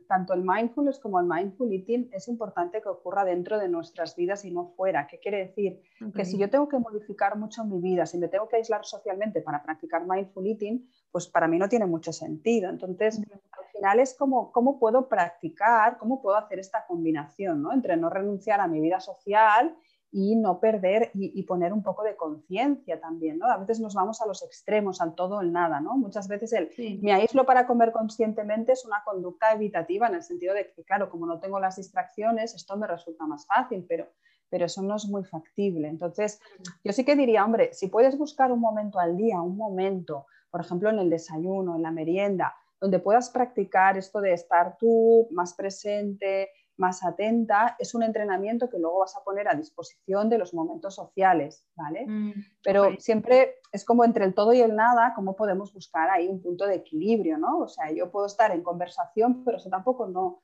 tanto 0.07 0.35
el 0.35 0.43
mindfulness 0.43 0.99
como 0.99 1.19
el 1.19 1.27
mindful 1.27 1.73
eating 1.73 2.11
es 2.13 2.29
importante 2.29 2.83
que 2.83 2.89
ocurra 2.91 3.25
dentro 3.25 3.59
de 3.59 3.69
nuestras 3.69 4.17
vidas 4.17 4.45
y 4.45 4.51
no 4.51 4.75
fuera. 4.77 5.07
¿Qué 5.07 5.19
quiere 5.19 5.39
decir? 5.39 5.81
Que 6.15 6.27
si 6.27 6.37
yo 6.37 6.51
tengo 6.51 6.69
que 6.69 6.79
modificar 6.79 7.39
mucho 7.39 7.65
mi 7.65 7.81
vida, 7.81 8.05
si 8.05 8.19
me 8.19 8.29
tengo 8.29 8.49
que 8.49 8.57
aislar 8.57 8.85
socialmente 8.85 9.41
para 9.41 9.63
practicar 9.63 10.07
mindful 10.07 10.47
eating, 10.47 10.87
pues 11.11 11.27
para 11.27 11.49
mí 11.49 11.59
no 11.59 11.71
tiene 11.71 11.87
mucho 11.87 12.13
sentido. 12.13 12.69
Entonces, 12.69 13.19
al 13.19 13.65
final 13.73 13.99
es 13.99 14.15
como 14.15 14.53
cómo 14.53 14.79
puedo 14.79 15.09
practicar, 15.09 15.97
cómo 15.97 16.21
puedo 16.21 16.37
hacer 16.37 16.59
esta 16.59 16.85
combinación 16.87 17.63
¿no? 17.63 17.73
entre 17.73 17.97
no 17.97 18.11
renunciar 18.11 18.61
a 18.61 18.69
mi 18.69 18.81
vida 18.81 19.01
social 19.01 19.75
y 20.13 20.37
no 20.37 20.61
perder 20.61 21.11
y, 21.15 21.43
poner 21.45 21.73
un 21.73 21.83
poco 21.83 22.03
de 22.03 22.17
conciencia 22.17 23.01
también, 23.01 23.39
¿no? 23.39 23.47
A 23.47 23.57
veces 23.57 23.81
nos 23.81 23.95
vamos 23.95 24.21
a 24.21 24.27
los 24.27 24.43
extremos, 24.43 25.01
al 25.01 25.15
todo 25.15 25.39
o 25.39 25.41
el 25.41 25.53
nada, 25.53 25.81
¿no? 25.81 25.97
Muchas 25.97 26.29
veces 26.29 26.53
el 26.53 26.71
me 27.01 27.15
aíslo 27.15 27.47
para 27.47 27.67
comer 27.67 27.93
conscientemente 27.93 28.73
es 28.73 28.85
una 28.85 29.03
conducta 29.05 29.53
evitativa 29.53 30.07
en 30.09 30.17
el 30.17 30.23
sentido 30.23 30.55
de 30.55 30.71
que, 30.71 30.85
claro, 30.85 31.09
como 31.09 31.27
no 31.27 31.41
tengo 31.41 31.59
las 31.59 31.77
distracciones, 31.77 32.55
esto 32.55 32.77
me 32.77 32.87
resulta 32.87 33.27
más 33.27 33.47
fácil, 33.47 33.87
pero, 33.89 34.07
pero 34.51 34.67
eso 34.67 34.83
no 34.83 34.97
es 34.97 35.07
muy 35.07 35.25
factible. 35.25 35.89
Entonces, 35.89 36.41
yo 36.85 36.93
sí 36.93 37.07
que 37.07 37.17
diría, 37.17 37.43
hombre, 37.43 37.73
si 37.73 37.89
puedes 37.89 38.19
buscar 38.19 38.53
un 38.53 38.61
momento 38.61 38.99
al 38.99 39.17
día, 39.17 39.41
un 39.41 39.57
momento, 39.57 40.27
por 40.51 40.61
ejemplo, 40.61 40.91
en 40.91 40.99
el 40.99 41.09
desayuno, 41.09 41.77
en 41.77 41.83
la 41.83 41.91
merienda, 41.91 42.55
donde 42.79 42.99
puedas 42.99 43.31
practicar 43.31 43.97
esto 43.97 44.21
de 44.21 44.35
estar 44.35 44.77
tú 44.77 45.27
más 45.31 45.55
presente, 45.55 46.51
más 46.77 47.05
atenta, 47.05 47.77
es 47.79 47.95
un 47.95 48.03
entrenamiento 48.03 48.69
que 48.69 48.79
luego 48.79 49.01
vas 49.01 49.17
a 49.17 49.23
poner 49.23 49.49
a 49.49 49.55
disposición 49.55 50.29
de 50.29 50.39
los 50.39 50.55
momentos 50.55 50.95
sociales, 50.95 51.67
¿vale? 51.75 52.07
Mm, 52.07 52.33
Pero 52.63 52.97
siempre 52.99 53.57
es 53.71 53.85
como 53.85 54.05
entre 54.05 54.25
el 54.25 54.35
todo 54.35 54.53
y 54.53 54.61
el 54.61 54.75
nada, 54.75 55.13
cómo 55.15 55.37
podemos 55.37 55.73
buscar 55.73 56.11
ahí 56.11 56.29
un 56.29 56.41
punto 56.41 56.67
de 56.67 56.77
equilibrio, 56.77 57.39
¿no? 57.39 57.61
O 57.61 57.69
sea, 57.69 57.91
yo 57.93 58.11
puedo 58.11 58.27
estar 58.27 58.51
en 58.53 58.63
conversación, 58.63 59.45
pero 59.45 59.59
eso 59.59 59.69
tampoco 59.69 60.07
no 60.07 60.41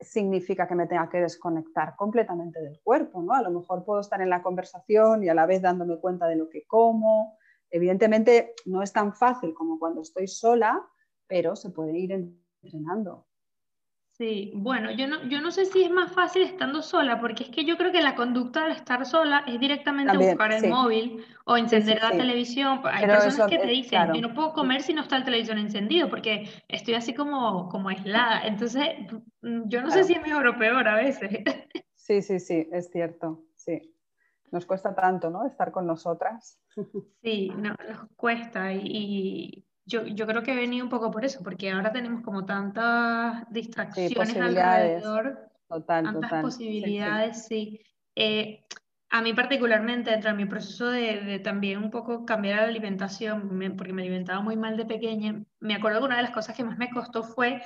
significa 0.00 0.66
que 0.66 0.74
me 0.74 0.86
tenga 0.86 1.08
que 1.08 1.20
desconectar 1.20 1.96
completamente 1.96 2.60
del 2.60 2.80
cuerpo, 2.82 3.22
¿no? 3.22 3.32
A 3.32 3.42
lo 3.42 3.50
mejor 3.50 3.84
puedo 3.84 4.00
estar 4.00 4.20
en 4.20 4.30
la 4.30 4.42
conversación 4.42 5.24
y 5.24 5.28
a 5.28 5.34
la 5.34 5.46
vez 5.46 5.62
dándome 5.62 5.98
cuenta 5.98 6.26
de 6.26 6.36
lo 6.36 6.48
que 6.48 6.66
como. 6.66 7.38
Evidentemente 7.70 8.54
no 8.66 8.82
es 8.82 8.92
tan 8.92 9.14
fácil 9.14 9.54
como 9.54 9.78
cuando 9.78 10.02
estoy 10.02 10.28
sola, 10.28 10.84
pero 11.26 11.56
se 11.56 11.70
puede 11.70 11.96
ir 11.96 12.12
entrenando. 12.12 13.26
Sí, 14.16 14.52
bueno, 14.54 14.92
yo 14.92 15.08
no, 15.08 15.24
yo 15.24 15.40
no 15.40 15.50
sé 15.50 15.64
si 15.64 15.82
es 15.82 15.90
más 15.90 16.12
fácil 16.12 16.42
estando 16.42 16.82
sola, 16.82 17.20
porque 17.20 17.42
es 17.42 17.50
que 17.50 17.64
yo 17.64 17.76
creo 17.76 17.90
que 17.90 18.00
la 18.00 18.14
conducta 18.14 18.66
de 18.66 18.70
estar 18.70 19.04
sola 19.06 19.42
es 19.44 19.58
directamente 19.58 20.16
buscar 20.16 20.52
el 20.52 20.70
móvil 20.70 21.24
o 21.44 21.56
encender 21.56 22.00
la 22.00 22.12
televisión. 22.12 22.80
Hay 22.84 23.06
personas 23.06 23.50
que 23.50 23.58
te 23.58 23.66
dicen, 23.66 24.14
yo 24.14 24.20
no 24.20 24.32
puedo 24.32 24.52
comer 24.52 24.82
si 24.82 24.94
no 24.94 25.02
está 25.02 25.16
el 25.16 25.24
televisor 25.24 25.58
encendido, 25.58 26.08
porque 26.08 26.48
estoy 26.68 26.94
así 26.94 27.12
como, 27.12 27.68
como 27.68 27.88
aislada. 27.88 28.46
Entonces, 28.46 28.88
mm, 29.42 29.62
yo 29.66 29.80
no 29.82 29.90
sé 29.90 30.04
si 30.04 30.12
es 30.12 30.22
mejor 30.22 30.46
o 30.46 30.56
peor 30.58 30.86
a 30.86 30.94
veces. 30.94 31.30
Sí, 31.96 32.20
sí, 32.20 32.38
sí, 32.38 32.68
es 32.70 32.90
cierto, 32.90 33.46
sí. 33.54 33.94
Nos 34.52 34.66
cuesta 34.66 34.94
tanto, 34.94 35.30
¿no? 35.30 35.46
Estar 35.46 35.72
con 35.72 35.86
nosotras. 35.86 36.60
Sí, 37.22 37.50
nos 37.56 37.76
cuesta 38.14 38.74
y 38.74 39.63
yo, 39.86 40.06
yo, 40.06 40.26
creo 40.26 40.42
que 40.42 40.52
he 40.52 40.56
venido 40.56 40.84
un 40.84 40.90
poco 40.90 41.10
por 41.10 41.24
eso, 41.24 41.42
porque 41.42 41.70
ahora 41.70 41.92
tenemos 41.92 42.22
como 42.22 42.44
tantas 42.44 43.44
distracciones 43.50 44.36
alrededor, 44.36 45.50
total, 45.68 46.04
tantas 46.04 46.42
posibilidades, 46.42 47.46
sí. 47.46 47.80
Eh, 48.16 48.64
a 49.10 49.22
mí 49.22 49.32
particularmente, 49.32 50.10
dentro 50.10 50.30
de 50.30 50.36
mi 50.36 50.46
proceso 50.46 50.88
de, 50.88 51.20
de, 51.20 51.38
también 51.38 51.78
un 51.78 51.90
poco 51.90 52.24
cambiar 52.24 52.56
la 52.56 52.64
alimentación, 52.64 53.48
porque 53.76 53.92
me 53.92 54.02
alimentaba 54.02 54.40
muy 54.40 54.56
mal 54.56 54.76
de 54.76 54.86
pequeña, 54.86 55.44
me 55.60 55.74
acuerdo 55.74 56.00
que 56.00 56.06
una 56.06 56.16
de 56.16 56.22
las 56.22 56.32
cosas 56.32 56.56
que 56.56 56.64
más 56.64 56.78
me 56.78 56.90
costó 56.90 57.22
fue 57.22 57.62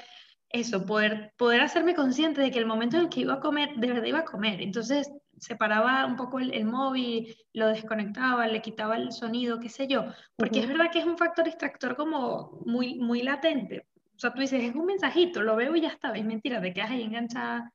eso, 0.50 0.86
poder, 0.86 1.32
poder 1.36 1.60
hacerme 1.60 1.94
consciente 1.94 2.40
de 2.40 2.50
que 2.50 2.58
el 2.58 2.66
momento 2.66 2.96
en 2.96 3.04
el 3.04 3.08
que 3.08 3.20
iba 3.20 3.34
a 3.34 3.40
comer, 3.40 3.74
de 3.76 3.86
verdad 3.86 4.04
iba 4.04 4.20
a 4.20 4.24
comer. 4.24 4.60
Entonces, 4.62 5.10
separaba 5.38 6.06
un 6.06 6.16
poco 6.16 6.38
el, 6.38 6.64
móvil, 6.64 7.36
lo 7.52 7.68
desconectaba, 7.68 8.46
le 8.46 8.62
quitaba 8.62 8.96
el 8.96 9.12
sonido, 9.12 9.60
qué 9.60 9.68
sé 9.68 9.86
yo, 9.86 10.06
porque 10.36 10.60
es 10.60 10.68
verdad 10.68 10.90
que 10.92 10.98
es 11.00 11.06
un 11.06 11.18
factor 11.18 11.44
distractor 11.44 11.96
como 11.96 12.60
muy, 12.64 12.98
muy 12.98 13.22
latente. 13.22 13.86
O 14.14 14.18
sea, 14.18 14.32
tú 14.32 14.40
dices, 14.40 14.62
es 14.62 14.74
un 14.74 14.86
mensajito, 14.86 15.42
lo 15.42 15.54
veo 15.54 15.76
y 15.76 15.82
ya 15.82 15.88
está, 15.88 16.12
es 16.12 16.24
mentira, 16.24 16.60
te 16.60 16.72
quedas 16.72 16.90
ahí 16.90 17.02
enganchada, 17.02 17.72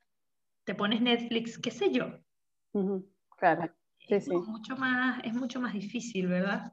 te 0.65 0.75
pones 0.75 1.01
Netflix, 1.01 1.57
qué 1.57 1.71
sé 1.71 1.91
yo. 1.91 2.19
Claro, 3.37 3.73
sí, 3.99 4.15
es 4.15 4.25
sí. 4.25 4.31
Mucho 4.31 4.75
más, 4.75 5.21
es 5.23 5.33
mucho 5.33 5.61
más 5.61 5.73
difícil, 5.73 6.27
¿verdad? 6.27 6.71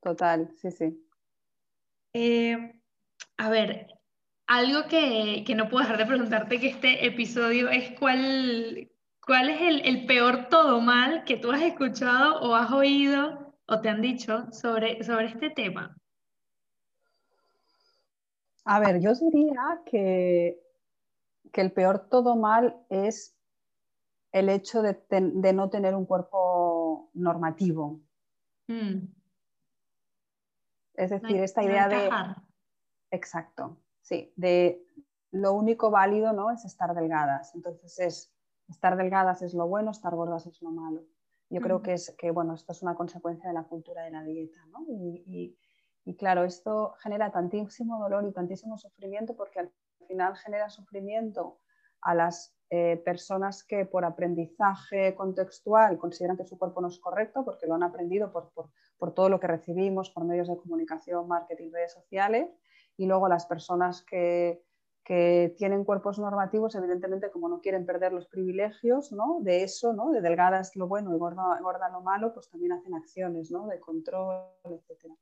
Total, 0.00 0.48
sí, 0.56 0.70
sí. 0.70 1.06
Eh, 2.12 2.80
a 3.38 3.50
ver, 3.50 3.86
algo 4.56 4.88
que, 4.88 5.44
que, 5.46 5.54
no 5.54 5.68
puedo 5.68 5.84
dejar 5.84 5.98
de 5.98 6.06
preguntarte 6.06 6.60
que 6.60 6.68
este 6.68 7.06
episodio 7.06 7.68
es 7.68 7.98
cuál, 7.98 8.92
¿Cuál 9.24 9.50
es 9.50 9.86
el, 9.86 10.06
peor 10.06 10.48
todo 10.48 10.80
mal 10.80 11.24
que 11.24 11.36
tú 11.36 11.52
has 11.52 11.62
escuchado 11.62 12.40
o 12.40 12.56
has 12.56 12.72
oído 12.72 13.54
o 13.66 13.80
te 13.80 13.88
han 13.88 14.02
dicho 14.02 14.50
sobre, 14.50 15.02
sobre 15.04 15.26
este 15.26 15.50
tema? 15.50 15.96
A 18.64 18.80
ver, 18.80 19.00
yo 19.00 19.12
diría 19.14 19.80
que, 19.86 20.60
que 21.52 21.60
el 21.60 21.72
peor 21.72 22.08
todo 22.08 22.34
mal 22.34 22.84
es 22.88 23.36
el 24.32 24.48
hecho 24.48 24.82
de, 24.82 24.98
no 25.52 25.70
tener 25.70 25.94
un 25.94 26.04
cuerpo 26.04 27.10
normativo. 27.14 28.00
Mm. 28.66 29.06
Es 30.94 31.10
decir, 31.10 31.36
esta 31.36 31.62
idea 31.62 31.88
de... 31.88 32.10
Exacto, 33.12 33.78
sí, 34.02 34.32
de 34.36 34.84
lo 35.30 35.54
único 35.54 35.90
válido 35.90 36.32
¿no? 36.32 36.50
es 36.50 36.64
estar 36.64 36.94
delgadas. 36.94 37.54
Entonces 37.54 37.98
es 37.98 38.32
estar 38.68 38.96
delgadas 38.96 39.42
es 39.42 39.54
lo 39.54 39.66
bueno, 39.66 39.90
estar 39.90 40.14
gordas 40.14 40.46
es 40.46 40.60
lo 40.62 40.70
malo. 40.70 41.02
Yo 41.48 41.60
creo 41.60 41.82
que, 41.82 41.92
es, 41.94 42.14
que 42.16 42.30
bueno, 42.30 42.54
esto 42.54 42.72
es 42.72 42.82
una 42.82 42.94
consecuencia 42.94 43.48
de 43.48 43.54
la 43.54 43.64
cultura 43.64 44.04
de 44.04 44.10
la 44.10 44.22
dieta. 44.22 44.64
¿no? 44.66 44.86
Y, 44.88 45.56
claro, 46.16 46.44
esto 46.44 46.94
genera 47.02 47.30
tantísimo 47.30 47.98
dolor 48.00 48.26
y 48.26 48.32
tantísimo 48.32 48.78
sufrimiento 48.78 49.36
porque 49.36 49.60
al 49.60 49.72
final 50.08 50.34
genera 50.36 50.70
sufrimiento 50.70 51.58
a 52.00 52.14
las 52.14 52.56
eh, 52.70 52.96
personas 53.04 53.64
que 53.64 53.84
por 53.84 54.04
aprendizaje 54.04 55.14
contextual 55.14 55.98
consideran 55.98 56.38
que 56.38 56.46
su 56.46 56.58
cuerpo 56.58 56.80
no 56.80 56.88
es 56.88 56.98
correcto 56.98 57.44
porque 57.44 57.66
lo 57.66 57.74
han 57.74 57.82
aprendido 57.82 58.32
por, 58.32 58.50
por, 58.52 58.70
por 58.96 59.12
todo 59.12 59.28
lo 59.28 59.38
que 59.38 59.46
recibimos 59.46 60.10
por 60.10 60.24
medios 60.24 60.48
de 60.48 60.56
comunicación, 60.56 61.28
marketing, 61.28 61.70
redes 61.70 61.92
sociales, 61.92 62.48
y 62.96 63.06
luego 63.06 63.28
las 63.28 63.46
personas 63.46 64.02
que, 64.02 64.62
que 65.04 65.54
tienen 65.58 65.84
cuerpos 65.84 66.18
normativos, 66.18 66.74
evidentemente 66.74 67.30
como 67.30 67.48
no 67.48 67.60
quieren 67.60 67.86
perder 67.86 68.12
los 68.12 68.26
privilegios 68.26 69.12
¿no? 69.12 69.38
de 69.40 69.64
eso, 69.64 69.92
¿no? 69.92 70.10
de 70.10 70.20
delgada 70.20 70.60
es 70.60 70.76
lo 70.76 70.86
bueno 70.86 71.14
y 71.14 71.18
gorda, 71.18 71.58
gorda 71.60 71.88
lo 71.88 72.02
malo, 72.02 72.32
pues 72.32 72.48
también 72.48 72.72
hacen 72.72 72.94
acciones 72.94 73.50
¿no? 73.50 73.66
de 73.66 73.80
control, 73.80 74.46
etc. 74.64 75.12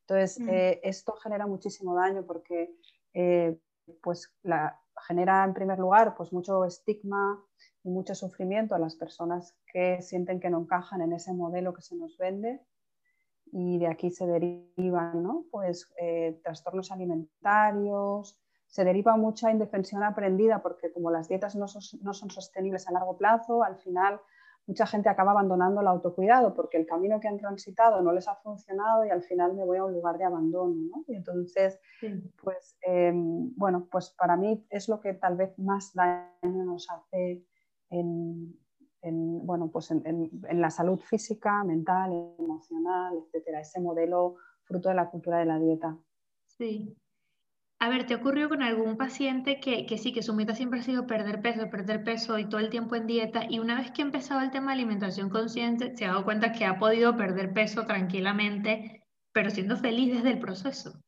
Entonces, 0.00 0.40
mm. 0.40 0.48
eh, 0.48 0.80
esto 0.84 1.14
genera 1.14 1.46
muchísimo 1.46 1.94
daño 1.94 2.24
porque 2.26 2.74
eh, 3.12 3.58
pues 4.02 4.32
la, 4.42 4.80
genera 5.06 5.44
en 5.44 5.54
primer 5.54 5.78
lugar 5.78 6.14
pues 6.16 6.32
mucho 6.32 6.64
estigma 6.64 7.42
y 7.82 7.90
mucho 7.90 8.14
sufrimiento 8.14 8.74
a 8.74 8.78
las 8.78 8.96
personas 8.96 9.56
que 9.66 10.00
sienten 10.00 10.40
que 10.40 10.50
no 10.50 10.60
encajan 10.60 11.00
en 11.02 11.12
ese 11.12 11.32
modelo 11.32 11.74
que 11.74 11.82
se 11.82 11.96
nos 11.96 12.16
vende 12.16 12.60
y 13.56 13.78
de 13.78 13.86
aquí 13.86 14.10
se 14.10 14.26
derivan 14.26 15.22
¿no? 15.22 15.44
pues, 15.52 15.88
eh, 15.96 16.40
trastornos 16.42 16.90
alimentarios, 16.90 18.36
se 18.66 18.84
deriva 18.84 19.16
mucha 19.16 19.52
indefensión 19.52 20.02
aprendida 20.02 20.60
porque 20.60 20.92
como 20.92 21.12
las 21.12 21.28
dietas 21.28 21.54
no 21.54 21.68
son, 21.68 22.30
sostenibles 22.30 22.88
a 22.88 22.92
largo 22.92 23.16
plazo, 23.16 23.62
al 23.62 23.76
final 23.76 24.20
mucha 24.66 24.86
gente 24.86 25.08
acaba 25.08 25.30
abandonando 25.30 25.82
el 25.82 25.86
autocuidado 25.86 26.52
porque 26.52 26.78
el 26.78 26.86
camino 26.86 27.20
que 27.20 27.28
han 27.28 27.38
transitado 27.38 28.02
no 28.02 28.12
les 28.12 28.26
ha 28.26 28.34
funcionado 28.34 29.04
y 29.04 29.10
al 29.10 29.22
final 29.22 29.54
me 29.54 29.64
voy 29.64 29.78
a 29.78 29.84
un 29.84 29.92
lugar 29.92 30.18
de 30.18 30.24
abandono. 30.24 30.74
¿no? 30.74 31.04
Y 31.06 31.14
entonces, 31.14 31.78
pues 32.42 32.76
em, 32.82 33.54
bueno, 33.54 33.86
pues 33.88 34.10
para 34.18 34.36
mí 34.36 34.66
es 34.68 34.88
lo 34.88 34.98
que 34.98 35.14
tal 35.14 35.36
vez 35.36 35.56
más 35.60 35.94
daño 35.94 36.64
nos 36.64 36.90
hace 36.90 37.44
en, 37.90 38.58
bueno, 39.12 39.70
pues 39.70 39.90
en, 39.90 40.30
la 40.52 40.70
salud 40.70 40.98
física, 40.98 41.62
mental, 41.64 42.12
emocional, 42.38 43.14
etcétera, 43.24 43.60
ese 43.60 43.80
modelo 43.80 44.36
fruto 44.64 44.88
de 44.88 44.94
la 44.94 45.10
cultura 45.10 45.38
de 45.38 45.46
la 45.46 45.58
dieta. 45.58 45.96
Sí, 46.46 46.96
A 47.80 47.88
ver, 47.90 48.06
¿te 48.06 48.14
ocurrió 48.14 48.48
con 48.48 48.62
algún 48.62 48.96
paciente 48.96 49.60
que, 49.60 49.86
que, 49.86 49.98
sí, 49.98 50.12
que 50.12 50.22
su 50.22 50.34
meta 50.34 50.54
siempre 50.54 50.80
ha 50.80 50.82
sido 50.82 51.06
perder 51.06 51.42
peso, 51.42 51.68
perder 51.70 52.04
peso 52.04 52.38
y 52.38 52.48
todo 52.48 52.60
el 52.60 52.70
tiempo 52.70 52.96
en 52.96 53.06
dieta 53.06 53.44
y 53.48 53.58
una 53.58 53.76
vez 53.76 53.90
que 53.90 54.02
ha 54.02 54.06
empezado 54.06 54.40
el 54.40 54.50
tema 54.50 54.68
de 54.68 54.80
alimentación 54.80 55.28
consciente 55.30 55.94
se 55.96 56.06
ha 56.06 56.08
dado 56.08 56.24
cuenta 56.24 56.52
que 56.52 56.64
ha 56.64 56.78
podido 56.78 57.16
perder 57.16 57.52
peso 57.52 57.84
tranquilamente, 57.86 59.04
pero 59.32 59.50
siendo 59.50 59.76
feliz 59.76 60.14
desde 60.14 60.30
el 60.30 60.38
proceso? 60.40 61.03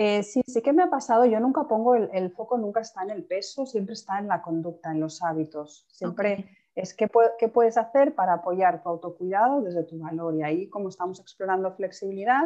Eh, 0.00 0.22
sí, 0.22 0.42
sí 0.46 0.62
que 0.62 0.72
me 0.72 0.84
ha 0.84 0.90
pasado. 0.90 1.24
Yo 1.24 1.40
nunca 1.40 1.66
pongo 1.66 1.96
el, 1.96 2.30
foco, 2.30 2.56
nunca 2.56 2.78
está 2.78 3.02
en 3.02 3.10
el 3.10 3.24
peso, 3.24 3.66
siempre 3.66 3.94
está 3.94 4.20
en 4.20 4.28
la 4.28 4.42
conducta, 4.42 4.92
en 4.92 5.00
los 5.00 5.24
hábitos. 5.24 5.86
Siempre 5.90 6.56
es 6.76 6.94
qué, 6.94 7.10
qué, 7.36 7.48
puedes 7.48 7.76
hacer 7.76 8.14
para 8.14 8.34
apoyar 8.34 8.80
tu 8.80 8.90
autocuidado 8.90 9.60
desde 9.60 9.82
tu 9.82 9.98
valor. 9.98 10.36
Y 10.36 10.44
ahí, 10.44 10.68
como 10.68 10.88
estamos 10.88 11.18
explorando 11.18 11.72
flexibilidad, 11.72 12.44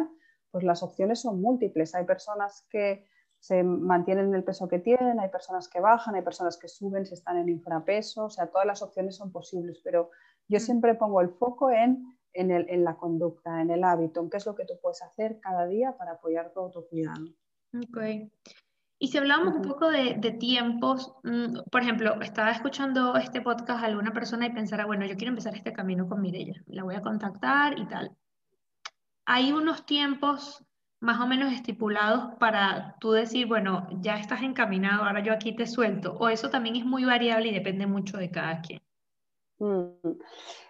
pues 0.49 0.63
las 0.63 0.81
opciones 0.81 1.21
son 1.21 1.41
múltiples. 1.41 1.93
Hay 1.93 2.05
personas 2.05 2.65
que 2.71 3.05
se 3.37 3.61
mantienen 3.61 4.29
en 4.29 4.33
el 4.33 4.43
peso 4.43 4.67
que 4.67 4.79
tienen, 4.79 5.19
hay 5.19 5.29
personas 5.29 5.67
que 5.67 5.79
bajan, 5.79 6.15
hay 6.15 6.23
personas 6.23 6.57
que 6.57 6.67
suben 6.67 7.05
si 7.05 7.13
están 7.13 7.37
en 7.37 7.49
infrapeso, 7.49 8.25
o 8.25 8.29
sea, 8.31 8.47
todas 8.47 8.65
las 8.65 8.81
opciones 8.81 9.15
son 9.15 9.31
posibles, 9.31 9.79
pero 9.83 10.09
yo 10.47 10.57
mm. 10.57 10.61
siempre 10.61 10.95
pongo 10.95 11.21
el 11.21 11.29
foco 11.29 11.69
en, 11.69 12.17
en, 12.33 12.83
la 12.83 12.95
conducta, 12.95 13.61
en 13.61 13.69
el 13.69 13.83
hábito, 13.83 14.21
en 14.21 14.31
qué 14.31 14.37
es 14.37 14.45
lo 14.47 14.55
que 14.55 14.65
tú 14.65 14.73
puedes 14.81 15.03
hacer 15.03 15.39
cada 15.39 15.67
día 15.67 15.95
para 15.97 16.13
apoyar 16.13 16.51
tu 16.51 16.61
autocuidado. 16.61 17.25
Ok. 17.73 17.97
Y 18.99 19.07
si 19.07 19.17
hablamos 19.17 19.55
un 19.55 19.63
poco 19.63 19.89
de, 19.89 20.15
de, 20.17 20.31
tiempos, 20.31 21.13
mm, 21.23 21.69
por 21.69 21.81
ejemplo, 21.81 22.21
estaba 22.21 22.51
escuchando 22.51 23.15
este 23.17 23.41
podcast 23.41 23.83
a 23.83 23.87
alguna 23.87 24.13
persona 24.13 24.45
y 24.45 24.53
pensara, 24.53 24.85
bueno, 24.85 25.05
yo 25.05 25.17
quiero 25.17 25.29
empezar 25.29 25.55
este 25.55 25.73
camino 25.73 26.07
con 26.07 26.21
Mirella, 26.21 26.61
la 26.67 26.83
voy 26.83 26.95
a 26.95 27.01
contactar 27.01 27.77
y 27.77 27.85
tal 27.87 28.15
hay 29.25 29.51
unos 29.51 29.85
tiempos 29.85 30.63
más 30.99 31.19
o 31.19 31.27
menos 31.27 31.51
estipulados 31.53 32.35
para 32.39 32.95
tú 32.99 33.11
decir, 33.11 33.47
bueno, 33.47 33.87
ya 34.01 34.17
estás 34.17 34.41
encaminado, 34.41 35.03
ahora 35.03 35.21
yo 35.21 35.33
aquí 35.33 35.53
te 35.53 35.67
suelto, 35.67 36.13
o 36.13 36.29
eso 36.29 36.49
también 36.49 36.77
es 36.77 36.85
muy 36.85 37.03
variable 37.03 37.49
y 37.49 37.53
depende 37.53 37.87
mucho 37.87 38.17
de 38.17 38.31
cada 38.31 38.61
quien. 38.61 38.81
Mm. 39.63 40.17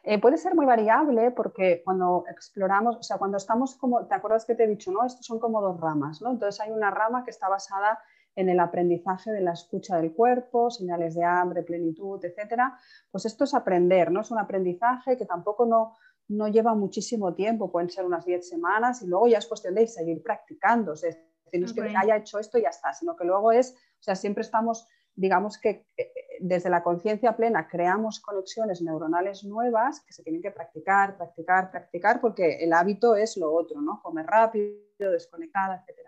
Eh, 0.04 0.22
puede 0.22 0.38
ser 0.38 0.54
muy 0.54 0.66
variable 0.66 1.32
porque 1.32 1.82
cuando 1.84 2.26
exploramos, 2.30 2.98
o 2.98 3.04
sea, 3.04 3.18
cuando 3.18 3.38
estamos 3.38 3.76
como, 3.76 4.06
¿te 4.06 4.14
acuerdas 4.14 4.46
que 4.46 4.54
te 4.54 4.66
he 4.66 4.68
dicho, 4.68 4.92
no? 4.92 5.04
Estos 5.04 5.26
son 5.26 5.40
como 5.40 5.62
dos 5.62 5.80
ramas, 5.80 6.22
¿no? 6.22 6.30
Entonces 6.32 6.62
hay 6.62 6.72
una 6.72 6.92
rama 6.92 7.24
que 7.24 7.32
está 7.32 7.50
basada 7.50 8.00
en 8.36 8.50
el 8.50 8.60
aprendizaje 8.60 9.32
de 9.32 9.42
la 9.42 9.54
escucha 9.54 9.98
del 9.98 10.14
cuerpo, 10.14 10.70
señales 10.70 11.16
de 11.16 11.24
hambre, 11.24 11.64
plenitud, 11.64 12.24
etcétera. 12.24 12.78
Pues 13.12 13.26
esto 13.26 13.46
es 13.46 13.54
aprender, 13.56 14.12
¿no? 14.12 14.22
Es 14.22 14.30
un 14.30 14.40
aprendizaje 14.40 15.18
que 15.18 15.26
tampoco 15.26 15.66
no, 15.66 15.96
no 16.28 16.48
lleva 16.48 16.76
muchísimo 16.76 17.34
tiempo, 17.34 17.72
pueden 17.72 17.90
ser 17.90 18.06
unas 18.06 18.26
10 18.26 18.48
semanas 18.48 19.02
y 19.02 19.08
luego 19.08 19.28
ya 19.28 19.40
es 19.40 19.48
cuestión 19.48 19.74
de 19.74 19.88
seguir 19.88 20.22
practicando. 20.22 20.94
es 20.94 21.02
decir, 21.02 21.20
no 21.60 21.66
es 21.66 21.74
que 21.74 21.82
haya 21.82 22.18
hecho 22.18 22.38
esto 22.38 22.58
y 22.60 22.64
ya 22.64 22.70
está, 22.70 22.94
sino 22.94 23.16
que 23.16 23.26
luego 23.26 23.52
es, 23.52 23.72
o 23.72 24.04
sea, 24.04 24.16
siempre 24.16 24.42
estamos, 24.42 24.88
digamos 25.16 25.58
que 25.58 25.88
eh, 25.98 26.12
desde 26.40 26.70
la 26.70 26.84
conciencia 26.84 27.36
plena 27.36 27.68
creamos 27.68 28.20
conexiones 28.20 28.82
neuronales 28.82 29.44
nuevas 29.44 30.02
que 30.02 30.14
se 30.14 30.24
tienen 30.24 30.42
que 30.42 30.52
practicar, 30.52 31.18
practicar, 31.18 31.72
practicar, 31.72 32.20
porque 32.20 32.64
el 32.64 32.74
hábito 32.74 33.16
es 33.16 33.38
lo 33.38 33.54
otro, 33.54 33.82
¿no? 33.82 34.02
Comer 34.02 34.26
rápido, 34.26 35.12
desconectada, 35.12 35.84
etc. 35.88 36.00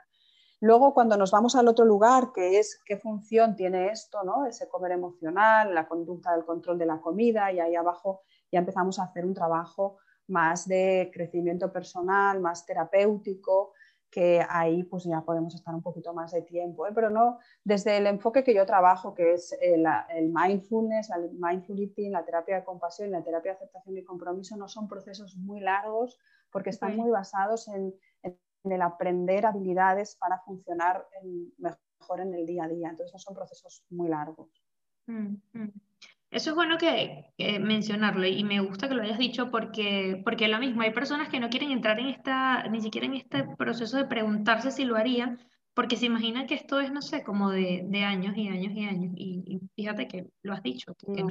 Luego, 0.62 0.94
cuando 0.94 1.18
nos 1.18 1.32
vamos 1.32 1.56
al 1.56 1.68
otro 1.68 1.86
lugar, 1.86 2.32
que 2.34 2.58
es 2.58 2.82
qué 2.86 2.98
función 2.98 3.56
tiene 3.56 3.90
esto, 3.90 4.24
¿no? 4.24 4.46
ese 4.46 4.68
comer 4.68 4.94
emocional, 4.94 5.76
la 5.76 5.88
conducta 5.88 6.32
del 6.34 6.46
control 6.46 6.80
de 6.80 6.86
la 6.86 7.02
comida, 7.02 7.52
y 7.52 7.60
ahí 7.60 7.76
abajo 7.76 8.22
ya 8.52 8.60
empezamos 8.60 8.98
a 8.98 9.04
hacer 9.04 9.26
un 9.26 9.34
trabajo 9.34 9.98
más 10.28 10.68
de 10.68 11.12
crecimiento 11.14 11.72
personal, 11.72 12.40
más 12.40 12.66
terapéutico, 12.66 13.74
que 14.10 14.46
ahí 14.50 14.84
pues 14.84 15.04
ya 15.04 15.22
podemos 15.22 15.54
estar 15.56 15.76
un 15.76 15.82
poquito 15.82 16.14
más 16.14 16.32
de 16.32 16.42
tiempo, 16.42 16.88
¿eh? 16.88 16.92
pero 16.94 17.10
no 17.10 17.40
desde 17.64 17.98
el 17.98 18.08
enfoque 18.08 18.44
que 18.44 18.54
yo 18.54 18.66
trabajo, 18.66 19.14
que 19.14 19.34
es 19.34 19.58
el, 19.62 19.86
mindfulness, 20.32 21.10
el 21.10 21.32
mindful 21.34 21.80
eating, 21.80 22.12
la 22.12 22.24
terapia 22.24 22.58
de 22.58 22.64
compasión, 22.64 23.12
la 23.12 23.24
terapia 23.24 23.52
de 23.52 23.58
aceptación 23.58 23.98
y 23.98 24.04
compromiso, 24.04 24.56
no 24.56 24.68
son 24.68 24.88
procesos 24.88 25.36
muy 25.38 25.60
largos 25.60 26.18
porque 26.50 26.70
están 26.70 26.96
muy 26.96 27.10
basados 27.10 27.68
en, 27.68 27.94
el 28.64 28.82
aprender 28.82 29.46
habilidades 29.46 30.16
para 30.16 30.40
funcionar 30.40 31.08
mejor 31.58 32.22
en 32.22 32.34
el 32.34 32.48
día 32.48 32.64
a 32.64 32.68
día. 32.68 32.90
Entonces 32.90 33.14
no 33.14 33.20
son 33.20 33.36
procesos 33.36 33.86
muy 33.92 34.10
largos. 34.10 34.50
Mm, 35.06 35.36
mm. 35.54 35.72
Eso 36.36 36.50
es 36.50 36.56
bueno 36.58 36.78
que, 36.78 37.32
mencionarlo 37.62 38.28
y 38.28 38.44
me 38.44 38.60
gusta 38.60 38.90
que 38.90 38.94
lo 38.94 39.04
hayas 39.04 39.18
dicho 39.18 39.50
porque, 39.50 40.22
porque 40.26 40.50
lo 40.50 40.60
mismo, 40.60 40.82
hay 40.82 40.92
personas 40.92 41.30
que 41.30 41.40
no 41.40 41.50
quieren 41.50 41.72
entrar 41.72 41.98
en 41.98 42.08
esta, 42.08 42.68
ni 42.68 42.82
siquiera 42.82 43.08
en 43.08 43.14
este 43.14 43.46
proceso 43.58 43.96
de 43.96 44.04
preguntarse 44.04 44.70
si 44.70 44.84
lo 44.84 44.98
harían, 44.98 45.40
porque 45.74 45.96
se 45.96 46.08
imaginan 46.08 46.46
que 46.46 46.56
esto 46.56 46.82
es, 46.82 46.92
no 46.92 47.02
sé, 47.02 47.24
como 47.24 47.52
de, 47.52 47.88
años 48.06 48.36
y 48.36 48.50
años 48.50 48.74
y 48.76 48.84
años. 48.84 49.14
Y, 49.16 49.62
fíjate 49.78 50.10
que 50.10 50.28
lo 50.42 50.52
has 50.52 50.62
dicho, 50.62 50.94
no. 51.08 51.30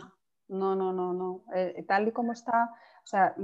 no. 0.48 0.74
No, 0.74 0.92
no, 0.92 1.12
no, 1.12 1.44
eh, 1.55 1.84
tal 1.86 2.09
y 2.09 2.12
como 2.12 2.32
está, 2.32 2.70
o 3.02 3.07
sea, 3.07 3.34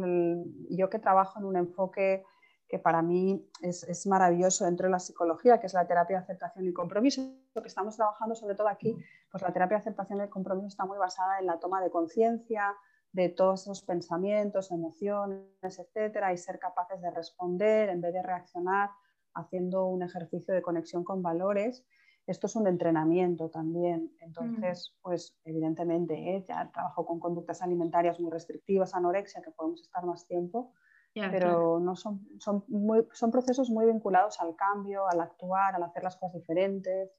yo 0.70 0.88
que 0.88 0.98
trabajo 0.98 1.38
en 1.38 1.44
un 1.44 1.56
enfoque 1.56 2.24
que 2.70 2.78
para 2.78 3.02
mí 3.02 3.44
es, 3.60 4.06
maravilloso 4.06 4.64
dentro 4.64 4.86
de 4.86 4.92
la 4.92 5.00
psicología, 5.00 5.58
que 5.58 5.66
es 5.66 5.74
la 5.74 5.86
terapia 5.88 6.18
de 6.18 6.22
aceptación 6.22 6.66
y 6.68 6.72
compromiso. 6.72 7.20
Lo 7.52 7.62
que 7.62 7.68
estamos 7.68 7.96
trabajando 7.96 8.36
sobre 8.36 8.54
todo 8.54 8.68
aquí, 8.68 8.96
pues 9.30 9.42
la 9.42 9.52
terapia 9.52 9.76
de 9.76 9.80
aceptación 9.80 10.24
y 10.24 10.28
compromiso 10.28 10.68
está 10.68 10.86
muy 10.86 10.96
basada 10.96 11.40
en 11.40 11.46
la 11.46 11.58
toma 11.58 11.82
de 11.82 11.90
conciencia 11.90 12.76
de 13.12 13.28
todos 13.28 13.62
esos 13.62 13.82
pensamientos, 13.82 14.70
emociones, 14.70 15.78
etcétera, 15.78 16.32
y 16.32 16.38
ser 16.38 16.60
capaces 16.60 17.00
de 17.02 17.10
responder 17.10 17.88
en 17.88 18.00
vez 18.00 18.14
de 18.14 18.22
reaccionar 18.22 18.90
haciendo 19.34 19.86
un 19.86 20.04
ejercicio 20.04 20.54
de 20.54 20.62
conexión 20.62 21.02
con 21.02 21.22
valores. 21.22 21.84
Esto 22.28 22.46
es 22.46 22.54
un 22.54 22.68
entrenamiento 22.68 23.50
también. 23.50 24.12
Entonces, 24.20 24.94
pues 25.02 25.36
evidentemente, 25.44 26.14
¿eh? 26.36 26.44
ya 26.46 26.70
trabajo 26.72 27.04
con 27.04 27.18
conductas 27.18 27.62
alimentarias 27.62 28.20
muy 28.20 28.30
restrictivas, 28.30 28.94
anorexia, 28.94 29.42
que 29.42 29.50
podemos 29.50 29.82
estar 29.82 30.04
más 30.04 30.24
tiempo, 30.28 30.72
pero 31.14 31.80
no 31.80 31.96
son, 31.96 32.20
son, 32.38 32.64
muy, 32.68 33.06
son 33.12 33.30
procesos 33.30 33.68
muy 33.70 33.86
vinculados 33.86 34.40
al 34.40 34.54
cambio, 34.54 35.08
al 35.08 35.20
actuar, 35.20 35.74
al 35.74 35.82
hacer 35.82 36.02
las 36.02 36.16
cosas 36.16 36.34
diferentes. 36.34 37.11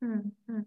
Mm, 0.00 0.30
mm. 0.46 0.66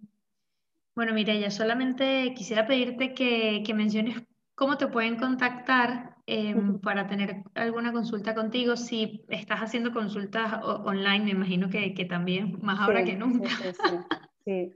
Bueno, 0.95 1.13
Mireya, 1.13 1.51
solamente 1.51 2.33
quisiera 2.35 2.67
pedirte 2.67 3.13
que, 3.13 3.63
que, 3.65 3.73
menciones 3.73 4.23
cómo 4.55 4.77
te 4.77 4.87
pueden 4.87 5.17
contactar 5.17 6.15
em, 6.25 6.79
para 6.79 7.07
tener 7.07 7.43
alguna 7.53 7.91
consulta 7.91 8.33
contigo. 8.33 8.77
Si 8.77 9.25
estás 9.27 9.61
haciendo 9.61 9.91
consultas 9.91 10.61
online, 10.63 11.25
me 11.25 11.31
imagino 11.31 11.69
que, 11.69 11.93
que 11.93 12.05
también, 12.05 12.59
más 12.61 12.79
ahora 12.79 13.03
que 13.03 13.15
nunca. 13.15 13.49
Sí, 14.45 14.71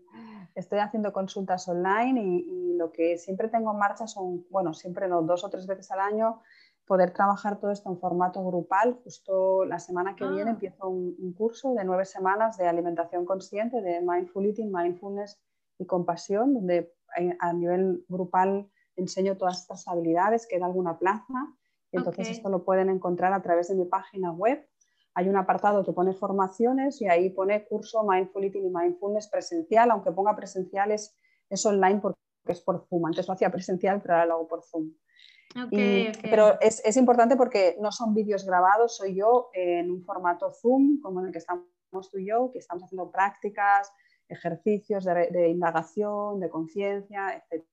estoy 0.55 0.79
haciendo 0.79 1.13
consultas 1.13 1.67
online 1.69 2.21
y, 2.21 2.37
y, 2.39 2.75
lo 2.75 2.91
que 2.91 3.17
siempre 3.17 3.49
tengo 3.49 3.71
en 3.71 3.77
marcha 3.77 4.07
son, 4.07 4.45
bueno, 4.49 4.73
siempre 4.73 5.07
no, 5.07 5.21
dos 5.21 5.43
o 5.43 5.49
tres 5.49 5.67
veces 5.67 5.91
al 5.91 5.99
año 5.99 6.41
poder 6.89 7.11
trabajar 7.11 7.59
todo 7.59 7.69
esto 7.69 7.87
en 7.91 7.99
formato 7.99 8.43
grupal. 8.43 8.99
Justo 9.03 9.63
la 9.63 9.77
semana 9.77 10.15
que 10.15 10.25
viene 10.25 10.49
ah. 10.49 10.53
empiezo 10.53 10.89
un, 10.89 11.33
curso 11.37 11.75
de 11.75 11.83
nueve 11.85 12.03
semanas 12.03 12.57
de 12.57 12.67
alimentación 12.67 13.25
consciente, 13.25 13.79
de 13.79 14.01
mindful 14.01 14.43
eating, 14.47 14.71
mindfulness 14.71 15.39
y 15.77 15.85
compasión, 15.85 16.55
donde 16.55 16.91
a 17.39 17.53
nivel 17.53 18.03
grupal 18.09 18.71
enseño 18.95 19.37
todas 19.37 19.61
estas 19.61 19.87
habilidades, 19.87 20.47
queda 20.47 20.65
alguna 20.65 20.97
plaza. 20.97 21.55
Entonces 21.91 22.31
esto 22.31 22.49
lo 22.49 22.65
pueden 22.65 22.89
encontrar 22.89 23.33
a 23.33 23.41
través 23.43 23.67
de 23.67 23.75
mi 23.75 23.85
página 23.85 24.31
web. 24.31 24.67
Hay 25.13 25.29
un 25.29 25.37
apartado 25.37 25.85
que 25.85 25.93
pone 25.93 26.13
formaciones 26.13 26.99
y 27.01 27.07
ahí 27.07 27.29
pone 27.29 27.67
curso 27.67 28.03
Mindful 28.03 28.45
Eating 28.45 28.65
y 28.65 28.69
Mindfulness 28.71 29.27
presencial, 29.27 29.91
aunque 29.91 30.11
ponga 30.11 30.35
presencial 30.35 30.91
es, 30.91 31.15
es 31.51 31.63
online 31.67 31.99
porque 32.01 32.17
es 32.45 32.61
por 32.61 32.87
Zoom. 32.87 33.05
Antes 33.05 33.27
lo 33.27 33.35
hacía 33.35 33.51
presencial, 33.51 34.01
pero 34.01 34.15
ahora 34.15 34.25
lo 34.25 34.33
hago 34.33 34.47
por 34.47 34.63
Zoom. 34.63 34.91
Pero 36.21 36.59
es, 36.61 36.97
importante 36.97 37.35
porque 37.35 37.75
no 37.79 37.91
son 37.91 38.13
vídeos 38.13 38.45
grabados, 38.45 38.97
soy 38.97 39.15
yo 39.15 39.49
en 39.53 39.89
un 39.91 40.03
formato 40.03 40.51
Zoom, 40.51 40.99
como 41.01 41.21
en 41.21 41.27
el 41.27 41.31
que 41.31 41.39
estamos 41.39 41.65
tú 42.11 42.19
y 42.19 42.27
yo, 42.27 42.51
que 42.51 42.59
estamos 42.59 42.83
haciendo 42.83 43.11
prácticas, 43.11 43.91
ejercicios 44.27 45.05
de, 45.05 45.49
indagación, 45.49 46.39
de 46.39 46.49
conciencia, 46.49 47.43
etc. 47.49 47.65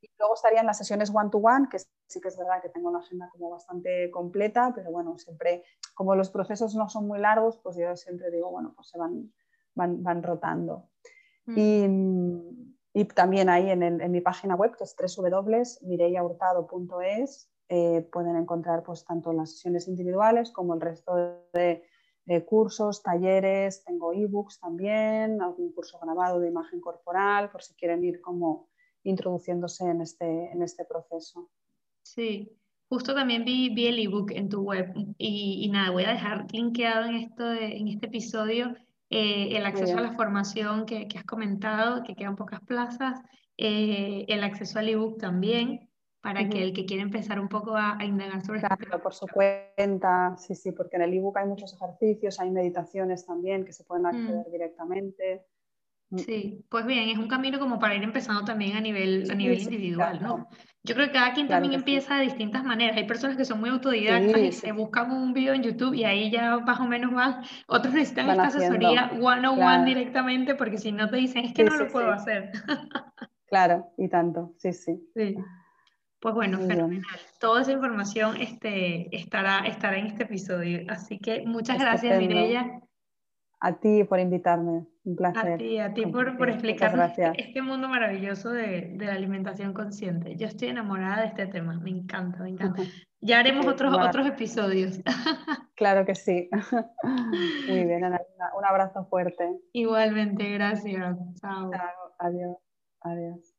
Y 0.00 0.10
luego 0.18 0.34
estarían 0.34 0.66
las 0.66 0.78
sesiones 0.78 1.12
one-to-one, 1.14 1.68
que 1.70 1.78
sí 1.78 2.20
que 2.20 2.28
es 2.28 2.36
verdad 2.36 2.60
que 2.60 2.70
tengo 2.70 2.88
una 2.88 2.98
agenda 2.98 3.28
como 3.30 3.50
bastante 3.50 4.10
completa, 4.10 4.72
pero 4.74 4.90
bueno, 4.90 5.16
siempre, 5.18 5.62
como 5.94 6.16
los 6.16 6.30
procesos 6.30 6.74
no 6.74 6.88
son 6.88 7.06
muy 7.06 7.20
largos, 7.20 7.58
pues 7.62 7.76
yo 7.76 7.94
siempre 7.94 8.30
digo, 8.30 8.50
bueno, 8.50 8.72
pues 8.74 8.88
se 8.88 8.98
van, 8.98 9.32
van, 9.74 10.22
rotando. 10.22 10.88
Mm. 11.46 11.58
Y 11.58 12.71
y 12.94 13.06
también 13.06 13.48
ahí 13.48 13.70
en, 13.70 14.10
mi 14.10 14.20
página 14.20 14.54
web, 14.54 14.76
que 14.76 14.84
es 14.84 14.94
www.mireiahurtado.es, 14.96 17.50
eh, 17.68 18.02
pueden 18.12 18.36
encontrar 18.36 18.82
pues, 18.82 19.04
tanto 19.04 19.32
las 19.32 19.52
sesiones 19.52 19.88
individuales 19.88 20.50
como 20.50 20.74
el 20.74 20.80
resto 20.80 21.14
de, 21.52 21.84
cursos, 22.46 23.02
talleres, 23.02 23.84
tengo 23.84 24.12
ebooks 24.12 24.60
también, 24.60 25.42
algún 25.42 25.72
curso 25.72 25.98
grabado 26.00 26.38
de 26.38 26.46
imagen 26.48 26.80
corporal, 26.80 27.50
por 27.50 27.62
si 27.62 27.74
quieren 27.74 28.04
ir 28.04 28.20
como 28.20 28.68
introduciéndose 29.02 29.84
en 29.84 30.02
este, 30.02 30.52
en 30.52 30.62
este 30.62 30.84
proceso. 30.84 31.50
Sí, 32.02 32.62
Justo 32.92 33.14
también 33.14 33.46
vi, 33.46 33.70
vi 33.70 33.86
el 33.86 33.98
ebook 33.98 34.32
en 34.32 34.50
tu 34.50 34.60
web. 34.60 34.92
Y, 35.16 35.64
y, 35.64 35.70
nada, 35.70 35.92
voy 35.92 36.04
a 36.04 36.12
dejar 36.12 36.46
linkeado 36.52 37.06
en, 37.06 37.14
esto 37.14 37.50
en 37.50 37.88
este 37.88 38.04
episodio 38.04 38.76
eh, 39.12 39.58
el 39.58 39.66
acceso 39.66 39.98
a 39.98 40.00
la 40.00 40.12
formación 40.12 40.86
que, 40.86 41.06
que, 41.06 41.18
has 41.18 41.24
comentado, 41.24 42.02
que 42.02 42.14
quedan 42.14 42.34
pocas 42.34 42.60
plazas, 42.60 43.20
eh, 43.58 44.24
el 44.26 44.42
acceso 44.42 44.78
al 44.78 44.88
ebook 44.88 45.18
también, 45.18 45.90
para 46.22 46.48
que 46.48 46.62
el 46.62 46.72
que 46.72 46.86
quiera 46.86 47.02
empezar 47.02 47.38
un 47.38 47.50
poco 47.50 47.76
a, 47.76 47.98
indagar 48.02 48.42
sobre 48.42 48.60
esto. 48.60 48.74
Claro, 48.74 49.02
por 49.02 49.12
su 49.12 49.26
cuenta, 49.26 50.34
sí, 50.38 50.54
sí, 50.54 50.72
porque 50.72 50.96
en 50.96 51.02
el 51.02 51.12
ebook 51.12 51.36
hay 51.36 51.46
muchos 51.46 51.74
ejercicios, 51.74 52.40
hay 52.40 52.50
meditaciones 52.50 53.26
también 53.26 53.66
que 53.66 53.74
se 53.74 53.84
pueden 53.84 54.06
acceder 54.06 54.46
mm. 54.48 54.50
directamente. 54.50 55.44
Mm. 56.08 56.18
Sí, 56.18 56.64
pues 56.70 56.86
bien, 56.86 57.10
es 57.10 57.18
un 57.18 57.28
camino 57.28 57.58
como 57.58 57.78
para 57.78 57.94
ir 57.94 58.04
empezando 58.04 58.46
también 58.46 58.76
a 58.76 58.80
nivel, 58.80 59.30
a 59.30 59.34
nivel 59.34 59.60
individual, 59.60 60.22
¿no? 60.22 60.48
Yo 60.84 60.96
creo 60.96 61.06
que 61.06 61.12
cada 61.12 61.32
quien 61.32 61.46
también 61.46 61.74
empieza 61.74 62.16
de 62.16 62.24
distintas 62.24 62.64
maneras. 62.64 62.96
Hay 62.96 63.06
personas 63.06 63.36
que 63.36 63.44
son 63.44 63.60
muy 63.60 63.70
autodidactas 63.70 64.40
y 64.40 64.50
se 64.50 64.72
buscan 64.72 65.12
un 65.12 65.32
video 65.32 65.54
en 65.54 65.62
YouTube 65.62 65.94
y 65.94 66.04
ahí 66.04 66.30
ya 66.30 66.58
más 66.58 66.80
o 66.80 66.84
menos 66.84 67.12
van. 67.12 67.42
Otros 67.68 67.94
necesitan 67.94 68.30
esta 68.30 68.44
asesoría 68.44 69.12
one 69.20 69.46
on 69.46 69.62
one 69.62 69.84
directamente 69.84 70.56
porque 70.56 70.78
si 70.78 70.90
no 70.90 71.08
te 71.08 71.18
dicen 71.18 71.44
es 71.44 71.54
que 71.54 71.62
no 71.62 71.76
lo 71.76 71.86
puedo 71.88 72.10
hacer. 72.10 72.50
claro, 73.46 73.92
y 73.96 74.08
tanto, 74.08 74.54
sí, 74.58 74.72
sí. 74.72 75.36
Pues 76.18 76.34
bueno, 76.34 76.58
fenomenal. 76.58 77.18
Toda 77.38 77.62
esa 77.62 77.72
información 77.72 78.36
este, 78.40 79.14
estará, 79.14 79.60
estará 79.66 79.98
en 79.98 80.06
este 80.06 80.24
episodio. 80.24 80.84
Así 80.88 81.18
que 81.18 81.44
muchas 81.46 81.78
gracias, 81.78 82.18
Mireya. 82.18 82.80
A 83.60 83.72
ti 83.78 84.02
por 84.02 84.18
invitarme, 84.18 84.84
un 85.04 85.16
placer. 85.16 85.54
A 85.54 85.56
ti, 85.56 85.78
a 85.78 85.94
ti 85.94 86.06
por, 86.06 86.36
por 86.36 86.48
explicarnos 86.48 87.12
este, 87.36 87.62
mundo 87.62 87.88
maravilloso 87.88 88.50
de, 88.50 88.92
de, 88.94 89.06
la 89.06 89.14
alimentación 89.14 89.72
consciente. 89.72 90.36
Yo 90.36 90.46
estoy 90.46 90.68
enamorada 90.68 91.22
de 91.22 91.28
este 91.28 91.46
tema, 91.46 91.78
me 91.78 91.90
encanta, 91.90 92.38
me 92.40 92.50
encanta. 92.50 92.82
Ya 93.24 93.38
haremos 93.38 93.68
otros, 93.68 93.96
otros 93.96 94.26
episodios. 94.26 95.00
Claro 95.76 96.04
que 96.04 96.14
sí. 96.14 96.48
Muy 97.68 97.84
bien, 97.84 98.04
Ana, 98.04 98.20
un 98.56 98.64
abrazo 98.64 99.04
fuerte. 99.06 99.58
Igualmente, 99.72 100.48
gracias. 100.50 101.16
Chao. 101.40 101.70
Chao, 101.72 102.14
adiós. 102.18 102.56
Adiós. 103.00 103.54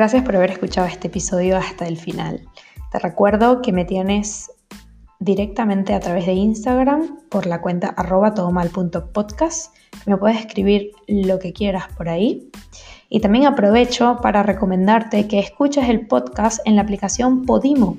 Gracias 0.00 0.22
por 0.22 0.34
haber 0.34 0.52
escuchado 0.52 0.86
este 0.86 1.08
episodio 1.08 1.58
hasta 1.58 1.86
el 1.86 1.98
final. 1.98 2.48
Te 2.90 2.98
recuerdo 2.98 3.60
que 3.60 3.70
me 3.70 3.84
tienes 3.84 4.50
directamente 5.18 5.92
a 5.92 6.00
través 6.00 6.24
de 6.24 6.32
Instagram 6.32 7.18
por 7.28 7.44
la 7.44 7.60
cuenta 7.60 7.88
arroba. 7.88 8.32
Me 10.06 10.16
puedes 10.16 10.38
escribir 10.38 10.92
lo 11.06 11.38
que 11.38 11.52
quieras 11.52 11.88
por 11.98 12.08
ahí. 12.08 12.50
Y 13.10 13.20
también 13.20 13.44
aprovecho 13.44 14.20
para 14.22 14.42
recomendarte 14.42 15.28
que 15.28 15.38
escuches 15.38 15.86
el 15.90 16.06
podcast 16.06 16.60
en 16.64 16.76
la 16.76 16.82
aplicación 16.82 17.44
Podimo. 17.44 17.98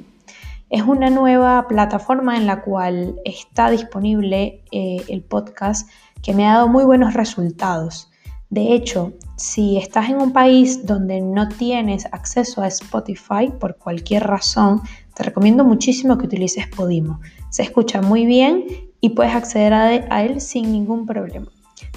Es 0.71 0.81
una 0.81 1.11
nueva 1.11 1.67
plataforma 1.67 2.35
en 2.35 2.47
la 2.47 2.63
cual 2.63 3.19
está 3.25 3.69
disponible 3.69 4.63
eh, 4.71 5.03
el 5.07 5.21
podcast 5.21 5.87
que 6.23 6.33
me 6.33 6.47
ha 6.47 6.53
dado 6.53 6.67
muy 6.67 6.83
buenos 6.83 7.13
resultados. 7.13 8.10
De 8.51 8.73
hecho, 8.73 9.13
si 9.37 9.77
estás 9.77 10.09
en 10.09 10.21
un 10.21 10.33
país 10.33 10.85
donde 10.85 11.21
no 11.21 11.47
tienes 11.47 12.05
acceso 12.11 12.61
a 12.61 12.67
Spotify 12.67 13.49
por 13.59 13.77
cualquier 13.77 14.27
razón, 14.27 14.81
te 15.15 15.23
recomiendo 15.23 15.63
muchísimo 15.63 16.17
que 16.17 16.25
utilices 16.25 16.67
Podimo. 16.67 17.21
Se 17.49 17.63
escucha 17.63 18.01
muy 18.01 18.25
bien 18.25 18.65
y 18.99 19.11
puedes 19.11 19.33
acceder 19.33 19.73
a 19.73 20.23
él 20.23 20.41
sin 20.41 20.69
ningún 20.71 21.05
problema. 21.05 21.47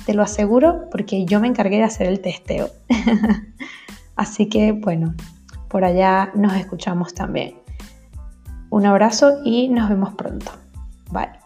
Te 0.07 0.15
lo 0.15 0.23
aseguro 0.23 0.89
porque 0.93 1.25
yo 1.25 1.41
me 1.41 1.49
encargué 1.49 1.79
de 1.79 1.85
hacer 1.85 2.07
el 2.07 2.21
testeo. 2.21 2.71
Así 4.17 4.49
que 4.49 4.71
bueno, 4.71 5.15
por 5.69 5.85
allá 5.85 6.31
nos 6.37 6.55
escuchamos 6.55 7.15
también. 7.15 7.57
Un 8.71 8.87
abrazo 8.87 9.41
y 9.45 9.69
nos 9.69 9.89
vemos 9.89 10.15
pronto. 10.15 10.53
Bye. 11.11 11.44